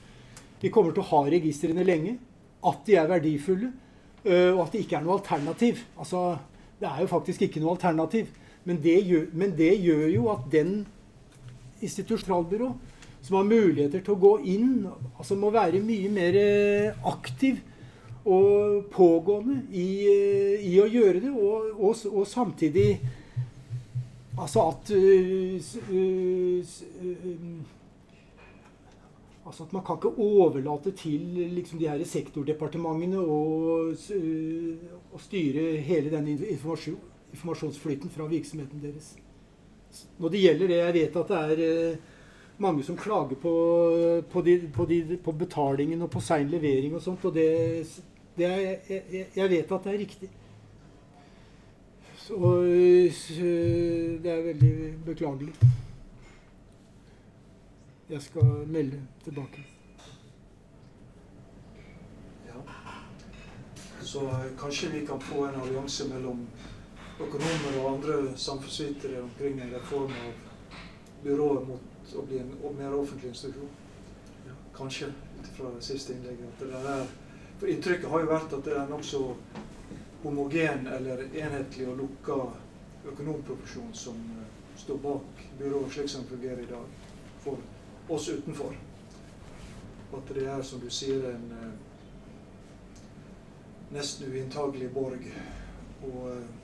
[0.63, 2.19] vi kommer til å ha registrene lenge.
[2.67, 3.73] At de er verdifulle.
[4.23, 5.81] og at det ikke er noe alternativ.
[5.99, 6.37] altså
[6.79, 8.29] Det er jo faktisk ikke noe alternativ.
[8.65, 10.87] Men det, gjør, men det gjør jo at den
[11.83, 12.73] institusjonalbyrå
[13.23, 14.87] som har muligheter til å gå inn,
[15.17, 17.61] altså må være mye mer eh, aktiv
[18.23, 23.01] og pågående i, eh, i å gjøre det, og, og, og samtidig
[24.33, 25.61] Altså at uh,
[25.93, 26.65] uh,
[29.45, 31.21] Altså at Man kan ikke overlate til
[31.53, 33.93] liksom, de her sektordepartementene å
[35.21, 39.15] styre hele den informasjonen informasjonsflyten fra virksomheten deres.
[40.19, 41.97] Når det gjelder det jeg vet at det er eh,
[42.63, 43.55] mange som klager på,
[44.31, 47.25] på, de, på, de, på betalingen og på sein levering og sånt.
[47.25, 47.49] Og det,
[48.37, 50.31] det er, jeg, jeg, vet at det er riktig.
[52.23, 52.39] Så
[54.23, 54.75] det er veldig
[55.07, 55.55] beklagelig.
[58.11, 59.65] Jeg skal melde tilbake.
[62.47, 62.61] Ja.
[64.01, 64.29] Så
[64.61, 66.47] kanskje vi kan få en allianse mellom
[67.21, 70.33] økonomer og andre samfunnsvitere omkring en reform av
[71.23, 73.69] byrået mot å bli en mer offentlig institusjon.
[74.77, 76.63] Kanskje, ut fra det siste innlegget.
[76.63, 77.07] er,
[77.59, 79.21] For inntrykket har jo vært at det er nokså
[80.23, 82.39] homogen eller enhetlig og lukka
[83.13, 86.87] økonomproporsjon som uh, står bak byrået slik som det fungerer i dag,
[87.45, 87.59] for
[88.09, 88.75] oss utenfor.
[90.17, 91.71] At det er, som du sier, en uh,
[93.93, 95.29] nesten uinntagelig borg.
[96.03, 96.62] Og uh,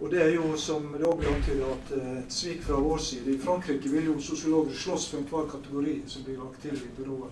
[0.00, 2.98] og det er jo, som det også blir antydet, at eh, et svik fra vår
[2.98, 3.34] side.
[3.34, 7.30] I Frankrike vil jo sosiologer slåss for enhver kategori som blir lagt til i byrået.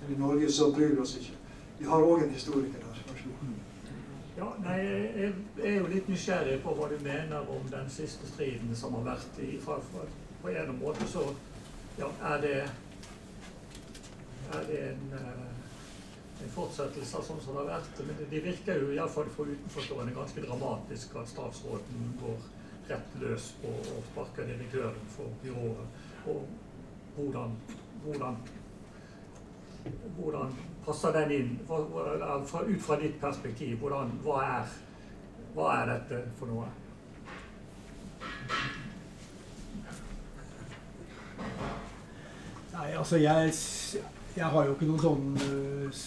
[0.00, 1.32] Men i Norge så bryr vi oss ikke.
[1.78, 3.00] Vi har òg en historiker der.
[3.08, 3.54] Vær så god.
[4.36, 5.32] Ja, nei, Jeg
[5.62, 9.38] er jo litt nysgjerrig på hva du mener om den siste striden som har vært
[9.40, 10.06] i fra, fra,
[10.42, 11.22] På en måte så
[11.98, 12.56] ja, er det
[14.54, 15.53] er det en uh,
[16.42, 18.02] en fortsettelse av sånn som det har vært.
[18.06, 22.50] Men det, virker jo iallfall for utenforstående ganske dramatisk at statsråden går
[22.90, 26.02] rett løs på å sparke direktøren for byrået.
[26.32, 26.46] Og
[27.16, 27.56] hvordan,
[28.04, 28.38] hvordan,
[30.18, 31.52] hvordan passer den inn?
[31.64, 34.74] ut fra ditt perspektiv, hvordan, hva, er,
[35.54, 36.72] hva er dette for noe?
[42.74, 43.52] Nei, altså jeg
[44.34, 46.00] jeg har jo ikke noen sånn uh,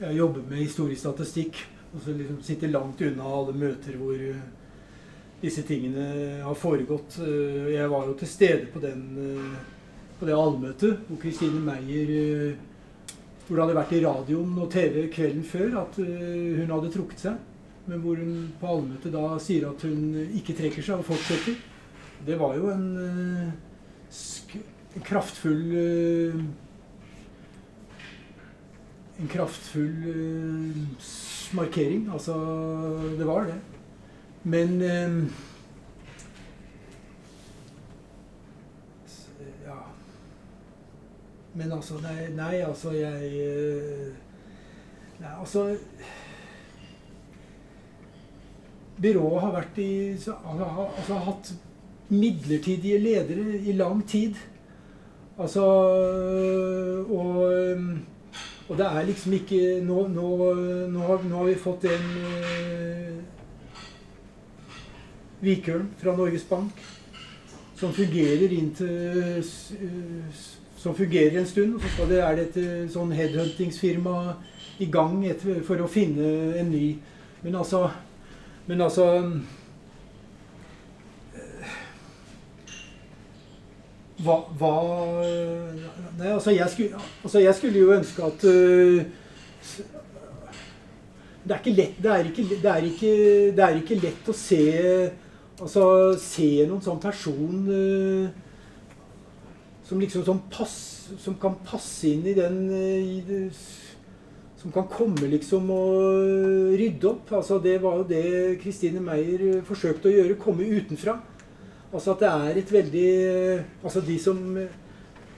[0.00, 1.60] Jeg jobber med historiestatistikk.
[1.90, 4.40] Og så liksom sitter langt unna alle møter hvor uh,
[5.42, 7.18] disse tingene har foregått.
[7.20, 9.04] Uh, jeg var jo til stede på, den,
[10.16, 12.56] på det allmøtet hvor Kristine Meyer
[13.44, 17.46] Hvor det hadde vært i radioen og TV kvelden før at hun hadde trukket seg.
[17.90, 21.58] Men hvor hun på allmøtet da sier at hun ikke trekker seg og fortsetter.
[22.24, 22.86] Det var jo en
[24.96, 25.76] en kraftfull
[29.20, 30.76] En kraftfull uh,
[31.52, 32.06] markering.
[32.12, 32.34] Altså,
[33.18, 33.60] det var det.
[34.42, 35.30] Men uh,
[39.66, 39.76] Ja.
[41.52, 43.30] Men altså Nei, nei altså, jeg
[45.20, 45.76] Nei, altså
[49.00, 51.52] Byrået har vært i altså, altså, har hatt
[52.10, 54.36] midlertidige ledere i lang tid.
[55.40, 55.64] Altså
[57.08, 57.36] og,
[58.68, 60.28] og, det er liksom ikke Nå, nå,
[60.92, 63.18] nå, har, nå har, vi fått en uh,
[65.40, 66.82] Vikølen fra Norges Bank
[67.80, 69.40] som fungerer inntil
[70.80, 71.74] som fungerer en stund.
[71.74, 74.16] Og så er det et eh, sånn headhuntingsfirma
[74.80, 76.30] i gang etter, for å finne
[76.60, 76.94] en ny.
[77.44, 77.86] Men altså,
[78.68, 79.06] men altså
[84.24, 84.74] hva, hva
[86.18, 89.00] Nei, altså jeg, skulle, altså jeg skulle jo ønske at uh,
[91.44, 93.14] det, er lett, det, er ikke, det, er ikke,
[93.56, 94.62] det er ikke lett å se
[95.60, 95.82] Altså
[96.20, 98.28] se noen sånn person uh,
[99.84, 100.74] som liksom som, pass,
[101.20, 103.42] som kan passe inn i den uh, i det,
[104.60, 107.30] Som kan komme liksom og rydde opp.
[107.32, 110.36] Altså Det var jo det Kristine Meyer forsøkte å gjøre.
[110.36, 111.14] Komme utenfra.
[111.90, 113.08] Altså at det er et veldig
[113.82, 114.38] Altså de som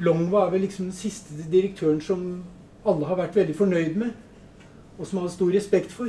[0.03, 2.45] Longva er vel liksom den siste direktøren som
[2.87, 4.11] alle har vært veldig fornøyd med,
[4.99, 6.09] og som har stor respekt for.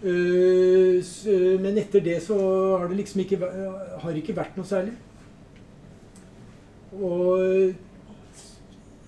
[0.00, 1.02] Uh,
[1.60, 2.36] men etter det så
[2.78, 3.38] har det liksom ikke,
[4.00, 4.94] har ikke vært noe særlig.
[6.96, 7.42] Og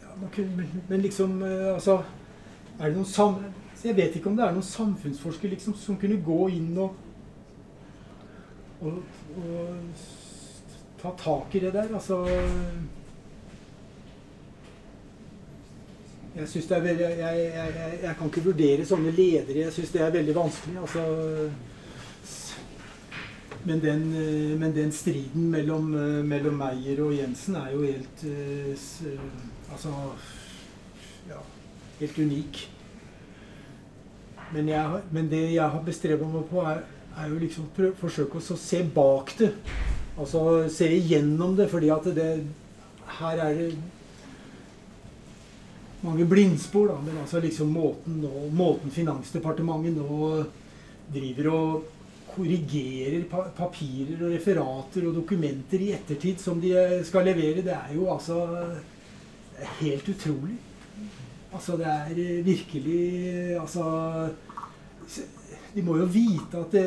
[0.03, 0.45] ja,
[0.89, 2.03] Men liksom uh, Altså
[2.81, 3.37] Er det noen sam...
[3.85, 6.97] Jeg vet ikke om det er noen samfunnsforsker liksom, som kunne gå inn og,
[8.83, 8.97] og,
[9.39, 9.69] og
[11.03, 11.91] ta tak i det der.
[11.95, 12.23] Altså
[16.39, 19.65] Jeg synes det er veldig, jeg, jeg, jeg, jeg, kan ikke vurdere sånne ledere.
[19.65, 20.77] Jeg syns det er veldig vanskelig.
[20.79, 21.03] Altså,
[23.65, 24.05] men, den,
[24.61, 25.91] men den striden mellom,
[26.31, 28.23] mellom, Meyer og Jensen er jo helt
[29.73, 29.91] Altså
[31.29, 31.43] ja,
[31.99, 32.63] helt unik.
[34.53, 34.71] Men,
[35.11, 36.87] men det jeg har bestrebet meg på, er,
[37.19, 39.53] er jo liksom å forsøke å se bak det.
[40.19, 40.43] Altså
[40.73, 42.33] se igjennom det, fordi at det
[43.19, 43.77] Her er det
[46.03, 46.99] mange blindspor, da.
[47.03, 50.45] Men altså liksom måten, nå, måten Finansdepartementet nå
[51.15, 51.87] driver og
[52.35, 57.75] korrigerer pa papirer og referater og dokumenter i ettertid som de eh, skal levere, det
[57.75, 58.43] er jo altså
[59.81, 60.59] helt utrolig.
[61.49, 64.29] Altså, det er eh, virkelig Altså
[65.75, 66.85] De må jo vite at det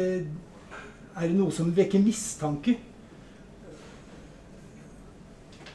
[1.17, 2.77] er noe som vekker mistanke,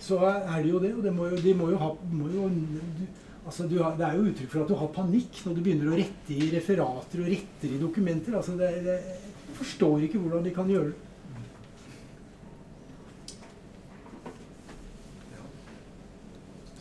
[0.06, 0.92] så er det jo det.
[0.96, 3.06] Og det må jo, de må jo ha må jo, du,
[3.44, 5.98] altså du Det er jo uttrykk for at du har panikk når du begynner å
[5.98, 8.38] rette i referater og retter i dokumenter.
[8.38, 9.00] Altså det, det,
[9.46, 11.02] jeg forstår ikke hvordan de kan gjøre det.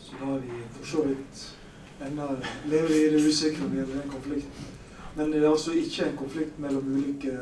[0.06, 1.44] Så da er vi for så vidt
[2.06, 2.30] ennå
[2.70, 4.72] lever i det usikre når det gjelder den konflikten.
[5.16, 7.32] Men det er altså ikke en konflikt mellom ulike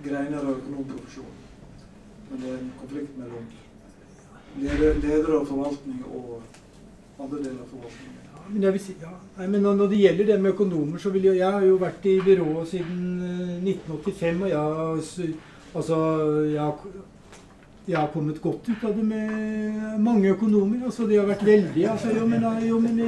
[0.00, 1.40] greiner av økonomprofesjonen.
[2.30, 3.50] Men det er en konflikt mellom
[4.58, 6.40] ledere av forvaltning og
[7.20, 8.16] andre deler av forvaltningen.
[8.58, 9.12] Ja, si, ja.
[9.38, 12.18] Nei, når det gjelder det med økonomer, så vil jeg Jeg har jo vært i
[12.24, 13.22] byrået siden
[13.62, 15.34] 1985, og jeg,
[15.74, 15.98] altså,
[16.50, 16.72] jeg,
[17.86, 20.84] jeg har kommet godt ut av det med mange økonomer.
[20.84, 22.98] altså De har vært veldig altså, jo, men, jo, men,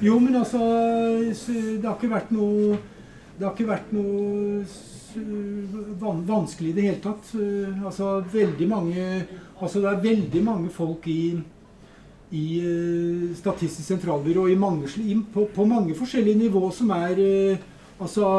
[0.00, 0.58] jo, men altså
[1.28, 2.78] Det har ikke vært noe
[3.36, 4.64] Det har ikke vært noe
[6.28, 7.32] vanskelig i det hele tatt.
[7.84, 9.06] Altså veldig mange
[9.60, 11.34] Altså det er veldig mange folk i,
[12.32, 12.44] i
[13.36, 14.88] Statistisk sentralbyrå i mange,
[15.34, 17.20] på, på, mange forskjellige nivå som er
[18.00, 18.30] altså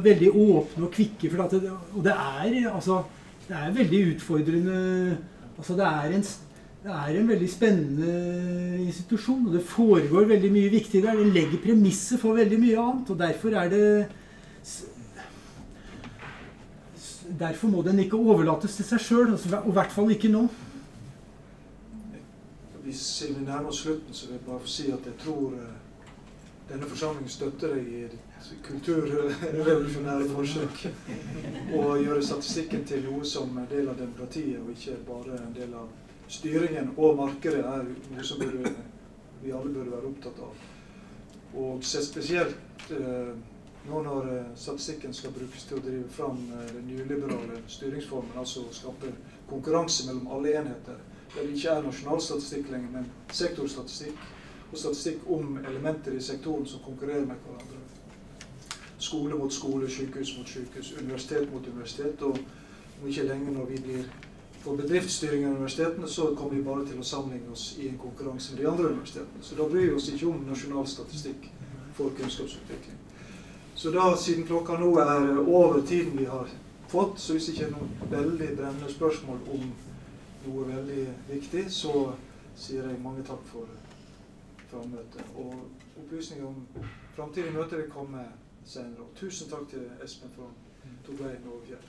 [0.00, 1.28] veldig åpne og kvikke.
[1.28, 3.02] Det, og det er altså
[3.48, 4.78] det er veldig utfordrende
[5.58, 6.24] Altså det er en
[6.82, 8.12] det er en veldig spennende
[8.82, 11.14] institusjon, og det foregår veldig mye viktig der.
[11.14, 13.84] Den legger premisser for veldig mye annet, og derfor er det
[17.42, 20.44] Derfor må den ikke overlates til seg sjøl, altså, og i hvert fall ikke nå.
[22.84, 25.56] Hvis vi nærmer oss slutten, så vil jeg bare få si at jeg tror
[26.68, 30.84] denne forsamlingen støtter deg i ditt kulturrevolusjonære forsøk.
[31.78, 35.74] Og gjøre statistikken til noe som en del av demokratiet, og ikke bare en del
[35.74, 35.90] av
[36.30, 36.92] styringen.
[36.96, 38.74] Og markedet er noe som burde,
[39.42, 40.68] vi alle burde være opptatt av.
[41.58, 43.34] Og spesielt eh,
[43.88, 46.38] nå når statistikken skal brukes til å drive fram
[46.72, 49.10] den nyliberale styringsformen, altså skape
[49.50, 51.00] konkurranse mellom alle enheter,
[51.34, 54.22] der det ikke er nasjonal statistikk lenger, men sektorstatistikk,
[54.72, 57.80] og statistikk om elementer i sektoren som konkurrerer med hverandre.
[59.02, 62.22] Skole mot skole, sykehus mot sykehus, universitet mot universitet.
[62.22, 62.38] Og
[63.02, 64.04] om ikke lenge når vi blir
[64.62, 68.54] for bedriftsstyring av universitetene, så kommer vi bare til å sammenligne oss i en konkurranse
[68.54, 69.42] med de andre universitetene.
[69.42, 71.50] Så da bryr vi oss ikke om nasjonal statistikk
[71.98, 73.01] for kunnskapsutvikling.
[73.74, 76.48] Så da, siden klokka nå er over tiden vi har
[76.88, 79.64] fått, så hvis det ikke er noen veldig brennende spørsmål om
[80.44, 82.12] noe veldig viktig, så
[82.56, 83.66] sier jeg mange takk for
[84.70, 85.24] frammøtet.
[85.36, 85.54] Og
[86.04, 86.66] opplysninger om
[87.16, 88.26] framtidige møter vil komme
[88.64, 89.08] senere.
[89.08, 91.88] Og tusen takk til Espen for at han tok veien over fjellet.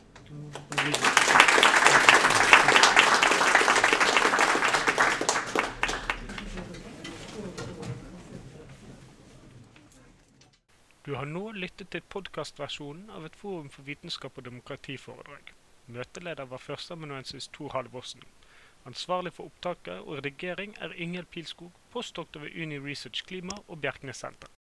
[11.05, 15.49] Du har nå lyttet til podkastversjonen av et Forum for vitenskap og demokrati-foredrag.
[15.91, 18.23] Møteleder var førsteamanuensis Tor Halvorsen.
[18.87, 24.53] Ansvarlig for opptaket og redigering er Ingeld Pilskog, postdoktor ved Uni Research Klima og Bjerknessenteret.